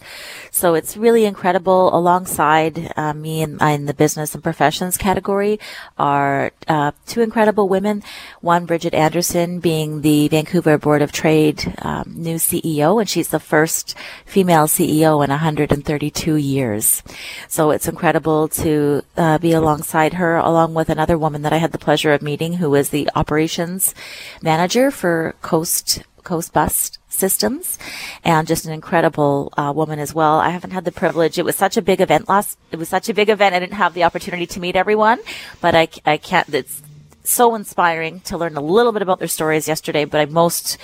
So 0.52 0.76
it's 0.76 0.96
really 0.96 1.26
incredible. 1.26 1.94
Alongside 1.94 2.94
uh, 2.96 3.14
me 3.14 3.42
in, 3.42 3.62
in, 3.62 3.86
the 3.88 3.94
business 3.94 4.34
and 4.34 4.44
professions 4.44 4.96
category 4.96 5.60
are 5.98 6.52
uh, 6.68 6.92
two 7.08 7.22
incredible 7.22 7.68
women. 7.68 8.04
One, 8.42 8.68
Bridgitte 8.68 8.94
Anderson, 8.94 9.60
being 9.60 10.02
the 10.02 10.28
Vancouver 10.28 10.78
Board 10.78 11.02
of 11.02 11.12
Trade 11.12 11.74
um, 11.82 12.14
new 12.16 12.36
CEO, 12.36 13.02
and 13.02 13.10
she's 13.10 13.30
the 13.30 13.40
first 13.40 13.96
female 14.26 14.68
CEO 14.68 15.24
in 15.24 15.32
132 15.32 16.36
years. 16.36 17.04
So 17.48 17.72
it's 17.72 17.88
incredible 17.88 18.48
to 18.50 19.02
uh, 19.18 19.40
be 19.40 19.52
alongside 19.52 20.14
her, 20.14 20.38
along 20.38 20.76
with 20.76 20.90
another 20.90 21.18
woman 21.18 21.42
that 21.42 21.54
I 21.54 21.58
had 21.58 21.72
the 21.72 21.78
pleasure 21.78 22.14
of 22.14 22.22
meeting, 22.22 22.54
who 22.54 22.76
is 22.76 22.90
the 22.90 23.10
operations 23.16 23.96
manager 24.42 24.92
for 24.92 25.36
Coast 25.42 26.03
Coast 26.24 26.54
Bus 26.54 26.98
Systems, 27.10 27.78
and 28.24 28.48
just 28.48 28.66
an 28.66 28.74
incredible 28.74 29.54
uh, 29.58 29.72
woman 29.76 30.00
as 30.00 30.14
well. 30.14 30.40
I 30.40 30.50
haven't 30.50 30.72
had 30.72 30.86
the 30.86 30.92
privilege. 30.92 31.38
It 31.38 31.46
was 31.46 31.56
such 31.56 31.78
a 31.78 31.82
big 31.82 32.02
event 32.02 32.28
last. 32.28 32.58
It 32.72 32.78
was 32.78 32.90
such 32.90 33.10
a 33.10 33.14
big 33.14 33.30
event. 33.30 33.56
I 33.56 33.60
didn't 33.60 33.74
have 33.74 33.94
the 33.94 34.04
opportunity 34.04 34.48
to 34.48 34.60
meet 34.60 34.76
everyone, 34.76 35.20
but 35.62 35.76
I, 35.76 35.88
I 36.06 36.18
can't. 36.18 36.54
It's 36.54 36.82
so 37.24 37.56
inspiring 37.56 38.20
to 38.22 38.38
learn 38.38 38.58
a 38.58 38.62
little 38.62 38.92
bit 38.92 39.02
about 39.02 39.20
their 39.20 39.28
stories 39.28 39.68
yesterday. 39.68 40.06
But 40.06 40.22
I 40.22 40.26
most 40.26 40.78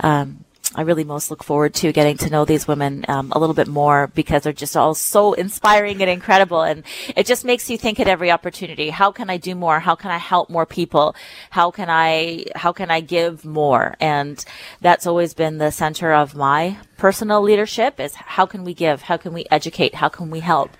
um, 0.00 0.43
I 0.76 0.82
really 0.82 1.04
most 1.04 1.30
look 1.30 1.44
forward 1.44 1.74
to 1.74 1.92
getting 1.92 2.16
to 2.18 2.30
know 2.30 2.44
these 2.44 2.66
women 2.66 3.04
um, 3.08 3.32
a 3.32 3.38
little 3.38 3.54
bit 3.54 3.68
more 3.68 4.08
because 4.08 4.42
they're 4.42 4.52
just 4.52 4.76
all 4.76 4.94
so 4.94 5.32
inspiring 5.34 6.00
and 6.02 6.10
incredible. 6.10 6.62
And 6.62 6.82
it 7.14 7.26
just 7.26 7.44
makes 7.44 7.70
you 7.70 7.78
think 7.78 8.00
at 8.00 8.08
every 8.08 8.30
opportunity, 8.30 8.90
how 8.90 9.12
can 9.12 9.30
I 9.30 9.36
do 9.36 9.54
more? 9.54 9.78
How 9.78 9.94
can 9.94 10.10
I 10.10 10.18
help 10.18 10.50
more 10.50 10.66
people? 10.66 11.14
How 11.50 11.70
can 11.70 11.88
I, 11.88 12.46
how 12.56 12.72
can 12.72 12.90
I 12.90 13.00
give 13.00 13.44
more? 13.44 13.94
And 14.00 14.44
that's 14.80 15.06
always 15.06 15.32
been 15.32 15.58
the 15.58 15.70
center 15.70 16.12
of 16.12 16.34
my 16.34 16.78
personal 16.96 17.40
leadership 17.42 18.00
is 18.00 18.14
how 18.14 18.46
can 18.46 18.64
we 18.64 18.74
give? 18.74 19.02
How 19.02 19.16
can 19.16 19.32
we 19.32 19.46
educate? 19.50 19.94
How 19.94 20.08
can 20.08 20.30
we 20.30 20.40
help? 20.40 20.70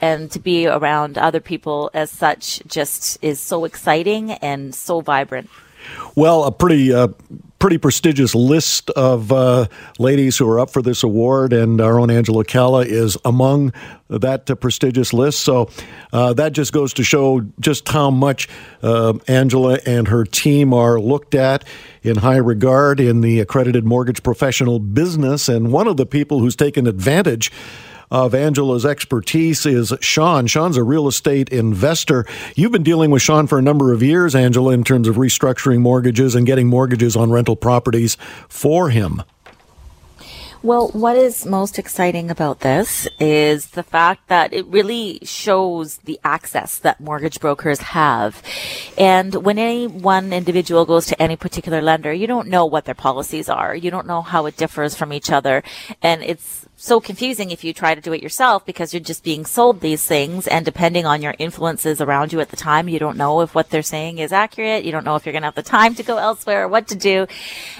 And 0.00 0.30
to 0.30 0.38
be 0.38 0.66
around 0.66 1.18
other 1.18 1.40
people 1.40 1.90
as 1.92 2.10
such 2.10 2.62
just 2.66 3.18
is 3.22 3.40
so 3.40 3.64
exciting 3.64 4.32
and 4.32 4.74
so 4.74 5.00
vibrant. 5.00 5.50
Well, 6.14 6.44
a 6.44 6.52
pretty 6.52 6.92
uh, 6.92 7.08
pretty 7.64 7.78
prestigious 7.78 8.34
list 8.34 8.90
of 8.90 9.32
uh, 9.32 9.66
ladies 9.98 10.36
who 10.36 10.46
are 10.46 10.60
up 10.60 10.68
for 10.68 10.82
this 10.82 11.02
award, 11.02 11.52
and 11.54 11.80
our 11.80 11.98
own 11.98 12.10
Angela 12.10 12.44
Calla 12.44 12.84
is 12.84 13.16
among 13.24 13.72
that 14.10 14.50
uh, 14.50 14.54
prestigious 14.54 15.14
list. 15.14 15.40
So 15.40 15.70
uh, 16.12 16.34
that 16.34 16.52
just 16.52 16.74
goes 16.74 16.92
to 16.92 17.02
show 17.02 17.40
just 17.60 17.88
how 17.88 18.10
much 18.10 18.48
uh, 18.82 19.14
Angela 19.28 19.78
and 19.86 20.08
her 20.08 20.24
team 20.24 20.74
are 20.74 21.00
looked 21.00 21.34
at 21.34 21.64
in 22.02 22.16
high 22.16 22.36
regard 22.36 23.00
in 23.00 23.22
the 23.22 23.40
accredited 23.40 23.86
mortgage 23.86 24.22
professional 24.22 24.78
business. 24.78 25.48
And 25.48 25.72
one 25.72 25.88
of 25.88 25.96
the 25.96 26.04
people 26.04 26.40
who's 26.40 26.56
taken 26.56 26.86
advantage 26.86 27.50
of 28.10 28.34
Angela's 28.34 28.84
expertise 28.86 29.66
is 29.66 29.92
Sean. 30.00 30.46
Sean's 30.46 30.76
a 30.76 30.82
real 30.82 31.08
estate 31.08 31.48
investor. 31.50 32.26
You've 32.54 32.72
been 32.72 32.82
dealing 32.82 33.10
with 33.10 33.22
Sean 33.22 33.46
for 33.46 33.58
a 33.58 33.62
number 33.62 33.92
of 33.92 34.02
years, 34.02 34.34
Angela, 34.34 34.72
in 34.72 34.84
terms 34.84 35.08
of 35.08 35.16
restructuring 35.16 35.80
mortgages 35.80 36.34
and 36.34 36.46
getting 36.46 36.68
mortgages 36.68 37.16
on 37.16 37.30
rental 37.30 37.56
properties 37.56 38.16
for 38.48 38.90
him. 38.90 39.22
Well, 40.64 40.88
what 40.94 41.18
is 41.18 41.44
most 41.44 41.78
exciting 41.78 42.30
about 42.30 42.60
this 42.60 43.06
is 43.20 43.66
the 43.66 43.82
fact 43.82 44.28
that 44.28 44.54
it 44.54 44.64
really 44.66 45.18
shows 45.22 45.98
the 45.98 46.18
access 46.24 46.78
that 46.78 47.00
mortgage 47.00 47.38
brokers 47.38 47.80
have. 47.80 48.42
And 48.96 49.34
when 49.44 49.58
any 49.58 49.86
one 49.86 50.32
individual 50.32 50.86
goes 50.86 51.04
to 51.08 51.20
any 51.20 51.36
particular 51.36 51.82
lender, 51.82 52.14
you 52.14 52.26
don't 52.26 52.48
know 52.48 52.64
what 52.64 52.86
their 52.86 52.94
policies 52.94 53.50
are. 53.50 53.76
You 53.76 53.90
don't 53.90 54.06
know 54.06 54.22
how 54.22 54.46
it 54.46 54.56
differs 54.56 54.94
from 54.94 55.12
each 55.12 55.30
other. 55.30 55.62
And 56.00 56.22
it's 56.22 56.64
so 56.76 57.00
confusing 57.00 57.50
if 57.50 57.62
you 57.62 57.72
try 57.72 57.94
to 57.94 58.00
do 58.00 58.12
it 58.12 58.22
yourself 58.22 58.66
because 58.66 58.92
you're 58.92 59.00
just 59.00 59.22
being 59.22 59.44
sold 59.44 59.80
these 59.80 60.04
things 60.04 60.46
and 60.48 60.64
depending 60.64 61.06
on 61.06 61.22
your 61.22 61.34
influences 61.38 62.00
around 62.00 62.32
you 62.32 62.40
at 62.40 62.48
the 62.48 62.56
time, 62.56 62.88
you 62.88 62.98
don't 62.98 63.16
know 63.16 63.40
if 63.42 63.54
what 63.54 63.70
they're 63.70 63.82
saying 63.82 64.18
is 64.18 64.32
accurate. 64.32 64.84
You 64.84 64.92
don't 64.92 65.04
know 65.04 65.14
if 65.14 65.24
you're 65.24 65.32
going 65.32 65.42
to 65.42 65.46
have 65.46 65.54
the 65.54 65.62
time 65.62 65.94
to 65.94 66.02
go 66.02 66.16
elsewhere 66.16 66.64
or 66.64 66.68
what 66.68 66.88
to 66.88 66.96
do. 66.96 67.26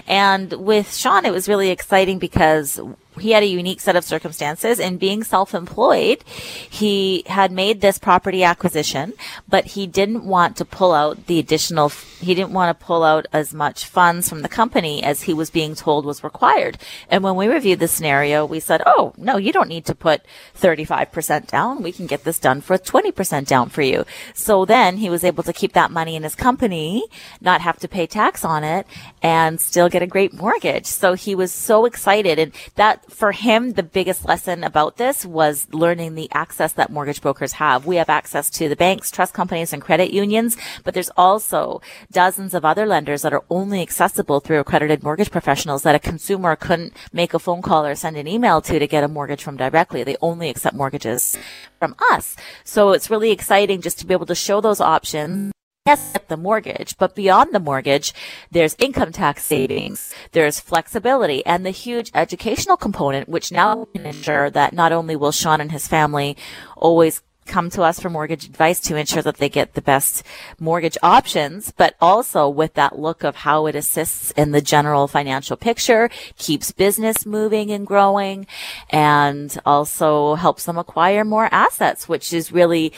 And 0.07 0.52
with 0.52 0.94
Sean, 0.94 1.24
it 1.24 1.33
was 1.33 1.48
really 1.48 1.70
exciting 1.70 2.18
because 2.18 2.80
he 3.18 3.31
had 3.31 3.42
a 3.42 3.46
unique 3.46 3.81
set 3.81 3.96
of 3.96 4.05
circumstances 4.05 4.81
and 4.81 4.98
being 4.98 5.22
self-employed, 5.22 6.24
he 6.24 7.22
had 7.27 7.53
made 7.53 7.81
this 7.81 7.98
property 7.98 8.42
acquisition, 8.42 9.12
but 9.48 9.64
he 9.64 9.87
didn't 9.87 10.24
want 10.24 10.57
to 10.57 10.64
pull 10.64 10.92
out 10.92 11.27
the 11.27 11.38
additional, 11.38 11.90
he 12.20 12.35
didn't 12.35 12.53
want 12.53 12.79
to 12.79 12.85
pull 12.85 13.05
out 13.05 13.27
as 13.33 13.55
much 13.55 13.87
funds 13.87 14.29
from 14.29 14.42
the 14.42 14.48
company 14.48 15.03
as 15.03 15.22
he 15.22 15.35
was 15.35 15.50
being 15.50 15.74
told 15.74 16.05
was 16.05 16.24
required. 16.24 16.79
And 17.09 17.22
when 17.22 17.37
we 17.37 17.46
reviewed 17.46 17.81
the 17.81 17.88
scenario, 17.88 18.44
we 18.44 18.61
said, 18.61 18.83
Oh, 18.87 19.12
no, 19.16 19.37
you 19.37 19.53
don't 19.53 19.68
need 19.68 19.87
to 19.87 19.94
put 19.94 20.22
35% 20.59 21.46
down. 21.46 21.83
We 21.83 21.92
can 21.92 22.07
get 22.07 22.24
this 22.24 22.38
done 22.38 22.61
for 22.61 22.77
20% 22.79 23.46
down 23.46 23.68
for 23.68 23.83
you. 23.83 24.05
So 24.35 24.64
then 24.64 24.96
he 24.96 25.11
was 25.11 25.24
able 25.24 25.42
to 25.44 25.53
keep 25.53 25.72
that 25.74 25.90
money 25.90 26.16
in 26.16 26.22
his 26.22 26.35
company, 26.35 27.05
not 27.40 27.61
have 27.61 27.79
to 27.81 27.88
pay 27.88 28.07
tax 28.07 28.44
on 28.44 28.64
it 28.64 28.87
and 29.22 29.61
still 29.61 29.88
get 29.88 30.03
a 30.03 30.07
great 30.07 30.33
mortgage. 30.33 30.87
So 30.87 31.14
he 31.14 31.35
was 31.35 31.53
so 31.53 31.85
excited. 31.85 32.38
And 32.38 32.53
that 32.77 33.04
for 33.09 33.33
him, 33.33 33.73
the 33.73 33.83
biggest 33.83 34.25
lesson 34.25 34.64
about 34.64 34.97
this 34.97 35.25
was 35.25 35.67
learning 35.73 36.14
the 36.14 36.29
access 36.33 36.73
that 36.75 36.90
mortgage 36.90 37.21
brokers 37.21 37.53
have. 37.53 37.87
We 37.87 37.97
have 37.97 38.09
access 38.09 38.51
to 38.51 38.69
the 38.69 38.77
banks, 38.77 39.11
trust 39.11 39.35
companies, 39.35 39.73
and 39.73 39.83
credit 39.83 40.12
unions, 40.12 40.57
but 40.83 40.95
there's 40.95 41.11
also 41.17 41.81
dozens 42.12 42.55
of 42.55 42.64
other 42.64 42.87
lenders 42.87 43.23
that 43.23 43.33
are 43.33 43.45
only 43.51 43.83
accessible 43.83 44.40
through 44.40 44.61
accredited 44.61 45.03
mortgage 45.03 45.31
professionals 45.31 45.83
that 45.83 45.95
a 45.95 45.99
consumer 45.99 46.57
couldn't 46.57 46.95
make 47.12 47.35
a 47.35 47.38
phone 47.38 47.62
call 47.62 47.87
or 47.87 47.95
send 47.95 48.17
an 48.17 48.29
email 48.29 48.61
to 48.62 48.79
to 48.79 48.87
get 48.87 49.05
a 49.05 49.09
mortgage 49.09 49.43
from 49.43 49.57
directly. 49.57 50.05
They 50.05 50.17
only 50.21 50.49
accept 50.49 50.77
mortgages 50.77 51.37
from 51.79 51.95
us. 52.11 52.37
So 52.64 52.93
it's 52.93 53.11
really 53.11 53.31
exciting 53.31 53.81
just 53.81 53.99
to 54.01 54.07
be 54.07 54.14
able 54.14 54.27
to 54.27 54.35
show 54.35 54.61
those 54.61 54.81
options 54.81 55.53
yes, 55.87 56.16
the 56.29 56.37
mortgage, 56.37 56.97
but 56.97 57.14
beyond 57.14 57.53
the 57.53 57.61
mortgage, 57.61 58.14
there's 58.51 58.75
income 58.79 59.12
tax 59.12 59.44
savings, 59.44 60.14
there's 60.33 60.59
flexibility, 60.59 61.44
and 61.44 61.66
the 61.66 61.70
huge 61.70 62.11
educational 62.14 62.79
component, 62.79 63.29
which 63.29 63.53
now 63.53 63.87
can 63.94 64.07
ensure 64.07 64.49
that 64.49 64.73
not 64.73 64.92
only 64.92 65.14
will 65.14 65.31
Sean 65.31 65.61
and 65.61 65.70
his 65.70 65.87
family 65.87 66.38
always 66.79 67.20
come 67.44 67.68
to 67.68 67.83
us 67.83 68.01
for 68.01 68.09
mortgage 68.09 68.47
advice 68.47 68.81
to 68.81 68.97
ensure 68.97 69.20
that 69.20 69.37
they 69.37 69.51
get 69.51 69.75
the 69.75 69.83
best 69.83 70.23
mortgage 70.59 70.97
options, 71.03 71.70
but 71.77 71.94
also 72.01 72.49
with 72.49 72.73
that 72.73 72.99
look 72.99 73.23
of 73.23 73.37
how 73.37 73.66
it 73.66 73.75
assists 73.75 74.31
in 74.31 74.53
the 74.53 74.62
general 74.62 75.07
financial 75.07 75.55
picture, 75.55 76.09
keeps 76.38 76.73
business 76.73 77.27
moving 77.27 77.70
and 77.70 77.87
growing, 77.87 78.47
and 78.88 79.59
also 79.66 80.35
helps 80.37 80.64
them 80.64 80.79
acquire 80.79 81.27
more 81.27 81.51
assets, 81.53 82.09
which 82.09 82.33
is 82.33 82.51
really 82.51 82.90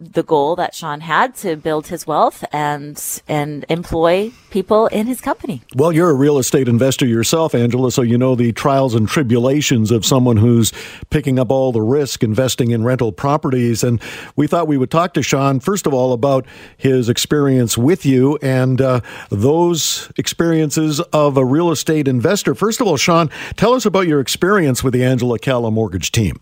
the 0.00 0.22
goal 0.22 0.54
that 0.56 0.74
Sean 0.74 1.00
had 1.00 1.34
to 1.36 1.56
build 1.56 1.88
his 1.88 2.06
wealth 2.06 2.44
and 2.52 3.02
and 3.26 3.64
employ 3.68 4.32
people 4.50 4.86
in 4.88 5.06
his 5.06 5.20
company. 5.20 5.62
Well, 5.74 5.92
you're 5.92 6.10
a 6.10 6.14
real 6.14 6.38
estate 6.38 6.68
investor 6.68 7.06
yourself, 7.06 7.54
Angela, 7.54 7.90
so 7.90 8.02
you 8.02 8.16
know 8.16 8.34
the 8.34 8.52
trials 8.52 8.94
and 8.94 9.08
tribulations 9.08 9.90
of 9.90 10.06
someone 10.06 10.36
who's 10.36 10.72
picking 11.10 11.38
up 11.38 11.50
all 11.50 11.72
the 11.72 11.82
risk 11.82 12.22
investing 12.22 12.70
in 12.70 12.84
rental 12.84 13.12
properties. 13.12 13.82
And 13.82 14.00
we 14.36 14.46
thought 14.46 14.68
we 14.68 14.78
would 14.78 14.90
talk 14.90 15.14
to 15.14 15.22
Sean 15.22 15.60
first 15.60 15.86
of 15.86 15.92
all 15.92 16.12
about 16.12 16.46
his 16.76 17.08
experience 17.08 17.76
with 17.76 18.06
you 18.06 18.38
and 18.40 18.80
uh, 18.80 19.00
those 19.30 20.10
experiences 20.16 21.00
of 21.12 21.36
a 21.36 21.44
real 21.44 21.70
estate 21.70 22.08
investor. 22.08 22.54
First 22.54 22.80
of 22.80 22.86
all, 22.86 22.96
Sean, 22.96 23.30
tell 23.56 23.74
us 23.74 23.84
about 23.84 24.06
your 24.06 24.20
experience 24.20 24.84
with 24.84 24.94
the 24.94 25.04
Angela 25.04 25.38
Calla 25.38 25.70
Mortgage 25.70 26.12
team. 26.12 26.40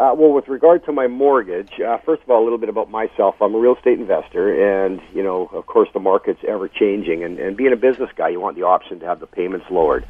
Uh, 0.00 0.14
well, 0.16 0.32
with 0.32 0.48
regard 0.48 0.82
to 0.82 0.92
my 0.92 1.06
mortgage, 1.06 1.72
uh, 1.86 1.98
first 2.06 2.22
of 2.22 2.30
all, 2.30 2.42
a 2.42 2.44
little 2.44 2.56
bit 2.56 2.70
about 2.70 2.90
myself. 2.90 3.34
I'm 3.38 3.54
a 3.54 3.58
real 3.58 3.76
estate 3.76 4.00
investor, 4.00 4.48
and 4.48 4.98
you 5.12 5.22
know, 5.22 5.50
of 5.52 5.66
course, 5.66 5.90
the 5.92 6.00
market's 6.00 6.40
ever 6.48 6.68
changing. 6.68 7.22
And, 7.22 7.38
and 7.38 7.54
being 7.54 7.74
a 7.74 7.76
business 7.76 8.08
guy, 8.16 8.30
you 8.30 8.40
want 8.40 8.56
the 8.56 8.62
option 8.62 8.98
to 9.00 9.06
have 9.06 9.20
the 9.20 9.26
payments 9.26 9.66
lowered. 9.70 10.06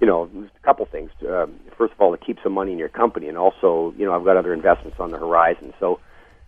You 0.00 0.06
know, 0.06 0.30
a 0.32 0.64
couple 0.64 0.86
things. 0.86 1.10
Um, 1.28 1.54
first 1.76 1.92
of 1.92 2.00
all, 2.00 2.16
to 2.16 2.24
keep 2.24 2.38
some 2.44 2.52
money 2.52 2.70
in 2.70 2.78
your 2.78 2.88
company, 2.88 3.26
and 3.26 3.36
also, 3.36 3.92
you 3.98 4.06
know, 4.06 4.14
I've 4.14 4.24
got 4.24 4.36
other 4.36 4.54
investments 4.54 4.98
on 5.00 5.10
the 5.10 5.18
horizon. 5.18 5.74
So, 5.80 5.98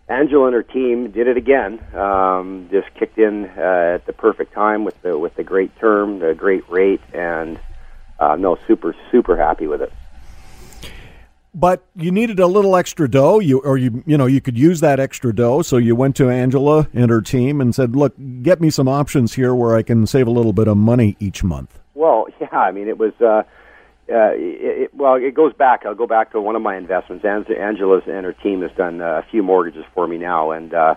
Angela 0.07 0.45
and 0.45 0.53
her 0.53 0.63
team 0.63 1.11
did 1.11 1.27
it 1.27 1.35
again. 1.35 1.81
Um, 1.93 2.69
just 2.71 2.87
kicked 2.97 3.17
in 3.17 3.43
uh, 3.57 3.95
at 3.95 4.05
the 4.05 4.13
perfect 4.13 4.53
time 4.53 4.85
with 4.85 4.95
the 5.01 5.19
with 5.19 5.35
the 5.35 5.43
great 5.43 5.77
term, 5.81 6.19
the 6.19 6.33
great 6.33 6.63
rate, 6.69 7.01
and 7.13 7.59
uh, 8.19 8.37
no, 8.37 8.55
super 8.69 8.95
super 9.11 9.35
happy 9.35 9.67
with 9.67 9.81
it 9.81 9.91
but 11.55 11.85
you 11.95 12.11
needed 12.11 12.39
a 12.39 12.45
little 12.45 12.75
extra 12.75 13.09
dough 13.09 13.39
you 13.39 13.59
or 13.59 13.77
you 13.77 14.03
you 14.05 14.17
know 14.17 14.25
you 14.25 14.41
could 14.41 14.57
use 14.57 14.81
that 14.81 14.99
extra 14.99 15.33
dough 15.33 15.61
so 15.61 15.77
you 15.77 15.95
went 15.95 16.15
to 16.15 16.29
Angela 16.29 16.87
and 16.93 17.09
her 17.09 17.21
team 17.21 17.61
and 17.61 17.73
said 17.73 17.95
look 17.95 18.13
get 18.43 18.61
me 18.61 18.69
some 18.69 18.87
options 18.87 19.33
here 19.33 19.55
where 19.55 19.75
I 19.75 19.81
can 19.81 20.05
save 20.05 20.27
a 20.27 20.31
little 20.31 20.53
bit 20.53 20.67
of 20.67 20.77
money 20.77 21.15
each 21.19 21.43
month 21.43 21.79
well 21.95 22.27
yeah 22.41 22.47
I 22.51 22.71
mean 22.71 22.87
it 22.87 22.99
was 22.99 23.13
uh 23.21 23.43
uh, 24.07 24.33
it, 24.35 24.81
it, 24.83 24.93
well, 24.93 25.15
it 25.15 25.33
goes 25.33 25.51
back. 25.53 25.83
I'll 25.83 25.95
go 25.95 26.05
back 26.05 26.31
to 26.33 26.39
one 26.39 26.55
of 26.55 26.61
my 26.61 26.77
investments. 26.77 27.25
Angela's 27.25 28.03
and 28.05 28.23
her 28.23 28.33
team 28.33 28.61
has 28.61 28.69
done 28.77 29.01
a 29.01 29.25
few 29.31 29.41
mortgages 29.41 29.83
for 29.95 30.07
me 30.07 30.17
now, 30.17 30.51
and 30.51 30.75
uh, 30.75 30.95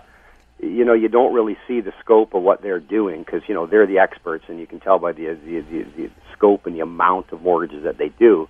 you 0.61 0.85
know, 0.85 0.93
you 0.93 1.07
don't 1.07 1.33
really 1.33 1.57
see 1.67 1.81
the 1.81 1.93
scope 2.01 2.35
of 2.35 2.43
what 2.43 2.61
they're 2.61 2.79
doing 2.79 3.23
because 3.23 3.41
you 3.47 3.55
know 3.55 3.65
they're 3.65 3.87
the 3.87 3.97
experts, 3.97 4.45
and 4.47 4.59
you 4.59 4.67
can 4.67 4.79
tell 4.79 4.99
by 4.99 5.11
the 5.11 5.33
the, 5.43 5.61
the, 5.61 5.83
the 5.97 6.11
scope 6.33 6.67
and 6.67 6.75
the 6.75 6.81
amount 6.81 7.31
of 7.31 7.41
mortgages 7.41 7.83
that 7.83 7.97
they 7.97 8.09
do. 8.09 8.47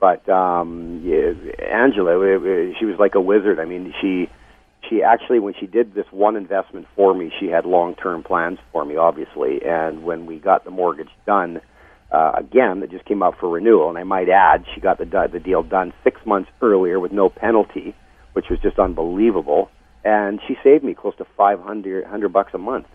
But 0.00 0.26
um, 0.28 1.02
yeah, 1.04 1.32
Angela, 1.62 2.12
she 2.78 2.86
was 2.86 2.96
like 2.98 3.14
a 3.14 3.20
wizard. 3.20 3.60
I 3.60 3.66
mean, 3.66 3.92
she 4.00 4.30
she 4.88 5.02
actually 5.02 5.38
when 5.40 5.54
she 5.60 5.66
did 5.66 5.94
this 5.94 6.06
one 6.10 6.36
investment 6.36 6.86
for 6.96 7.14
me, 7.14 7.30
she 7.38 7.46
had 7.46 7.66
long-term 7.66 8.22
plans 8.22 8.58
for 8.72 8.84
me, 8.84 8.96
obviously. 8.96 9.60
And 9.64 10.02
when 10.02 10.24
we 10.24 10.38
got 10.38 10.64
the 10.64 10.70
mortgage 10.70 11.10
done, 11.26 11.60
uh, 12.10 12.32
again, 12.36 12.80
that 12.80 12.90
just 12.90 13.04
came 13.04 13.22
out 13.22 13.36
for 13.38 13.48
renewal. 13.50 13.90
And 13.90 13.98
I 13.98 14.04
might 14.04 14.30
add, 14.30 14.64
she 14.74 14.80
got 14.80 14.98
the 14.98 15.04
the 15.30 15.38
deal 15.38 15.62
done 15.62 15.92
six 16.02 16.18
months 16.24 16.50
earlier 16.62 16.98
with 16.98 17.12
no 17.12 17.28
penalty, 17.28 17.94
which 18.32 18.46
was 18.48 18.58
just 18.60 18.78
unbelievable. 18.78 19.70
And 20.02 20.40
she 20.48 20.56
saved 20.64 20.82
me 20.82 20.94
close 20.94 21.14
to 21.18 21.26
five 21.36 21.60
hundred 21.60 22.06
hundred 22.06 22.32
bucks 22.32 22.54
a 22.54 22.58
month 22.58 22.86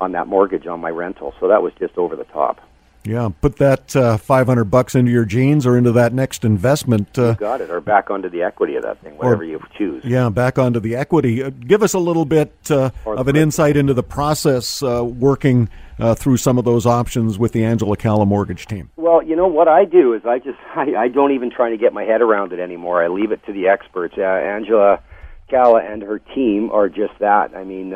on 0.00 0.12
that 0.12 0.26
mortgage 0.26 0.66
on 0.66 0.80
my 0.80 0.90
rental. 0.90 1.34
So 1.38 1.48
that 1.48 1.62
was 1.62 1.72
just 1.78 1.98
over 1.98 2.16
the 2.16 2.24
top. 2.24 2.60
Yeah, 3.06 3.28
put 3.40 3.56
that 3.56 3.94
uh, 3.94 4.16
500 4.16 4.64
bucks 4.64 4.96
into 4.96 5.12
your 5.12 5.24
jeans 5.24 5.64
or 5.64 5.78
into 5.78 5.92
that 5.92 6.12
next 6.12 6.44
investment. 6.44 7.16
Uh, 7.16 7.34
got 7.34 7.60
it, 7.60 7.70
or 7.70 7.80
back 7.80 8.10
onto 8.10 8.28
the 8.28 8.42
equity 8.42 8.74
of 8.74 8.82
that 8.82 9.00
thing, 9.00 9.16
whatever 9.16 9.42
or, 9.42 9.44
you 9.44 9.62
choose. 9.78 10.04
Yeah, 10.04 10.28
back 10.28 10.58
onto 10.58 10.80
the 10.80 10.96
equity. 10.96 11.42
Uh, 11.42 11.50
give 11.50 11.82
us 11.84 11.94
a 11.94 12.00
little 12.00 12.24
bit 12.24 12.52
uh, 12.68 12.90
of 13.06 13.28
an 13.28 13.36
insight 13.36 13.76
into 13.76 13.94
the 13.94 14.02
process 14.02 14.82
uh, 14.82 15.04
working 15.04 15.68
uh, 16.00 16.16
through 16.16 16.36
some 16.36 16.58
of 16.58 16.64
those 16.64 16.84
options 16.84 17.38
with 17.38 17.52
the 17.52 17.64
Angela 17.64 17.96
Calla 17.96 18.26
mortgage 18.26 18.66
team. 18.66 18.90
Well, 18.96 19.22
you 19.22 19.36
know 19.36 19.46
what 19.46 19.68
I 19.68 19.84
do 19.84 20.12
is 20.12 20.22
I 20.26 20.40
just 20.40 20.58
I, 20.76 20.96
I 20.96 21.08
don't 21.08 21.32
even 21.32 21.50
try 21.50 21.70
to 21.70 21.76
get 21.76 21.92
my 21.92 22.02
head 22.02 22.22
around 22.22 22.52
it 22.52 22.58
anymore. 22.58 23.02
I 23.02 23.06
leave 23.06 23.30
it 23.30 23.44
to 23.46 23.52
the 23.52 23.68
experts. 23.68 24.18
Angela 24.18 25.00
Calla 25.48 25.80
and 25.80 26.02
her 26.02 26.18
team 26.18 26.70
are 26.72 26.88
just 26.88 27.16
that. 27.20 27.54
I 27.54 27.62
mean 27.62 27.92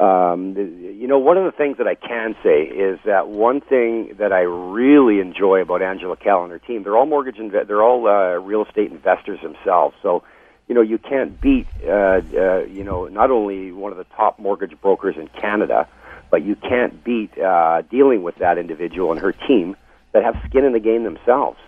um, 0.00 0.54
you 0.56 1.06
know, 1.06 1.18
one 1.18 1.36
of 1.36 1.44
the 1.44 1.52
things 1.52 1.76
that 1.76 1.86
I 1.86 1.94
can 1.94 2.34
say 2.42 2.62
is 2.62 2.98
that 3.04 3.28
one 3.28 3.60
thing 3.60 4.14
that 4.18 4.32
I 4.32 4.40
really 4.40 5.20
enjoy 5.20 5.60
about 5.60 5.82
Angela 5.82 6.16
Calla 6.16 6.44
and 6.44 6.52
her 6.52 6.58
team, 6.58 6.84
they're 6.84 6.96
all 6.96 7.04
mortgage, 7.06 7.36
inve- 7.36 7.66
they're 7.66 7.82
all 7.82 8.06
uh, 8.06 8.40
real 8.40 8.64
estate 8.64 8.90
investors 8.90 9.40
themselves. 9.42 9.94
So, 10.02 10.22
you 10.68 10.74
know, 10.74 10.80
you 10.80 10.96
can't 10.96 11.38
beat, 11.38 11.66
uh, 11.86 11.92
uh, 11.92 12.64
you 12.64 12.82
know, 12.82 13.08
not 13.08 13.30
only 13.30 13.72
one 13.72 13.92
of 13.92 13.98
the 13.98 14.06
top 14.16 14.38
mortgage 14.38 14.72
brokers 14.80 15.16
in 15.18 15.28
Canada, 15.38 15.86
but 16.30 16.42
you 16.44 16.56
can't 16.56 17.04
beat 17.04 17.36
uh, 17.38 17.82
dealing 17.90 18.22
with 18.22 18.36
that 18.36 18.56
individual 18.56 19.12
and 19.12 19.20
her 19.20 19.32
team 19.32 19.76
that 20.14 20.24
have 20.24 20.34
skin 20.48 20.64
in 20.64 20.72
the 20.72 20.80
game 20.80 21.04
themselves. 21.04 21.58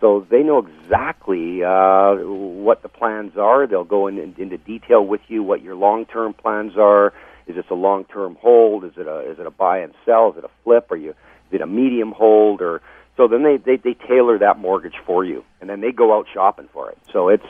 So 0.00 0.26
they 0.28 0.42
know 0.42 0.58
exactly 0.58 1.62
uh, 1.62 2.16
what 2.26 2.82
the 2.82 2.88
plans 2.88 3.32
are. 3.38 3.66
They'll 3.66 3.84
go 3.84 4.08
in, 4.08 4.18
in, 4.18 4.34
into 4.38 4.58
detail 4.58 5.06
with 5.06 5.22
you 5.28 5.42
what 5.42 5.62
your 5.62 5.76
long-term 5.76 6.34
plans 6.34 6.72
are 6.76 7.12
is 7.46 7.54
this 7.54 7.64
a 7.70 7.74
long-term 7.74 8.36
hold? 8.40 8.84
Is 8.84 8.92
it 8.96 9.06
a 9.06 9.30
is 9.30 9.38
it 9.38 9.46
a 9.46 9.50
buy 9.50 9.78
and 9.78 9.94
sell? 10.04 10.30
Is 10.30 10.38
it 10.38 10.44
a 10.44 10.50
flip? 10.64 10.90
Are 10.90 10.96
you 10.96 11.10
is 11.10 11.52
it 11.52 11.60
a 11.60 11.66
medium 11.66 12.12
hold? 12.12 12.60
Or 12.60 12.82
so 13.16 13.28
then 13.28 13.42
they, 13.42 13.56
they 13.56 13.76
they 13.76 13.94
tailor 13.94 14.38
that 14.38 14.58
mortgage 14.58 14.96
for 15.06 15.24
you, 15.24 15.44
and 15.60 15.70
then 15.70 15.80
they 15.80 15.92
go 15.92 16.16
out 16.16 16.26
shopping 16.32 16.68
for 16.72 16.90
it. 16.90 16.98
So 17.12 17.28
it's 17.28 17.46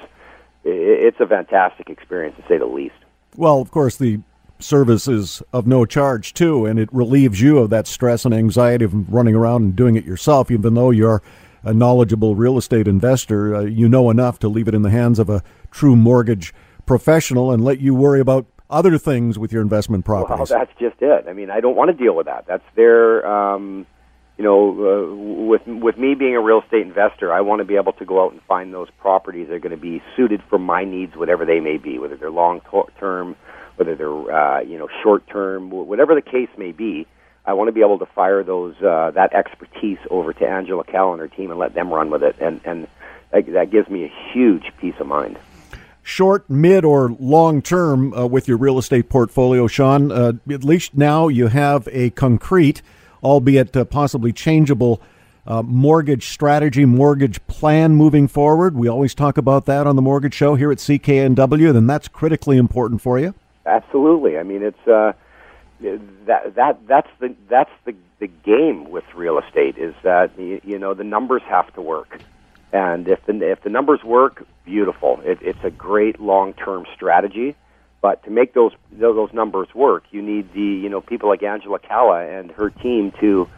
it's 0.65 1.21
a 1.21 1.27
fantastic 1.27 1.89
experience 1.89 2.37
to 2.37 2.43
say 2.49 2.59
the 2.59 2.67
least. 2.67 2.97
Well, 3.37 3.61
of 3.61 3.71
course 3.71 3.97
the 3.97 4.21
service 4.59 5.07
is 5.07 5.43
of 5.53 5.67
no 5.67 5.85
charge 5.85 6.35
too, 6.35 6.67
and 6.67 6.79
it 6.79 6.89
relieves 6.93 7.41
you 7.41 7.59
of 7.59 7.71
that 7.71 7.87
stress 7.87 8.25
and 8.25 8.35
anxiety 8.35 8.85
of 8.85 9.13
running 9.13 9.35
around 9.35 9.63
and 9.63 9.77
doing 9.77 9.97
it 9.97 10.05
yourself, 10.05 10.51
even 10.51 10.75
though 10.75 10.91
you're 10.91 11.23
a 11.63 11.75
knowledgeable 11.75 12.35
real 12.35 12.59
estate 12.59 12.87
investor. 12.87 13.55
Uh, 13.55 13.61
you 13.63 13.89
know 13.89 14.11
enough 14.11 14.39
to 14.41 14.49
leave 14.49 14.69
it 14.69 14.75
in 14.75 14.83
the 14.83 14.91
hands 14.91 15.19
of 15.19 15.29
a 15.29 15.43
true 15.71 15.97
mortgage 15.97 16.55
professional 16.87 17.51
and 17.51 17.65
let 17.65 17.81
you 17.81 17.95
worry 17.95 18.21
about 18.21 18.47
other 18.71 18.99
things 18.99 19.39
with 19.39 19.53
your 19.53 19.63
investment 19.63 20.05
properties. 20.05 20.51
Well, 20.51 20.61
that's 20.67 20.79
just 20.79 21.01
it. 21.01 21.27
I 21.29 21.33
mean, 21.33 21.51
I 21.51 21.61
don't 21.61 21.77
want 21.77 21.91
to 21.91 21.97
deal 21.97 22.15
with 22.15 22.27
that. 22.27 22.47
That's 22.47 22.65
their, 22.75 23.27
um, 23.27 23.87
you 24.37 24.45
know, 24.45 24.71
uh, 24.71 25.15
with 25.47 25.67
with 25.67 25.97
me 25.97 26.15
being 26.15 26.37
a 26.37 26.41
real 26.41 26.61
estate 26.63 26.83
investor, 26.83 27.33
I 27.33 27.41
want 27.41 27.61
to 27.61 27.65
be 27.65 27.77
able 27.77 27.93
to 27.95 28.05
go 28.05 28.25
out 28.25 28.33
and 28.33 28.43
find 28.43 28.73
those 28.73 28.89
properties 28.99 29.49
that 29.49 29.55
are 29.55 29.59
going 29.59 29.71
to 29.71 29.81
be 29.81 30.03
suited 30.17 30.43
for 30.49 30.59
my 30.59 30.85
needs, 30.85 31.17
whatever 31.17 31.45
they 31.45 31.61
may 31.61 31.79
be, 31.79 31.99
whether 31.99 32.17
they're 32.17 32.31
long 32.31 32.61
term, 32.99 33.37
whether 33.77 33.95
they're 33.95 34.33
uh, 34.33 34.61
you 34.61 34.79
know 34.79 34.89
short 35.03 35.27
term, 35.29 35.71
whatever 35.71 36.15
the 36.15 36.23
case 36.23 36.51
may 36.59 36.73
be. 36.73 37.07
I 37.47 37.53
want 37.53 37.69
to 37.69 37.73
be 37.73 37.81
able 37.81 38.01
to 38.01 38.07
fire 38.07 38.43
those 38.43 38.75
uh, 38.83 39.13
that 39.13 39.33
expertise 39.33 39.99
over 40.11 40.33
to 40.33 40.47
Angela 40.47 40.83
Calla 40.85 41.13
and 41.13 41.21
her 41.21 41.29
team 41.29 41.51
and 41.51 41.61
let 41.61 41.75
them 41.75 41.93
run 41.93 42.11
with 42.11 42.23
it. 42.23 42.37
And 42.41 42.61
and 42.65 42.89
that, 43.31 43.47
that 43.53 43.71
gives 43.71 43.89
me 43.89 44.05
a 44.05 44.13
huge 44.33 44.73
peace 44.79 44.97
of 44.99 45.07
mind 45.07 45.39
short, 46.07 46.49
mid, 46.49 46.85
or 46.85 47.11
long 47.19 47.61
term 47.61 48.15
uh, 48.15 48.27
with 48.27 48.47
your 48.47 48.57
real 48.57 48.79
estate 48.79 49.09
portfolio, 49.09 49.67
Sean? 49.67 50.13
Uh, 50.13 50.33
at 50.49 50.63
least 50.63 50.97
now 50.97 51.27
you 51.27 51.49
have 51.49 51.89
a 51.91 52.11
concrete, 52.11 52.81
albeit 53.23 53.77
uh, 53.77 53.85
possibly 53.85 54.33
changeable, 54.33 55.03
uh, 55.47 55.63
mortgage 55.63 56.29
strategy, 56.29 56.85
mortgage 56.85 57.45
plan 57.49 57.95
moving 57.97 58.29
forward. 58.29 58.77
We 58.77 58.89
always 58.89 59.15
talk 59.15 59.37
about 59.37 59.67
that 59.67 59.87
on 59.87 59.97
the 59.97 60.03
Mortgage 60.03 60.35
Show 60.35 60.55
here 60.55 60.71
at 60.71 60.79
CKNW, 60.79 61.77
and 61.77 61.91
that's 61.91 62.09
critically 62.09 62.57
important 62.57 63.03
for 63.03 63.19
you. 63.19 63.35
Absolutely. 63.67 64.39
I 64.39 64.45
mean, 64.45 64.63
it's 64.63 64.89
uh, 64.89 65.13
that 65.81 66.55
that 66.55 66.87
that's 66.87 67.11
the 67.19 67.35
that's 67.49 67.71
the 67.85 67.95
the 68.21 68.29
game 68.29 68.91
with 68.91 69.05
real 69.15 69.39
estate 69.39 69.77
is 69.77 69.95
that 70.05 70.31
you 70.39 70.79
know 70.79 70.95
the 70.95 71.05
numbers 71.05 71.43
have 71.49 71.73
to 71.75 71.83
work. 71.83 72.21
And 72.77 73.09
if 73.09 73.25
the 73.25 73.41
if 73.41 73.63
the 73.63 73.71
numbers 73.71 74.05
work, 74.05 74.47
beautiful. 74.67 75.19
It, 75.25 75.39
it's 75.41 75.65
a 75.65 75.71
great 75.71 76.21
long 76.21 76.53
term 76.53 76.85
strategy. 76.95 77.57
But 78.03 78.23
to 78.25 78.31
make 78.31 78.53
those 78.53 78.73
those 78.93 79.33
numbers 79.33 79.69
work, 79.75 80.05
you 80.11 80.21
need 80.21 80.53
the 80.53 80.61
you 80.61 80.91
know 80.91 81.01
people 81.01 81.31
like 81.31 81.43
Angela 81.43 81.79
Calla 81.79 82.27
and 82.27 82.51
her 82.51 82.69
team 82.69 83.13
to 83.21 83.49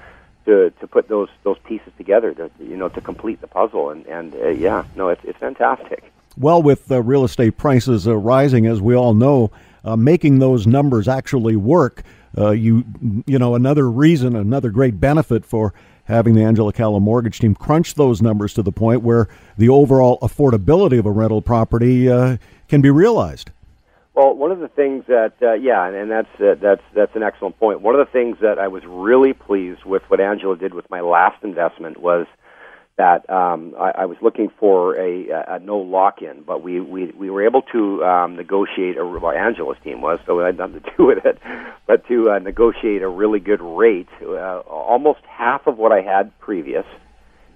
to 0.44 0.70
to 0.70 0.86
put 0.86 1.08
those 1.08 1.28
those 1.42 1.58
pieces 1.64 1.92
together 1.98 2.32
to 2.32 2.48
you 2.60 2.76
know 2.76 2.88
to 2.90 3.00
complete 3.00 3.40
the 3.40 3.48
puzzle. 3.48 3.90
And 3.90 4.06
and 4.06 4.34
uh, 4.36 4.48
yeah, 4.50 4.84
no, 4.94 5.08
it's 5.08 5.24
it's 5.24 5.38
fantastic. 5.38 6.12
Well, 6.36 6.62
with 6.62 6.88
uh, 6.92 7.02
real 7.02 7.24
estate 7.24 7.56
prices 7.56 8.06
uh, 8.06 8.16
rising, 8.16 8.66
as 8.66 8.80
we 8.80 8.94
all 8.94 9.14
know, 9.14 9.50
uh, 9.84 9.96
making 9.96 10.38
those 10.38 10.64
numbers 10.64 11.08
actually 11.08 11.56
work, 11.56 12.04
uh, 12.36 12.50
you 12.50 12.84
you 13.26 13.40
know 13.40 13.56
another 13.56 13.90
reason, 13.90 14.36
another 14.36 14.70
great 14.70 15.00
benefit 15.00 15.44
for 15.44 15.74
having 16.08 16.34
the 16.34 16.42
Angela 16.42 16.72
Calla 16.72 16.98
mortgage 16.98 17.38
team 17.38 17.54
crunch 17.54 17.94
those 17.94 18.20
numbers 18.20 18.54
to 18.54 18.62
the 18.62 18.72
point 18.72 19.02
where 19.02 19.28
the 19.56 19.68
overall 19.68 20.18
affordability 20.20 20.98
of 20.98 21.06
a 21.06 21.10
rental 21.10 21.40
property 21.40 22.10
uh, 22.10 22.38
can 22.66 22.80
be 22.80 22.90
realized. 22.90 23.50
Well, 24.14 24.34
one 24.34 24.50
of 24.50 24.58
the 24.58 24.68
things 24.68 25.04
that 25.06 25.34
uh, 25.40 25.52
yeah, 25.52 25.86
and, 25.86 25.94
and 25.94 26.10
that's 26.10 26.40
uh, 26.40 26.56
that's 26.60 26.82
that's 26.92 27.14
an 27.14 27.22
excellent 27.22 27.56
point. 27.60 27.82
One 27.82 27.94
of 27.94 28.04
the 28.04 28.10
things 28.10 28.38
that 28.40 28.58
I 28.58 28.66
was 28.66 28.82
really 28.84 29.32
pleased 29.32 29.84
with 29.84 30.02
what 30.08 30.20
Angela 30.20 30.56
did 30.56 30.74
with 30.74 30.90
my 30.90 31.00
last 31.00 31.44
investment 31.44 32.00
was 32.00 32.26
that 32.98 33.30
um, 33.30 33.74
I, 33.78 33.92
I 33.98 34.04
was 34.06 34.18
looking 34.20 34.50
for 34.58 34.98
a, 34.98 35.28
a 35.30 35.58
no 35.60 35.78
lock-in, 35.78 36.42
but 36.42 36.62
we, 36.64 36.80
we, 36.80 37.06
we 37.12 37.30
were 37.30 37.46
able 37.46 37.62
to 37.72 38.04
um, 38.04 38.34
negotiate. 38.34 38.98
A, 38.98 39.06
well, 39.06 39.30
Angela's 39.30 39.78
team 39.84 40.02
was, 40.02 40.18
so 40.26 40.40
it 40.40 40.46
had 40.46 40.58
nothing 40.58 40.80
to 40.82 40.92
do 40.96 41.06
with 41.06 41.24
it, 41.24 41.38
but 41.86 42.06
to 42.08 42.32
uh, 42.32 42.38
negotiate 42.40 43.02
a 43.02 43.08
really 43.08 43.38
good 43.38 43.62
rate, 43.62 44.08
uh, 44.20 44.58
almost 44.68 45.20
half 45.28 45.66
of 45.68 45.78
what 45.78 45.92
I 45.92 46.02
had 46.02 46.36
previous, 46.40 46.84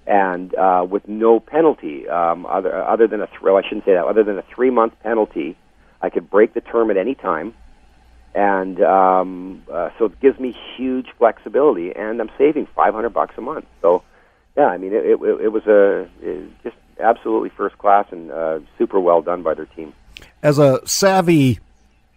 and 0.07 0.55
uh, 0.55 0.87
with 0.89 1.07
no 1.09 1.41
penalty, 1.41 2.07
um, 2.07 2.45
other 2.45 2.73
other 2.81 3.07
than 3.07 3.21
a 3.21 3.27
th- 3.27 3.41
well, 3.41 3.57
I 3.57 3.63
shouldn't 3.63 3.85
say 3.85 3.93
that, 3.93 4.05
other 4.05 4.23
than 4.23 4.37
a 4.37 4.43
three-month 4.55 4.93
penalty. 5.03 5.57
I 6.01 6.09
could 6.09 6.29
break 6.29 6.53
the 6.53 6.59
term 6.59 6.91
at 6.91 6.97
any 6.97 7.15
time, 7.15 7.53
and 8.35 8.81
um, 8.81 9.63
uh, 9.71 9.89
so 9.97 10.05
it 10.05 10.19
gives 10.19 10.37
me 10.39 10.55
huge 10.75 11.07
flexibility, 11.17 11.93
and 11.95 12.19
I'm 12.19 12.29
saving 12.37 12.67
500 12.75 13.09
bucks 13.09 13.35
a 13.37 13.41
month. 13.41 13.65
So 13.81 14.03
yeah, 14.57 14.67
I 14.67 14.77
mean, 14.77 14.93
it, 14.93 15.05
it, 15.05 15.19
it 15.19 15.51
was 15.51 15.65
a 15.65 16.07
it 16.21 16.63
just 16.63 16.75
absolutely 16.99 17.49
first 17.49 17.77
class 17.77 18.05
and 18.11 18.31
uh, 18.31 18.59
super 18.77 18.99
well 18.99 19.21
done 19.21 19.43
by 19.43 19.53
their 19.53 19.65
team. 19.65 19.93
As 20.41 20.59
a 20.59 20.85
savvy 20.85 21.59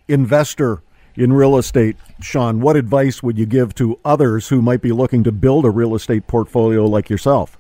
investor 0.09 0.83
in 1.15 1.33
real 1.33 1.57
estate, 1.57 1.97
Sean, 2.21 2.61
what 2.61 2.77
advice 2.77 3.23
would 3.23 3.39
you 3.39 3.47
give 3.47 3.75
to 3.77 3.99
others 4.05 4.49
who 4.49 4.61
might 4.61 4.83
be 4.83 4.93
looking 4.93 5.25
to 5.25 5.33
build 5.33 5.65
a 5.65 5.71
real 5.71 5.95
estate 5.95 6.27
portfolio 6.27 6.85
like 6.87 7.09
yourself? 7.09 7.59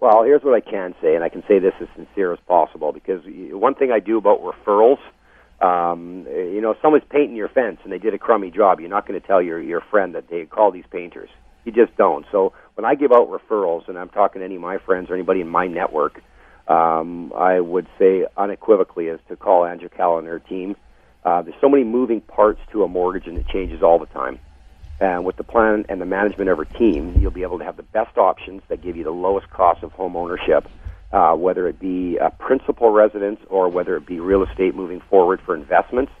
Well, 0.00 0.22
here's 0.22 0.42
what 0.42 0.54
I 0.54 0.60
can 0.60 0.94
say, 1.02 1.14
and 1.14 1.22
I 1.22 1.28
can 1.28 1.42
say 1.46 1.58
this 1.58 1.74
as 1.80 1.88
sincere 1.94 2.32
as 2.32 2.38
possible 2.46 2.92
because 2.92 3.22
one 3.26 3.74
thing 3.74 3.92
I 3.92 4.00
do 4.00 4.16
about 4.16 4.42
referrals, 4.42 4.98
um, 5.60 6.26
you 6.26 6.60
know, 6.60 6.70
if 6.70 6.78
someone's 6.80 7.04
painting 7.10 7.36
your 7.36 7.48
fence 7.48 7.80
and 7.84 7.92
they 7.92 7.98
did 7.98 8.14
a 8.14 8.18
crummy 8.18 8.50
job, 8.50 8.80
you're 8.80 8.88
not 8.88 9.06
going 9.06 9.20
to 9.20 9.26
tell 9.26 9.42
your 9.42 9.60
your 9.60 9.82
friend 9.90 10.14
that 10.14 10.28
they 10.28 10.46
call 10.46 10.70
these 10.70 10.86
painters. 10.90 11.28
You 11.64 11.72
just 11.72 11.94
don't. 11.98 12.24
So 12.32 12.54
when 12.80 12.90
I 12.90 12.94
give 12.94 13.12
out 13.12 13.28
referrals, 13.28 13.88
and 13.88 13.98
I'm 13.98 14.08
talking 14.08 14.40
to 14.40 14.44
any 14.46 14.54
of 14.54 14.62
my 14.62 14.78
friends 14.78 15.10
or 15.10 15.14
anybody 15.14 15.42
in 15.42 15.48
my 15.48 15.66
network, 15.66 16.22
um, 16.66 17.30
I 17.36 17.60
would 17.60 17.86
say 17.98 18.24
unequivocally 18.38 19.08
is 19.08 19.20
to 19.28 19.36
call 19.36 19.66
Angela 19.66 19.90
Calla 19.90 20.18
and 20.20 20.26
her 20.26 20.38
team. 20.38 20.76
Uh, 21.22 21.42
there's 21.42 21.60
so 21.60 21.68
many 21.68 21.84
moving 21.84 22.22
parts 22.22 22.58
to 22.72 22.82
a 22.82 22.88
mortgage, 22.88 23.26
and 23.26 23.36
it 23.36 23.46
changes 23.48 23.82
all 23.82 23.98
the 23.98 24.06
time. 24.06 24.38
And 24.98 25.26
with 25.26 25.36
the 25.36 25.44
plan 25.44 25.84
and 25.90 26.00
the 26.00 26.06
management 26.06 26.48
of 26.48 26.56
her 26.56 26.64
team, 26.64 27.18
you'll 27.20 27.30
be 27.30 27.42
able 27.42 27.58
to 27.58 27.64
have 27.66 27.76
the 27.76 27.82
best 27.82 28.16
options 28.16 28.62
that 28.68 28.80
give 28.80 28.96
you 28.96 29.04
the 29.04 29.10
lowest 29.10 29.50
cost 29.50 29.82
of 29.82 29.92
home 29.92 30.16
ownership, 30.16 30.66
uh, 31.12 31.34
whether 31.34 31.68
it 31.68 31.78
be 31.78 32.16
a 32.16 32.30
principal 32.30 32.92
residence 32.92 33.40
or 33.50 33.68
whether 33.68 33.94
it 33.98 34.06
be 34.06 34.20
real 34.20 34.42
estate 34.42 34.74
moving 34.74 35.02
forward 35.10 35.42
for 35.44 35.54
investments. 35.54 36.12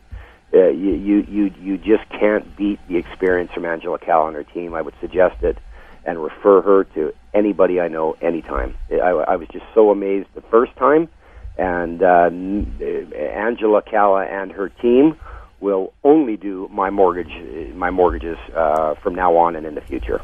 Uh, 0.52 0.68
you, 0.68 0.92
you, 0.92 1.26
you, 1.26 1.54
you 1.58 1.78
just 1.78 2.06
can't 2.10 2.54
beat 2.54 2.78
the 2.86 2.98
experience 2.98 3.50
from 3.54 3.64
Angela 3.64 3.98
Calla 3.98 4.26
and 4.26 4.36
her 4.36 4.44
team. 4.44 4.74
I 4.74 4.82
would 4.82 4.94
suggest 5.00 5.42
it 5.42 5.56
and 6.04 6.22
refer 6.22 6.62
her 6.62 6.84
to 6.94 7.12
anybody 7.34 7.80
I 7.80 7.88
know 7.88 8.14
anytime. 8.20 8.74
I, 8.90 9.10
I 9.10 9.36
was 9.36 9.48
just 9.52 9.64
so 9.74 9.90
amazed 9.90 10.28
the 10.34 10.42
first 10.50 10.76
time, 10.76 11.08
and 11.56 12.02
uh, 12.02 12.30
Angela 13.16 13.82
Calla 13.82 14.24
and 14.24 14.52
her 14.52 14.68
team 14.68 15.14
will 15.60 15.92
only 16.04 16.36
do 16.36 16.68
my 16.72 16.90
mortgage, 16.90 17.32
my 17.74 17.90
mortgages 17.90 18.38
uh, 18.56 18.94
from 19.02 19.14
now 19.14 19.36
on 19.36 19.56
and 19.56 19.66
in 19.66 19.74
the 19.74 19.82
future. 19.82 20.20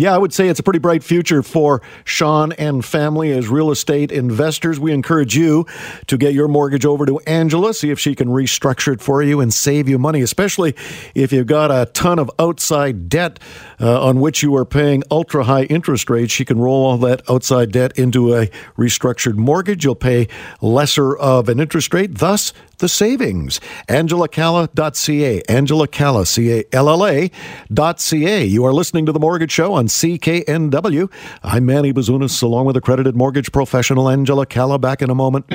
Yeah, 0.00 0.14
I 0.14 0.18
would 0.18 0.32
say 0.32 0.48
it's 0.48 0.58
a 0.58 0.62
pretty 0.62 0.78
bright 0.78 1.04
future 1.04 1.42
for 1.42 1.82
Sean 2.04 2.52
and 2.52 2.82
family 2.82 3.32
as 3.32 3.48
real 3.48 3.70
estate 3.70 4.10
investors. 4.10 4.80
We 4.80 4.92
encourage 4.92 5.36
you 5.36 5.66
to 6.06 6.16
get 6.16 6.32
your 6.32 6.48
mortgage 6.48 6.86
over 6.86 7.04
to 7.04 7.18
Angela, 7.26 7.74
see 7.74 7.90
if 7.90 8.00
she 8.00 8.14
can 8.14 8.28
restructure 8.28 8.94
it 8.94 9.02
for 9.02 9.22
you 9.22 9.40
and 9.40 9.52
save 9.52 9.90
you 9.90 9.98
money, 9.98 10.22
especially 10.22 10.74
if 11.14 11.34
you've 11.34 11.48
got 11.48 11.70
a 11.70 11.84
ton 11.92 12.18
of 12.18 12.30
outside 12.38 13.10
debt 13.10 13.40
uh, 13.78 14.02
on 14.02 14.20
which 14.20 14.42
you 14.42 14.56
are 14.56 14.64
paying 14.64 15.02
ultra 15.10 15.44
high 15.44 15.64
interest 15.64 16.08
rates. 16.08 16.32
She 16.32 16.46
can 16.46 16.58
roll 16.58 16.86
all 16.86 16.96
that 16.96 17.20
outside 17.28 17.70
debt 17.70 17.92
into 17.98 18.34
a 18.34 18.46
restructured 18.78 19.34
mortgage. 19.34 19.84
You'll 19.84 19.96
pay 19.96 20.28
lesser 20.62 21.14
of 21.14 21.50
an 21.50 21.60
interest 21.60 21.92
rate, 21.92 22.16
thus 22.16 22.54
the 22.80 22.88
savings. 22.88 23.60
AngelaCalla.ca. 23.88 25.42
Angela 25.48 25.86
Calla, 25.86 26.26
C-A-L-L-A 26.26 27.30
dot 27.72 28.00
C-A. 28.00 28.44
You 28.44 28.64
are 28.64 28.72
listening 28.72 29.06
to 29.06 29.12
The 29.12 29.20
Mortgage 29.20 29.52
Show 29.52 29.74
on 29.74 29.86
CKNW. 29.86 31.10
I'm 31.42 31.66
Manny 31.66 31.92
Bazunas, 31.92 32.42
along 32.42 32.66
with 32.66 32.76
accredited 32.76 33.14
mortgage 33.14 33.52
professional 33.52 34.08
Angela 34.08 34.46
Calla. 34.46 34.78
Back 34.78 35.02
in 35.02 35.10
a 35.10 35.14
moment. 35.14 35.46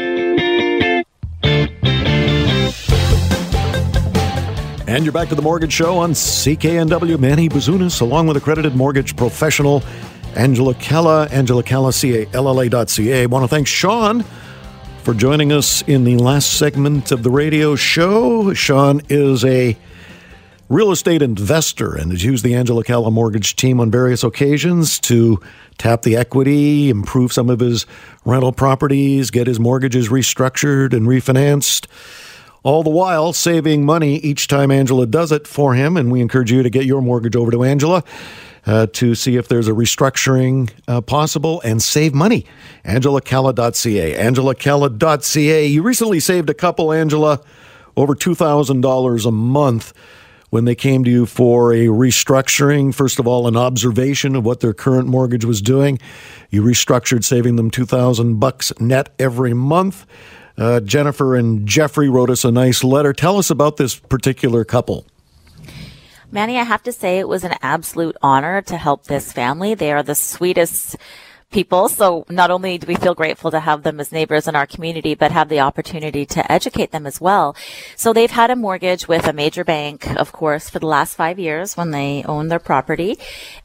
And 4.88 5.03
you're 5.03 5.11
back 5.11 5.29
to 5.29 5.35
the 5.35 5.41
Mortgage 5.41 5.73
Show 5.73 5.97
on 5.97 6.11
CKNW. 6.11 7.19
Manny 7.19 7.49
Bazunas, 7.49 7.99
along 8.01 8.27
with 8.27 8.38
accredited 8.38 8.75
mortgage 8.75 9.15
professional 9.17 9.83
Angela 10.35 10.73
Calla, 10.75 11.27
Angela 11.27 11.63
Calla, 11.63 11.91
C-A-L-L-A 11.91 12.69
dot 12.69 12.89
C-A. 12.89 13.23
I 13.23 13.25
want 13.25 13.43
to 13.43 13.47
thank 13.47 13.67
Sean 13.67 14.23
for 15.05 15.13
joining 15.13 15.51
us 15.51 15.83
in 15.83 16.03
the 16.03 16.17
last 16.17 16.57
segment 16.57 17.11
of 17.11 17.21
the 17.21 17.29
radio 17.29 17.75
show. 17.75 18.55
Sean 18.55 19.03
is 19.07 19.45
a 19.45 19.77
real 20.67 20.91
estate 20.91 21.21
investor 21.21 21.93
and 21.93 22.09
has 22.09 22.23
used 22.23 22.43
the 22.43 22.55
Angela 22.55 22.83
Calla 22.83 23.11
mortgage 23.11 23.55
team 23.55 23.79
on 23.79 23.91
various 23.91 24.23
occasions 24.23 24.99
to 25.01 25.39
tap 25.77 26.01
the 26.01 26.15
equity, 26.15 26.89
improve 26.89 27.31
some 27.31 27.51
of 27.51 27.59
his 27.59 27.85
rental 28.25 28.51
properties, 28.51 29.29
get 29.29 29.45
his 29.45 29.59
mortgages 29.59 30.09
restructured 30.09 30.91
and 30.91 31.07
refinanced. 31.07 31.85
All 32.63 32.81
the 32.81 32.89
while 32.89 33.31
saving 33.31 33.85
money 33.85 34.15
each 34.17 34.47
time 34.47 34.71
Angela 34.71 35.05
does 35.05 35.31
it 35.31 35.45
for 35.45 35.75
him. 35.75 35.97
And 35.97 36.11
we 36.11 36.19
encourage 36.19 36.51
you 36.51 36.63
to 36.63 36.69
get 36.71 36.85
your 36.85 37.03
mortgage 37.03 37.35
over 37.35 37.51
to 37.51 37.63
Angela 37.63 38.03
uh, 38.65 38.88
to 38.93 39.15
see 39.15 39.38
if 39.38 39.47
there's 39.47 39.67
a 39.67 39.71
restructuring 39.71 40.71
uh, 40.88 41.01
possible 41.01 41.62
and 41.62 41.82
save 41.82 42.13
money. 42.13 42.45
AngelaCalla.ca. 42.86 44.15
AngelaCalla.ca. 44.15 45.65
You 45.67 45.84
recently 45.84 46.19
saved 46.19 46.49
a 46.49 46.54
couple, 46.54 46.91
Angela, 46.91 47.41
over 47.95 48.15
$2,000 48.15 49.25
a 49.25 49.32
month 49.32 49.93
when 50.49 50.65
they 50.65 50.75
came 50.75 51.04
to 51.04 51.12
you 51.12 51.25
for 51.25 51.73
a 51.73 51.86
restructuring. 51.88 52.93
First 52.93 53.19
of 53.19 53.28
all, 53.28 53.47
an 53.47 53.58
observation 53.58 54.36
of 54.36 54.45
what 54.45 54.62
their 54.62 54.73
current 54.73 55.08
mortgage 55.08 55.45
was 55.45 55.62
doing. 55.62 55.99
You 56.49 56.63
restructured, 56.63 57.23
saving 57.23 57.56
them 57.56 57.69
2000 57.69 58.39
bucks 58.39 58.71
net 58.80 59.13
every 59.19 59.54
month. 59.54 60.06
Uh, 60.58 60.80
Jennifer 60.80 61.36
and 61.36 61.67
Jeffrey 61.67 62.08
wrote 62.08 62.30
us 62.30 62.45
a 62.45 62.51
nice 62.51 62.84
letter. 62.84 63.12
Tell 63.12 63.38
us 63.38 63.49
about 63.49 63.78
this 63.78 63.95
particular 63.95 64.63
couple. 64.63 65.06
Manny, 66.35 66.59
I 66.59 66.63
have 66.63 66.83
to 66.83 66.91
say 66.91 67.19
it 67.19 67.29
was 67.29 67.45
an 67.45 67.55
absolute 67.61 68.17
honor 68.21 68.61
to 68.63 68.75
help 68.75 69.05
this 69.05 69.31
family. 69.31 69.73
They 69.73 69.93
are 69.93 70.03
the 70.03 70.15
sweetest 70.15 70.97
people. 71.51 71.88
So 71.88 72.25
not 72.29 72.51
only 72.51 72.77
do 72.77 72.88
we 72.88 72.95
feel 72.95 73.15
grateful 73.15 73.51
to 73.51 73.60
have 73.62 73.84
them 73.84 73.99
as 73.99 74.12
neighbors 74.12 74.47
in 74.47 74.55
our 74.55 74.67
community, 74.67 75.15
but 75.15 75.31
have 75.31 75.49
the 75.49 75.62
opportunity 75.62 76.25
to 76.25 76.51
educate 76.51 76.91
them 76.91 77.05
as 77.05 77.21
well. 77.21 77.55
So 77.95 78.12
they've 78.12 78.31
had 78.31 78.51
a 78.51 78.55
mortgage 78.55 79.08
with 79.08 79.25
a 79.25 79.34
major 79.34 79.63
bank, 79.63 80.10
of 80.17 80.31
course, 80.31 80.69
for 80.69 80.79
the 80.79 80.88
last 80.88 81.15
five 81.15 81.39
years 81.39 81.77
when 81.77 81.91
they 81.91 82.23
own 82.23 82.49
their 82.49 82.60
property. 82.60 83.17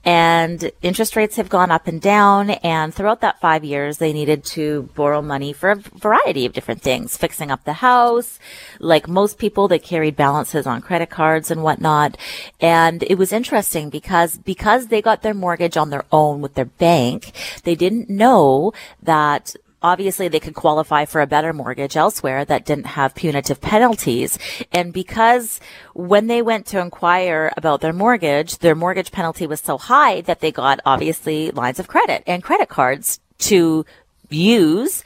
And 0.04 0.70
interest 0.82 1.16
rates 1.16 1.36
have 1.36 1.48
gone 1.48 1.70
up 1.70 1.86
and 1.86 2.00
down. 2.00 2.50
And 2.50 2.94
throughout 2.94 3.20
that 3.22 3.40
five 3.40 3.64
years, 3.64 3.98
they 3.98 4.12
needed 4.12 4.44
to 4.44 4.88
borrow 4.94 5.20
money 5.20 5.52
for 5.52 5.70
a 5.70 5.76
variety 5.76 6.46
of 6.46 6.52
different 6.52 6.82
things, 6.82 7.16
fixing 7.16 7.50
up 7.50 7.64
the 7.64 7.74
house. 7.74 8.38
Like 8.78 9.08
most 9.08 9.38
people, 9.38 9.66
they 9.66 9.78
carried 9.78 10.16
balances 10.16 10.66
on 10.66 10.80
credit 10.80 11.10
cards 11.10 11.50
and 11.50 11.62
whatnot. 11.62 12.16
And 12.60 13.02
it 13.02 13.16
was 13.16 13.32
interesting 13.32 13.90
because, 13.90 14.38
because 14.38 14.86
they 14.86 15.02
got 15.02 15.22
their 15.22 15.34
mortgage 15.34 15.76
on 15.76 15.90
their 15.90 16.04
own 16.12 16.40
with 16.40 16.54
their 16.54 16.64
bank, 16.66 17.32
they 17.64 17.69
didn't 17.74 18.08
know 18.10 18.72
that 19.02 19.54
obviously 19.82 20.28
they 20.28 20.40
could 20.40 20.54
qualify 20.54 21.04
for 21.04 21.20
a 21.20 21.26
better 21.26 21.52
mortgage 21.52 21.96
elsewhere 21.96 22.44
that 22.44 22.66
didn't 22.66 22.86
have 22.86 23.14
punitive 23.14 23.60
penalties. 23.60 24.38
And 24.72 24.92
because 24.92 25.60
when 25.94 26.26
they 26.26 26.42
went 26.42 26.66
to 26.66 26.80
inquire 26.80 27.52
about 27.56 27.80
their 27.80 27.92
mortgage, 27.92 28.58
their 28.58 28.74
mortgage 28.74 29.12
penalty 29.12 29.46
was 29.46 29.60
so 29.60 29.78
high 29.78 30.20
that 30.22 30.40
they 30.40 30.52
got 30.52 30.80
obviously 30.84 31.50
lines 31.50 31.78
of 31.78 31.88
credit 31.88 32.22
and 32.26 32.42
credit 32.42 32.68
cards 32.68 33.20
to 33.38 33.86
use 34.28 35.02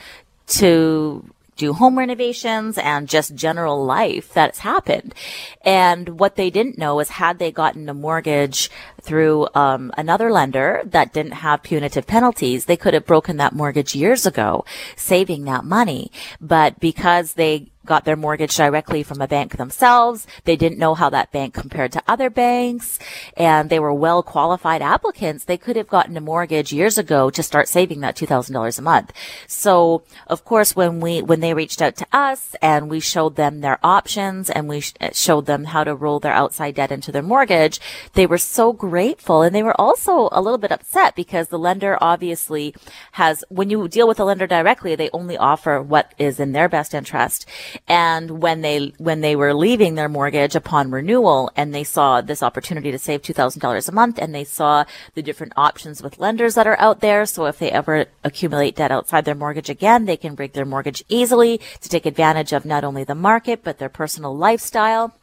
to 0.46 1.24
do 1.56 1.72
home 1.72 1.96
renovations 1.96 2.78
and 2.78 3.08
just 3.08 3.34
general 3.34 3.84
life 3.84 4.32
that's 4.32 4.58
happened. 4.58 5.14
And 5.62 6.18
what 6.18 6.36
they 6.36 6.50
didn't 6.50 6.78
know 6.78 6.98
is 7.00 7.10
had 7.10 7.38
they 7.38 7.52
gotten 7.52 7.88
a 7.88 7.94
mortgage 7.94 8.70
through 9.04 9.48
um, 9.54 9.92
another 9.98 10.32
lender 10.32 10.82
that 10.86 11.12
didn't 11.12 11.32
have 11.32 11.62
punitive 11.62 12.06
penalties, 12.06 12.64
they 12.64 12.76
could 12.76 12.94
have 12.94 13.04
broken 13.04 13.36
that 13.36 13.52
mortgage 13.52 13.94
years 13.94 14.24
ago, 14.24 14.64
saving 14.96 15.44
that 15.44 15.64
money. 15.64 16.10
But 16.40 16.80
because 16.80 17.34
they 17.34 17.70
got 17.84 18.04
their 18.04 18.16
mortgage 18.16 18.56
directly 18.56 19.02
from 19.02 19.20
a 19.20 19.28
bank 19.28 19.56
themselves. 19.56 20.26
They 20.44 20.56
didn't 20.56 20.78
know 20.78 20.94
how 20.94 21.10
that 21.10 21.32
bank 21.32 21.54
compared 21.54 21.92
to 21.92 22.02
other 22.08 22.30
banks 22.30 22.98
and 23.36 23.70
they 23.70 23.78
were 23.78 23.92
well 23.92 24.22
qualified 24.22 24.82
applicants. 24.82 25.44
They 25.44 25.58
could 25.58 25.76
have 25.76 25.88
gotten 25.88 26.16
a 26.16 26.20
mortgage 26.20 26.72
years 26.72 26.98
ago 26.98 27.30
to 27.30 27.42
start 27.42 27.68
saving 27.68 28.00
that 28.00 28.16
$2,000 28.16 28.78
a 28.78 28.82
month. 28.82 29.12
So 29.46 30.02
of 30.26 30.44
course, 30.44 30.74
when 30.74 31.00
we, 31.00 31.22
when 31.22 31.40
they 31.40 31.54
reached 31.54 31.82
out 31.82 31.96
to 31.96 32.06
us 32.12 32.56
and 32.62 32.88
we 32.88 33.00
showed 33.00 33.36
them 33.36 33.60
their 33.60 33.78
options 33.82 34.50
and 34.50 34.68
we 34.68 34.82
showed 35.12 35.46
them 35.46 35.64
how 35.64 35.84
to 35.84 35.94
roll 35.94 36.20
their 36.20 36.32
outside 36.32 36.76
debt 36.76 36.92
into 36.92 37.12
their 37.12 37.22
mortgage, 37.22 37.80
they 38.14 38.26
were 38.26 38.38
so 38.38 38.72
and 38.96 39.54
they 39.54 39.62
were 39.62 39.78
also 39.80 40.28
a 40.32 40.40
little 40.40 40.58
bit 40.58 40.72
upset 40.72 41.14
because 41.14 41.48
the 41.48 41.58
lender 41.58 41.98
obviously 42.00 42.74
has, 43.12 43.44
when 43.48 43.70
you 43.70 43.88
deal 43.88 44.08
with 44.08 44.18
the 44.18 44.24
lender 44.24 44.46
directly, 44.46 44.94
they 44.94 45.10
only 45.12 45.36
offer 45.36 45.80
what 45.82 46.14
is 46.18 46.40
in 46.40 46.52
their 46.52 46.68
best 46.68 46.94
interest. 46.94 47.46
And 47.88 48.42
when 48.42 48.60
they, 48.60 48.92
when 48.98 49.20
they 49.20 49.36
were 49.36 49.54
leaving 49.54 49.94
their 49.94 50.08
mortgage 50.08 50.54
upon 50.54 50.90
renewal 50.90 51.50
and 51.56 51.74
they 51.74 51.84
saw 51.84 52.20
this 52.20 52.42
opportunity 52.42 52.90
to 52.90 52.98
save 52.98 53.22
$2,000 53.22 53.88
a 53.88 53.92
month 53.92 54.18
and 54.18 54.34
they 54.34 54.44
saw 54.44 54.84
the 55.14 55.22
different 55.22 55.52
options 55.56 56.02
with 56.02 56.18
lenders 56.18 56.54
that 56.54 56.66
are 56.66 56.78
out 56.78 57.00
there. 57.00 57.26
So 57.26 57.46
if 57.46 57.58
they 57.58 57.70
ever 57.70 58.06
accumulate 58.22 58.76
debt 58.76 58.92
outside 58.92 59.24
their 59.24 59.34
mortgage 59.34 59.70
again, 59.70 60.04
they 60.04 60.16
can 60.16 60.34
break 60.34 60.52
their 60.52 60.64
mortgage 60.64 61.04
easily 61.08 61.60
to 61.80 61.88
take 61.88 62.06
advantage 62.06 62.52
of 62.52 62.64
not 62.64 62.84
only 62.84 63.04
the 63.04 63.14
market, 63.14 63.64
but 63.64 63.78
their 63.78 63.88
personal 63.88 64.36
lifestyle 64.36 65.14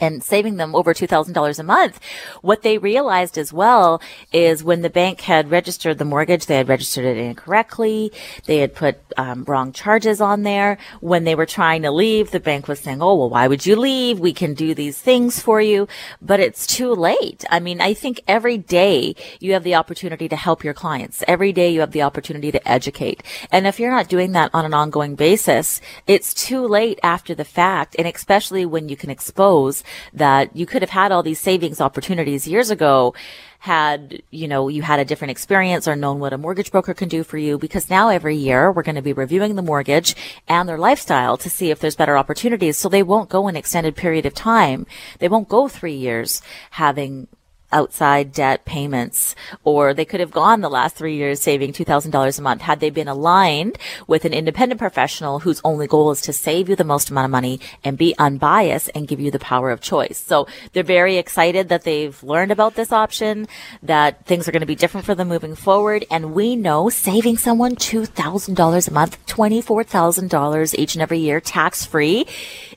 and 0.00 0.22
saving 0.22 0.56
them 0.56 0.74
over 0.74 0.94
$2,000 0.94 1.58
a 1.58 1.62
month. 1.62 2.00
What 2.40 2.62
they 2.62 2.78
realized 2.78 3.36
as 3.36 3.52
well 3.52 4.00
is 4.32 4.62
when 4.62 4.82
the 4.82 4.90
bank 4.90 5.22
had 5.22 5.50
registered 5.50 5.98
the 5.98 6.04
mortgage, 6.04 6.46
they 6.46 6.56
had 6.56 6.68
registered 6.68 7.04
it 7.04 7.16
incorrectly. 7.16 8.12
They 8.46 8.58
had 8.58 8.74
put 8.74 8.98
um, 9.16 9.44
wrong 9.44 9.72
charges 9.72 10.20
on 10.20 10.42
there. 10.42 10.78
When 11.00 11.24
they 11.24 11.34
were 11.34 11.46
trying 11.46 11.82
to 11.82 11.90
leave, 11.90 12.30
the 12.30 12.40
bank 12.40 12.68
was 12.68 12.80
saying, 12.80 13.02
oh, 13.02 13.16
well, 13.16 13.30
why 13.30 13.48
would 13.48 13.66
you 13.66 13.76
leave? 13.76 14.20
We 14.20 14.32
can 14.32 14.54
do 14.54 14.74
these 14.74 14.98
things 14.98 15.40
for 15.40 15.60
you. 15.60 15.88
But 16.22 16.40
it's 16.40 16.66
too 16.66 16.92
late. 16.92 17.44
I 17.50 17.60
mean, 17.60 17.80
I 17.80 17.94
think 17.94 18.20
every 18.28 18.58
day 18.58 19.16
you 19.40 19.52
have 19.52 19.64
the 19.64 19.74
opportunity 19.74 20.28
to 20.28 20.36
help 20.36 20.62
your 20.62 20.74
clients. 20.74 21.24
Every 21.26 21.52
day 21.52 21.70
you 21.70 21.80
have 21.80 21.92
the 21.92 22.02
opportunity 22.02 22.52
to 22.52 22.68
educate. 22.68 23.22
And 23.50 23.66
if 23.66 23.80
you're 23.80 23.90
not 23.90 24.08
doing 24.08 24.32
that 24.32 24.50
on 24.54 24.64
an 24.64 24.74
ongoing 24.74 25.16
basis, 25.16 25.80
it's 26.06 26.32
too 26.32 26.66
late 26.66 27.00
after 27.02 27.34
the 27.34 27.44
fact. 27.44 27.96
And 27.98 28.06
especially 28.06 28.64
when 28.64 28.88
you 28.88 28.96
can 28.96 29.10
expose 29.10 29.67
that 30.12 30.54
you 30.54 30.66
could 30.66 30.82
have 30.82 30.90
had 30.90 31.12
all 31.12 31.22
these 31.22 31.40
savings 31.40 31.80
opportunities 31.80 32.46
years 32.46 32.70
ago 32.70 33.14
had, 33.60 34.22
you 34.30 34.46
know, 34.46 34.68
you 34.68 34.82
had 34.82 35.00
a 35.00 35.04
different 35.04 35.32
experience 35.32 35.88
or 35.88 35.96
known 35.96 36.20
what 36.20 36.32
a 36.32 36.38
mortgage 36.38 36.70
broker 36.70 36.94
can 36.94 37.08
do 37.08 37.24
for 37.24 37.38
you 37.38 37.58
because 37.58 37.90
now 37.90 38.08
every 38.08 38.36
year 38.36 38.70
we're 38.70 38.84
going 38.84 38.94
to 38.94 39.02
be 39.02 39.12
reviewing 39.12 39.56
the 39.56 39.62
mortgage 39.62 40.14
and 40.46 40.68
their 40.68 40.78
lifestyle 40.78 41.36
to 41.36 41.50
see 41.50 41.70
if 41.70 41.80
there's 41.80 41.96
better 41.96 42.16
opportunities. 42.16 42.76
So 42.76 42.88
they 42.88 43.02
won't 43.02 43.28
go 43.28 43.48
an 43.48 43.56
extended 43.56 43.96
period 43.96 44.26
of 44.26 44.34
time. 44.34 44.86
They 45.18 45.28
won't 45.28 45.48
go 45.48 45.66
three 45.66 45.96
years 45.96 46.40
having 46.70 47.26
outside 47.72 48.32
debt 48.32 48.64
payments, 48.64 49.34
or 49.64 49.92
they 49.92 50.04
could 50.04 50.20
have 50.20 50.30
gone 50.30 50.60
the 50.60 50.70
last 50.70 50.96
three 50.96 51.16
years 51.16 51.40
saving 51.40 51.72
$2,000 51.72 52.38
a 52.38 52.42
month 52.42 52.62
had 52.62 52.80
they 52.80 52.90
been 52.90 53.08
aligned 53.08 53.78
with 54.06 54.24
an 54.24 54.32
independent 54.32 54.78
professional 54.78 55.40
whose 55.40 55.60
only 55.64 55.86
goal 55.86 56.10
is 56.10 56.20
to 56.22 56.32
save 56.32 56.68
you 56.68 56.76
the 56.76 56.84
most 56.84 57.10
amount 57.10 57.26
of 57.26 57.30
money 57.30 57.60
and 57.84 57.98
be 57.98 58.14
unbiased 58.18 58.90
and 58.94 59.08
give 59.08 59.20
you 59.20 59.30
the 59.30 59.38
power 59.38 59.70
of 59.70 59.80
choice. 59.80 60.18
So 60.18 60.46
they're 60.72 60.82
very 60.82 61.16
excited 61.16 61.68
that 61.68 61.82
they've 61.82 62.22
learned 62.22 62.52
about 62.52 62.74
this 62.74 62.92
option, 62.92 63.46
that 63.82 64.24
things 64.24 64.48
are 64.48 64.52
going 64.52 64.60
to 64.60 64.66
be 64.66 64.74
different 64.74 65.06
for 65.06 65.14
them 65.14 65.28
moving 65.28 65.54
forward. 65.54 66.04
And 66.10 66.34
we 66.34 66.56
know 66.56 66.88
saving 66.88 67.36
someone 67.36 67.76
$2,000 67.76 68.88
a 68.88 68.92
month, 68.92 69.26
$24,000 69.26 70.74
each 70.78 70.94
and 70.94 71.02
every 71.02 71.18
year 71.18 71.40
tax 71.40 71.84
free 71.84 72.26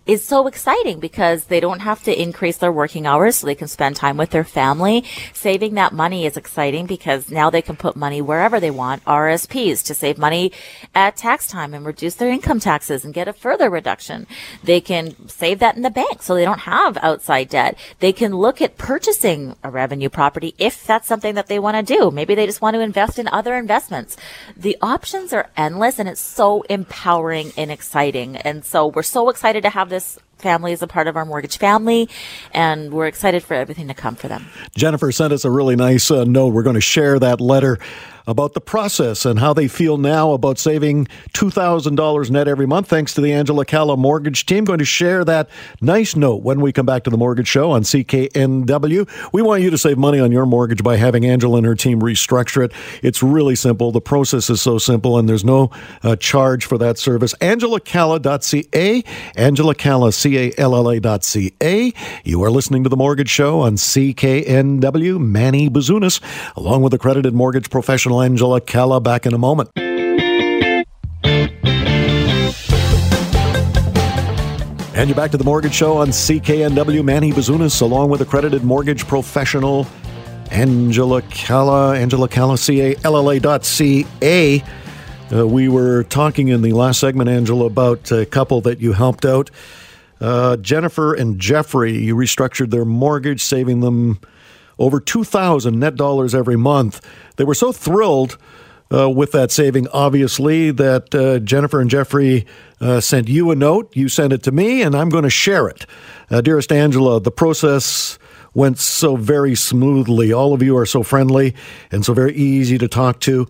is 0.05 0.25
so 0.25 0.47
exciting 0.47 0.99
because 0.99 1.45
they 1.45 1.59
don't 1.59 1.81
have 1.81 2.03
to 2.03 2.21
increase 2.21 2.57
their 2.57 2.71
working 2.71 3.05
hours 3.05 3.35
so 3.35 3.45
they 3.45 3.55
can 3.55 3.67
spend 3.67 3.95
time 3.95 4.17
with 4.17 4.31
their 4.31 4.43
family. 4.43 4.80
Saving 5.33 5.75
that 5.75 5.93
money 5.93 6.25
is 6.25 6.37
exciting 6.37 6.85
because 6.85 7.29
now 7.29 7.49
they 7.49 7.61
can 7.61 7.75
put 7.75 7.95
money 7.95 8.21
wherever 8.21 8.59
they 8.59 8.71
want, 8.71 9.05
RSPs 9.05 9.83
to 9.85 9.93
save 9.93 10.17
money 10.17 10.51
at 10.95 11.15
tax 11.15 11.47
time 11.47 11.73
and 11.73 11.85
reduce 11.85 12.15
their 12.15 12.31
income 12.31 12.59
taxes 12.59 13.05
and 13.05 13.13
get 13.13 13.27
a 13.27 13.33
further 13.33 13.69
reduction. 13.69 14.27
They 14.63 14.81
can 14.81 15.27
save 15.27 15.59
that 15.59 15.75
in 15.75 15.81
the 15.83 15.89
bank 15.89 16.21
so 16.21 16.33
they 16.33 16.45
don't 16.45 16.59
have 16.59 16.97
outside 16.97 17.49
debt. 17.49 17.77
They 17.99 18.13
can 18.13 18.35
look 18.35 18.61
at 18.61 18.77
purchasing 18.77 19.55
a 19.63 19.69
revenue 19.69 20.09
property 20.09 20.55
if 20.57 20.85
that's 20.85 21.07
something 21.07 21.35
that 21.35 21.47
they 21.47 21.59
want 21.59 21.77
to 21.77 21.97
do. 21.97 22.11
Maybe 22.11 22.35
they 22.35 22.45
just 22.45 22.61
want 22.61 22.75
to 22.75 22.81
invest 22.81 23.19
in 23.19 23.27
other 23.27 23.55
investments. 23.55 24.17
The 24.57 24.77
options 24.81 25.33
are 25.33 25.49
endless 25.55 25.99
and 25.99 26.09
it's 26.09 26.21
so 26.21 26.63
empowering 26.63 27.51
and 27.57 27.71
exciting. 27.71 28.37
And 28.37 28.65
so 28.65 28.87
we're 28.87 29.03
so 29.03 29.29
excited 29.29 29.61
to 29.63 29.69
have 29.69 29.89
this 29.89 30.17
family 30.41 30.71
is 30.71 30.81
a 30.81 30.87
part 30.87 31.07
of 31.07 31.15
our 31.15 31.25
mortgage 31.25 31.57
family, 31.57 32.09
and 32.53 32.91
we're 32.91 33.07
excited 33.07 33.43
for 33.43 33.53
everything 33.53 33.87
to 33.87 33.93
come 33.93 34.15
for 34.15 34.27
them. 34.27 34.47
Jennifer 34.75 35.11
sent 35.11 35.31
us 35.33 35.45
a 35.45 35.49
really 35.49 35.75
nice 35.75 36.11
uh, 36.11 36.23
note. 36.23 36.49
We're 36.49 36.63
going 36.63 36.75
to 36.75 36.81
share 36.81 37.19
that 37.19 37.39
letter 37.39 37.79
about 38.27 38.53
the 38.53 38.61
process 38.61 39.25
and 39.25 39.39
how 39.39 39.53
they 39.53 39.67
feel 39.67 39.97
now 39.97 40.31
about 40.31 40.57
saving 40.57 41.07
$2,000 41.33 42.31
net 42.31 42.47
every 42.47 42.65
month, 42.65 42.87
thanks 42.87 43.13
to 43.13 43.21
the 43.21 43.33
Angela 43.33 43.65
Calla 43.65 43.97
mortgage 43.97 44.45
team. 44.45 44.63
Going 44.63 44.79
to 44.79 44.85
share 44.85 45.25
that 45.25 45.49
nice 45.81 46.15
note 46.15 46.43
when 46.43 46.61
we 46.61 46.71
come 46.71 46.85
back 46.85 47.03
to 47.03 47.09
the 47.09 47.17
mortgage 47.17 47.47
show 47.47 47.71
on 47.71 47.83
CKNW. 47.83 49.31
We 49.33 49.41
want 49.41 49.63
you 49.63 49.69
to 49.69 49.77
save 49.77 49.97
money 49.97 50.19
on 50.19 50.31
your 50.31 50.45
mortgage 50.45 50.83
by 50.83 50.97
having 50.97 51.25
Angela 51.25 51.57
and 51.57 51.65
her 51.65 51.75
team 51.75 52.01
restructure 52.01 52.63
it. 52.63 52.71
It's 53.01 53.23
really 53.23 53.55
simple. 53.55 53.91
The 53.91 54.01
process 54.01 54.49
is 54.49 54.61
so 54.61 54.77
simple, 54.77 55.17
and 55.17 55.27
there's 55.27 55.45
no 55.45 55.71
uh, 56.03 56.15
charge 56.15 56.65
for 56.65 56.77
that 56.77 56.97
service. 56.97 57.33
AngelaCalla.ca, 57.35 59.03
Angela 59.35 59.75
Calla, 59.75 60.11
C 60.11 60.37
A 60.37 60.53
L 60.57 60.75
L 60.75 60.89
A.ca. 60.89 61.93
You 62.23 62.43
are 62.43 62.51
listening 62.51 62.83
to 62.83 62.89
the 62.89 62.97
mortgage 62.97 63.29
show 63.29 63.61
on 63.61 63.75
CKNW. 63.75 65.19
Manny 65.19 65.69
Bazunas, 65.69 66.21
along 66.55 66.81
with 66.81 66.93
accredited 66.93 67.33
mortgage 67.33 67.69
professional 67.69 68.10
Angela 68.19 68.59
Calla 68.59 68.99
back 68.99 69.25
in 69.25 69.33
a 69.33 69.37
moment. 69.37 69.69
And 74.93 75.09
you're 75.09 75.15
back 75.15 75.31
to 75.31 75.37
the 75.37 75.45
Mortgage 75.45 75.73
Show 75.73 75.97
on 75.97 76.09
CKNW. 76.09 77.03
Manny 77.03 77.31
Bazunas, 77.31 77.81
along 77.81 78.09
with 78.09 78.19
accredited 78.21 78.63
mortgage 78.63 79.07
professional 79.07 79.87
Angela 80.51 81.21
Calla, 81.23 81.95
Angela 81.95 82.27
Calla, 82.27 82.57
C-A-L-L-A 82.57 83.39
dot 83.39 83.63
C-A. 83.63 84.61
Uh, 85.33 85.47
we 85.47 85.69
were 85.69 86.03
talking 86.03 86.49
in 86.49 86.61
the 86.61 86.73
last 86.73 86.99
segment, 86.99 87.29
Angela, 87.29 87.65
about 87.65 88.11
a 88.11 88.25
couple 88.25 88.59
that 88.61 88.81
you 88.81 88.91
helped 88.91 89.25
out. 89.25 89.49
Uh, 90.19 90.57
Jennifer 90.57 91.13
and 91.13 91.39
Jeffrey, 91.39 91.97
you 91.97 92.15
restructured 92.15 92.69
their 92.69 92.85
mortgage, 92.85 93.41
saving 93.41 93.79
them 93.79 94.19
over 94.81 94.99
2,000 94.99 95.79
net 95.79 95.95
dollars 95.95 96.33
every 96.35 96.57
month. 96.57 96.99
They 97.37 97.43
were 97.43 97.53
so 97.53 97.71
thrilled 97.71 98.37
uh, 98.91 99.09
with 99.09 99.31
that 99.31 99.51
saving, 99.51 99.87
obviously, 99.89 100.71
that 100.71 101.15
uh, 101.15 101.39
Jennifer 101.39 101.79
and 101.79 101.89
Jeffrey 101.89 102.45
uh, 102.81 102.99
sent 102.99 103.29
you 103.29 103.51
a 103.51 103.55
note. 103.55 103.95
You 103.95 104.09
sent 104.09 104.33
it 104.33 104.43
to 104.43 104.51
me, 104.51 104.81
and 104.81 104.95
I'm 104.95 105.09
going 105.09 105.23
to 105.23 105.29
share 105.29 105.67
it. 105.67 105.85
Uh, 106.29 106.41
dearest 106.41 106.71
Angela, 106.71 107.21
the 107.21 107.31
process 107.31 108.17
went 108.53 108.79
so 108.79 109.15
very 109.15 109.55
smoothly. 109.55 110.33
All 110.33 110.53
of 110.53 110.61
you 110.61 110.75
are 110.75 110.85
so 110.85 111.03
friendly 111.03 111.55
and 111.91 112.03
so 112.03 112.13
very 112.13 112.33
easy 112.35 112.77
to 112.79 112.87
talk 112.87 113.19
to. 113.21 113.47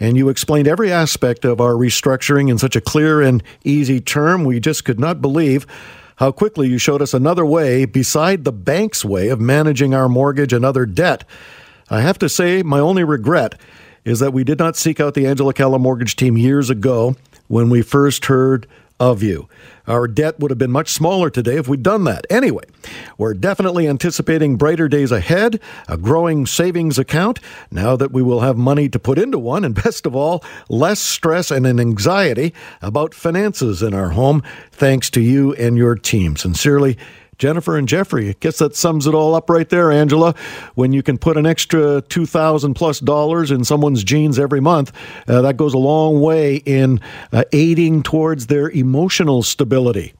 and 0.00 0.16
you 0.16 0.28
explained 0.28 0.68
every 0.68 0.92
aspect 0.92 1.44
of 1.44 1.60
our 1.60 1.72
restructuring 1.72 2.48
in 2.48 2.58
such 2.58 2.76
a 2.76 2.80
clear 2.80 3.20
and 3.20 3.42
easy 3.64 4.00
term. 4.00 4.44
We 4.44 4.60
just 4.60 4.84
could 4.84 5.00
not 5.00 5.20
believe 5.20 5.66
how 6.18 6.32
quickly 6.32 6.68
you 6.68 6.78
showed 6.78 7.00
us 7.00 7.14
another 7.14 7.46
way 7.46 7.84
beside 7.84 8.44
the 8.44 8.52
bank's 8.52 9.04
way 9.04 9.28
of 9.28 9.40
managing 9.40 9.94
our 9.94 10.08
mortgage 10.08 10.52
and 10.52 10.64
other 10.64 10.84
debt. 10.84 11.24
I 11.90 12.00
have 12.00 12.18
to 12.18 12.28
say, 12.28 12.62
my 12.62 12.80
only 12.80 13.04
regret 13.04 13.54
is 14.04 14.18
that 14.18 14.32
we 14.32 14.42
did 14.42 14.58
not 14.58 14.76
seek 14.76 14.98
out 14.98 15.14
the 15.14 15.26
Angela 15.26 15.54
Calla 15.54 15.78
mortgage 15.78 16.16
team 16.16 16.36
years 16.36 16.70
ago 16.70 17.14
when 17.46 17.70
we 17.70 17.82
first 17.82 18.26
heard 18.26 18.66
of 19.00 19.22
you. 19.22 19.48
Our 19.86 20.06
debt 20.06 20.38
would 20.38 20.50
have 20.50 20.58
been 20.58 20.70
much 20.70 20.90
smaller 20.90 21.30
today 21.30 21.56
if 21.56 21.66
we'd 21.66 21.82
done 21.82 22.04
that. 22.04 22.26
Anyway, 22.28 22.64
we're 23.16 23.34
definitely 23.34 23.88
anticipating 23.88 24.56
brighter 24.56 24.88
days 24.88 25.10
ahead, 25.10 25.60
a 25.88 25.96
growing 25.96 26.46
savings 26.46 26.98
account, 26.98 27.40
now 27.70 27.96
that 27.96 28.12
we 28.12 28.22
will 28.22 28.40
have 28.40 28.56
money 28.56 28.88
to 28.88 28.98
put 28.98 29.18
into 29.18 29.38
one, 29.38 29.64
and 29.64 29.74
best 29.82 30.04
of 30.04 30.14
all, 30.14 30.44
less 30.68 31.00
stress 31.00 31.50
and 31.50 31.66
an 31.66 31.80
anxiety 31.80 32.52
about 32.82 33.14
finances 33.14 33.82
in 33.82 33.94
our 33.94 34.10
home, 34.10 34.42
thanks 34.70 35.08
to 35.10 35.20
you 35.20 35.54
and 35.54 35.78
your 35.78 35.94
team. 35.94 36.36
Sincerely, 36.36 36.98
Jennifer 37.38 37.76
and 37.76 37.88
Jeffrey. 37.88 38.30
I 38.30 38.34
guess 38.40 38.58
that 38.58 38.76
sums 38.76 39.06
it 39.06 39.14
all 39.14 39.34
up 39.34 39.48
right 39.48 39.68
there, 39.68 39.90
Angela. 39.90 40.34
When 40.74 40.92
you 40.92 41.02
can 41.02 41.18
put 41.18 41.36
an 41.36 41.46
extra 41.46 42.02
two 42.02 42.26
thousand 42.26 42.74
plus 42.74 43.00
dollars 43.00 43.50
in 43.50 43.64
someone's 43.64 44.04
jeans 44.04 44.38
every 44.38 44.60
month, 44.60 44.92
uh, 45.28 45.40
that 45.42 45.56
goes 45.56 45.74
a 45.74 45.78
long 45.78 46.20
way 46.20 46.56
in 46.56 47.00
uh, 47.32 47.44
aiding 47.52 48.02
towards 48.02 48.48
their 48.48 48.70
emotional 48.70 49.42
stability. 49.42 50.14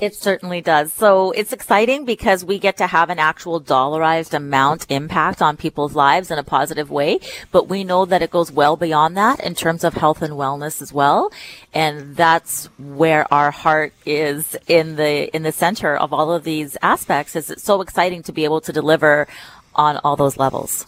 It 0.00 0.14
certainly 0.14 0.60
does. 0.60 0.92
So 0.92 1.32
it's 1.32 1.52
exciting 1.52 2.04
because 2.04 2.44
we 2.44 2.60
get 2.60 2.76
to 2.76 2.86
have 2.86 3.10
an 3.10 3.18
actual 3.18 3.60
dollarized 3.60 4.32
amount 4.32 4.86
impact 4.88 5.42
on 5.42 5.56
people's 5.56 5.94
lives 5.94 6.30
in 6.30 6.38
a 6.38 6.44
positive 6.44 6.88
way. 6.88 7.18
But 7.50 7.68
we 7.68 7.82
know 7.82 8.04
that 8.04 8.22
it 8.22 8.30
goes 8.30 8.52
well 8.52 8.76
beyond 8.76 9.16
that 9.16 9.40
in 9.40 9.56
terms 9.56 9.82
of 9.82 9.94
health 9.94 10.22
and 10.22 10.34
wellness 10.34 10.80
as 10.80 10.92
well. 10.92 11.32
And 11.74 12.14
that's 12.14 12.66
where 12.78 13.32
our 13.34 13.50
heart 13.50 13.92
is 14.06 14.56
in 14.68 14.94
the, 14.94 15.34
in 15.34 15.42
the 15.42 15.52
center 15.52 15.96
of 15.96 16.12
all 16.12 16.32
of 16.32 16.44
these 16.44 16.76
aspects 16.80 17.34
is 17.34 17.50
it's 17.50 17.64
so 17.64 17.80
exciting 17.80 18.22
to 18.24 18.32
be 18.32 18.44
able 18.44 18.60
to 18.60 18.72
deliver 18.72 19.26
on 19.74 19.96
all 19.98 20.14
those 20.14 20.36
levels. 20.36 20.86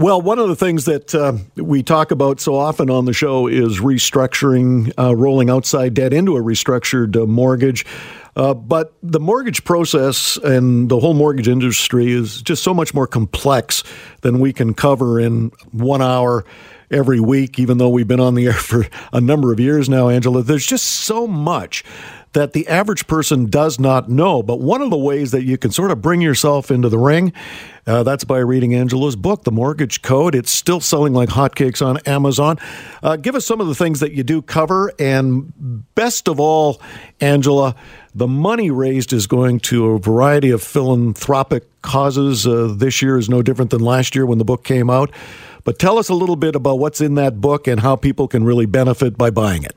Well, 0.00 0.22
one 0.22 0.38
of 0.38 0.48
the 0.48 0.56
things 0.56 0.86
that 0.86 1.14
uh, 1.14 1.34
we 1.56 1.82
talk 1.82 2.10
about 2.10 2.40
so 2.40 2.54
often 2.54 2.88
on 2.88 3.04
the 3.04 3.12
show 3.12 3.48
is 3.48 3.80
restructuring, 3.80 4.90
uh, 4.98 5.14
rolling 5.14 5.50
outside 5.50 5.92
debt 5.92 6.14
into 6.14 6.38
a 6.38 6.40
restructured 6.40 7.22
uh, 7.22 7.26
mortgage. 7.26 7.84
Uh, 8.34 8.54
but 8.54 8.94
the 9.02 9.20
mortgage 9.20 9.62
process 9.62 10.38
and 10.38 10.88
the 10.88 10.98
whole 10.98 11.12
mortgage 11.12 11.48
industry 11.48 12.12
is 12.12 12.40
just 12.40 12.62
so 12.62 12.72
much 12.72 12.94
more 12.94 13.06
complex 13.06 13.84
than 14.22 14.40
we 14.40 14.54
can 14.54 14.72
cover 14.72 15.20
in 15.20 15.52
one 15.72 16.00
hour 16.00 16.46
every 16.90 17.20
week, 17.20 17.58
even 17.58 17.78
though 17.78 17.88
we've 17.88 18.08
been 18.08 18.20
on 18.20 18.34
the 18.34 18.46
air 18.48 18.52
for 18.52 18.86
a 19.12 19.20
number 19.20 19.52
of 19.52 19.60
years 19.60 19.88
now, 19.88 20.08
Angela. 20.08 20.42
There's 20.42 20.66
just 20.66 20.86
so 20.86 21.26
much 21.26 21.84
that 22.32 22.52
the 22.52 22.68
average 22.68 23.06
person 23.06 23.46
does 23.50 23.80
not 23.80 24.08
know. 24.08 24.42
But 24.42 24.60
one 24.60 24.82
of 24.82 24.90
the 24.90 24.96
ways 24.96 25.32
that 25.32 25.42
you 25.42 25.58
can 25.58 25.70
sort 25.72 25.90
of 25.90 26.00
bring 26.00 26.20
yourself 26.20 26.70
into 26.70 26.88
the 26.88 26.98
ring, 26.98 27.32
uh, 27.86 28.04
that's 28.04 28.22
by 28.22 28.38
reading 28.38 28.74
Angela's 28.74 29.16
book, 29.16 29.42
The 29.42 29.50
Mortgage 29.50 30.02
Code. 30.02 30.36
It's 30.36 30.50
still 30.50 30.80
selling 30.80 31.12
like 31.12 31.28
hotcakes 31.28 31.84
on 31.84 31.98
Amazon. 32.06 32.58
Uh, 33.02 33.16
give 33.16 33.34
us 33.34 33.44
some 33.44 33.60
of 33.60 33.66
the 33.66 33.74
things 33.74 33.98
that 34.00 34.12
you 34.12 34.22
do 34.22 34.42
cover. 34.42 34.92
And 34.98 35.52
best 35.96 36.28
of 36.28 36.38
all, 36.38 36.80
Angela, 37.20 37.74
the 38.14 38.28
money 38.28 38.70
raised 38.70 39.12
is 39.12 39.26
going 39.26 39.58
to 39.60 39.86
a 39.92 39.98
variety 39.98 40.50
of 40.50 40.62
philanthropic 40.62 41.64
causes. 41.82 42.46
Uh, 42.46 42.72
this 42.76 43.02
year 43.02 43.18
is 43.18 43.28
no 43.28 43.42
different 43.42 43.72
than 43.72 43.80
last 43.80 44.14
year 44.14 44.24
when 44.24 44.38
the 44.38 44.44
book 44.44 44.62
came 44.62 44.88
out. 44.88 45.10
But 45.64 45.78
tell 45.78 45.98
us 45.98 46.08
a 46.08 46.14
little 46.14 46.36
bit 46.36 46.54
about 46.54 46.78
what's 46.78 47.00
in 47.00 47.14
that 47.14 47.40
book 47.40 47.66
and 47.66 47.80
how 47.80 47.96
people 47.96 48.28
can 48.28 48.44
really 48.44 48.66
benefit 48.66 49.16
by 49.16 49.30
buying 49.30 49.62
it. 49.62 49.76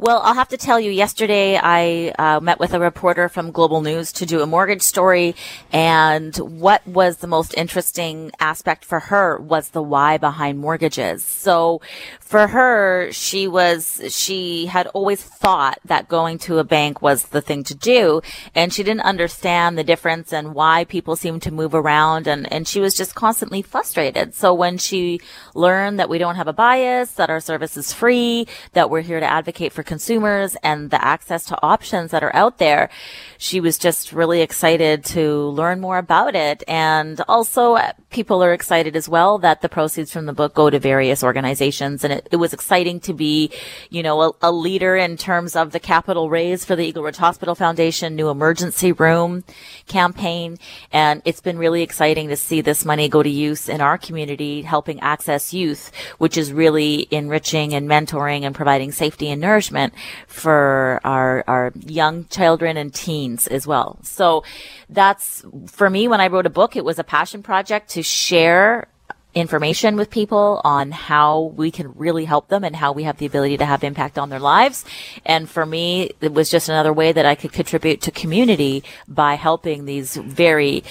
Well, 0.00 0.20
I'll 0.22 0.34
have 0.34 0.50
to 0.50 0.56
tell 0.56 0.78
you, 0.78 0.92
yesterday 0.92 1.58
I 1.60 2.14
uh, 2.16 2.38
met 2.38 2.60
with 2.60 2.72
a 2.72 2.78
reporter 2.78 3.28
from 3.28 3.50
Global 3.50 3.80
News 3.80 4.12
to 4.12 4.26
do 4.26 4.42
a 4.42 4.46
mortgage 4.46 4.82
story. 4.82 5.34
And 5.72 6.36
what 6.36 6.86
was 6.86 7.16
the 7.16 7.26
most 7.26 7.52
interesting 7.56 8.30
aspect 8.38 8.84
for 8.84 9.00
her 9.00 9.36
was 9.38 9.70
the 9.70 9.82
why 9.82 10.16
behind 10.16 10.60
mortgages. 10.60 11.24
So 11.24 11.80
for 12.20 12.46
her, 12.46 13.10
she 13.10 13.48
was, 13.48 14.00
she 14.10 14.66
had 14.66 14.86
always 14.88 15.20
thought 15.20 15.80
that 15.84 16.06
going 16.06 16.38
to 16.46 16.58
a 16.58 16.64
bank 16.64 17.02
was 17.02 17.24
the 17.24 17.40
thing 17.40 17.64
to 17.64 17.74
do. 17.74 18.22
And 18.54 18.72
she 18.72 18.84
didn't 18.84 19.00
understand 19.00 19.76
the 19.76 19.82
difference 19.82 20.32
and 20.32 20.54
why 20.54 20.84
people 20.84 21.16
seem 21.16 21.40
to 21.40 21.50
move 21.50 21.74
around. 21.74 22.28
And, 22.28 22.50
and 22.52 22.68
she 22.68 22.78
was 22.78 22.94
just 22.94 23.16
constantly 23.16 23.62
frustrated. 23.62 24.32
So 24.36 24.54
when 24.54 24.78
she 24.78 25.20
learned 25.56 25.98
that 25.98 26.08
we 26.08 26.18
don't 26.18 26.36
have 26.36 26.46
a 26.46 26.52
bias, 26.52 27.10
that 27.14 27.30
our 27.30 27.40
service 27.40 27.76
is 27.76 27.92
free, 27.92 28.46
that 28.74 28.90
we're 28.90 29.00
here 29.00 29.18
to 29.18 29.26
advocate 29.26 29.72
for 29.72 29.87
consumers 29.88 30.54
and 30.62 30.90
the 30.90 31.02
access 31.04 31.44
to 31.46 31.58
options 31.62 32.12
that 32.12 32.22
are 32.22 32.34
out 32.36 32.58
there, 32.58 32.90
she 33.38 33.58
was 33.58 33.78
just 33.78 34.12
really 34.12 34.40
excited 34.42 35.04
to 35.04 35.48
learn 35.48 35.80
more 35.80 35.98
about 35.98 36.36
it. 36.36 36.62
And 36.68 37.20
also 37.26 37.74
uh, 37.74 37.92
people 38.10 38.44
are 38.44 38.52
excited 38.52 38.94
as 38.94 39.08
well 39.08 39.38
that 39.38 39.62
the 39.62 39.68
proceeds 39.68 40.12
from 40.12 40.26
the 40.26 40.32
book 40.32 40.54
go 40.54 40.70
to 40.70 40.78
various 40.78 41.24
organizations. 41.24 42.04
And 42.04 42.12
it, 42.12 42.28
it 42.30 42.36
was 42.36 42.52
exciting 42.52 43.00
to 43.00 43.14
be, 43.14 43.50
you 43.88 44.02
know, 44.02 44.16
a, 44.22 44.32
a 44.42 44.52
leader 44.52 44.94
in 44.94 45.16
terms 45.16 45.56
of 45.56 45.72
the 45.72 45.80
capital 45.80 46.28
raise 46.28 46.64
for 46.64 46.76
the 46.76 46.84
Eagle 46.84 47.04
Ridge 47.04 47.16
Hospital 47.16 47.54
Foundation 47.54 48.14
new 48.14 48.28
emergency 48.28 48.92
room 48.92 49.42
campaign. 49.86 50.58
And 50.92 51.22
it's 51.24 51.40
been 51.40 51.58
really 51.58 51.82
exciting 51.82 52.28
to 52.28 52.36
see 52.36 52.60
this 52.60 52.84
money 52.84 53.08
go 53.08 53.22
to 53.22 53.30
use 53.48 53.68
in 53.68 53.80
our 53.80 53.96
community, 53.96 54.62
helping 54.62 55.00
access 55.00 55.54
youth, 55.54 55.90
which 56.18 56.36
is 56.36 56.52
really 56.52 57.08
enriching 57.10 57.72
and 57.72 57.88
mentoring 57.88 58.42
and 58.42 58.54
providing 58.54 58.92
safety 58.92 59.30
and 59.30 59.40
nourishment 59.40 59.77
for 60.26 61.00
our, 61.04 61.44
our 61.46 61.72
young 61.86 62.26
children 62.26 62.76
and 62.76 62.92
teens 62.92 63.46
as 63.46 63.66
well. 63.66 63.98
So 64.02 64.44
that's 64.88 65.44
for 65.66 65.88
me, 65.90 66.08
when 66.08 66.20
I 66.20 66.28
wrote 66.28 66.46
a 66.46 66.50
book, 66.50 66.76
it 66.76 66.84
was 66.84 66.98
a 66.98 67.04
passion 67.04 67.42
project 67.42 67.90
to 67.90 68.02
share 68.02 68.88
information 69.34 69.96
with 69.96 70.10
people 70.10 70.60
on 70.64 70.90
how 70.90 71.52
we 71.56 71.70
can 71.70 71.92
really 71.94 72.24
help 72.24 72.48
them 72.48 72.64
and 72.64 72.74
how 72.74 72.92
we 72.92 73.04
have 73.04 73.18
the 73.18 73.26
ability 73.26 73.56
to 73.58 73.64
have 73.64 73.84
impact 73.84 74.18
on 74.18 74.30
their 74.30 74.40
lives. 74.40 74.84
And 75.24 75.48
for 75.48 75.64
me, 75.64 76.10
it 76.20 76.32
was 76.32 76.50
just 76.50 76.68
another 76.68 76.92
way 76.92 77.12
that 77.12 77.26
I 77.26 77.34
could 77.34 77.52
contribute 77.52 78.00
to 78.02 78.10
community 78.10 78.82
by 79.06 79.34
helping 79.34 79.84
these 79.84 80.16
very 80.16 80.82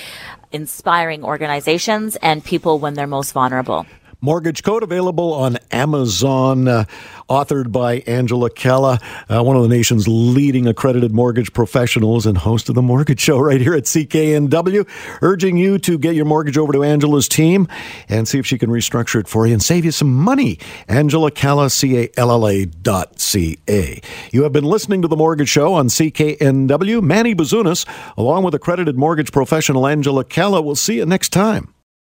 inspiring 0.52 1.24
organizations 1.24 2.16
and 2.18 2.44
people 2.44 2.80
when 2.80 2.94
they're 2.94 3.08
most 3.08 3.34
vulnerable. 3.34 3.86
Mortgage 4.20 4.64
Code 4.64 4.82
available 4.82 5.32
on 5.32 5.60
Amazon, 5.70 6.68
uh, 6.68 6.86
authored 7.30 7.72
by 7.72 8.00
Angela 8.08 8.50
Calla, 8.50 9.00
uh, 9.30 9.44
one 9.44 9.56
of 9.56 9.62
the 9.62 9.70
nation's 9.70 10.08
leading 10.08 10.66
accredited 10.66 11.14
mortgage 11.14 11.54
professionals 11.54 12.26
and 12.26 12.40
host 12.40 12.68
of 12.68 12.74
the 12.74 12.82
Mortgage 12.82 13.20
Show 13.20 13.38
right 13.38 13.62
here 13.62 13.76
at 13.76 13.84
CKNW, 13.84 14.88
urging 15.22 15.58
you 15.58 15.78
to 15.80 16.00
get 16.00 16.16
your 16.16 16.26
mortgage 16.26 16.58
over 16.58 16.74
to 16.74 16.84
Angela's 16.84 17.28
team 17.28 17.68
and 18.10 18.28
see 18.28 18.40
if 18.40 18.46
she 18.48 18.58
can 18.58 18.72
restructure 18.72 19.20
it 19.20 19.28
for 19.28 19.46
you 19.46 19.54
and 19.54 19.62
save 19.62 19.86
you 19.86 19.92
some 19.92 20.12
money. 20.12 20.58
Angela 20.88 21.30
Calla, 21.30 21.70
C-A-L-L-A 21.70 22.66
dot 22.66 23.20
C-A. 23.20 24.02
You 24.32 24.44
have 24.44 24.52
been 24.52 24.66
listening 24.66 25.04
to 25.04 25.08
the 25.08 25.16
Mortgage 25.16 25.50
Show 25.50 25.76
on 25.76 25.90
CKNW. 25.90 27.04
Manny 27.04 27.36
Bazunas, 27.36 27.86
along 28.18 28.44
with 28.44 28.56
accredited 28.56 28.98
mortgage 28.98 29.32
professional 29.32 29.86
Angela 29.86 30.24
Calla. 30.24 30.60
We'll 30.60 30.76
see 30.76 30.98
you 30.98 31.06
next 31.06 31.30
time. 31.30 31.72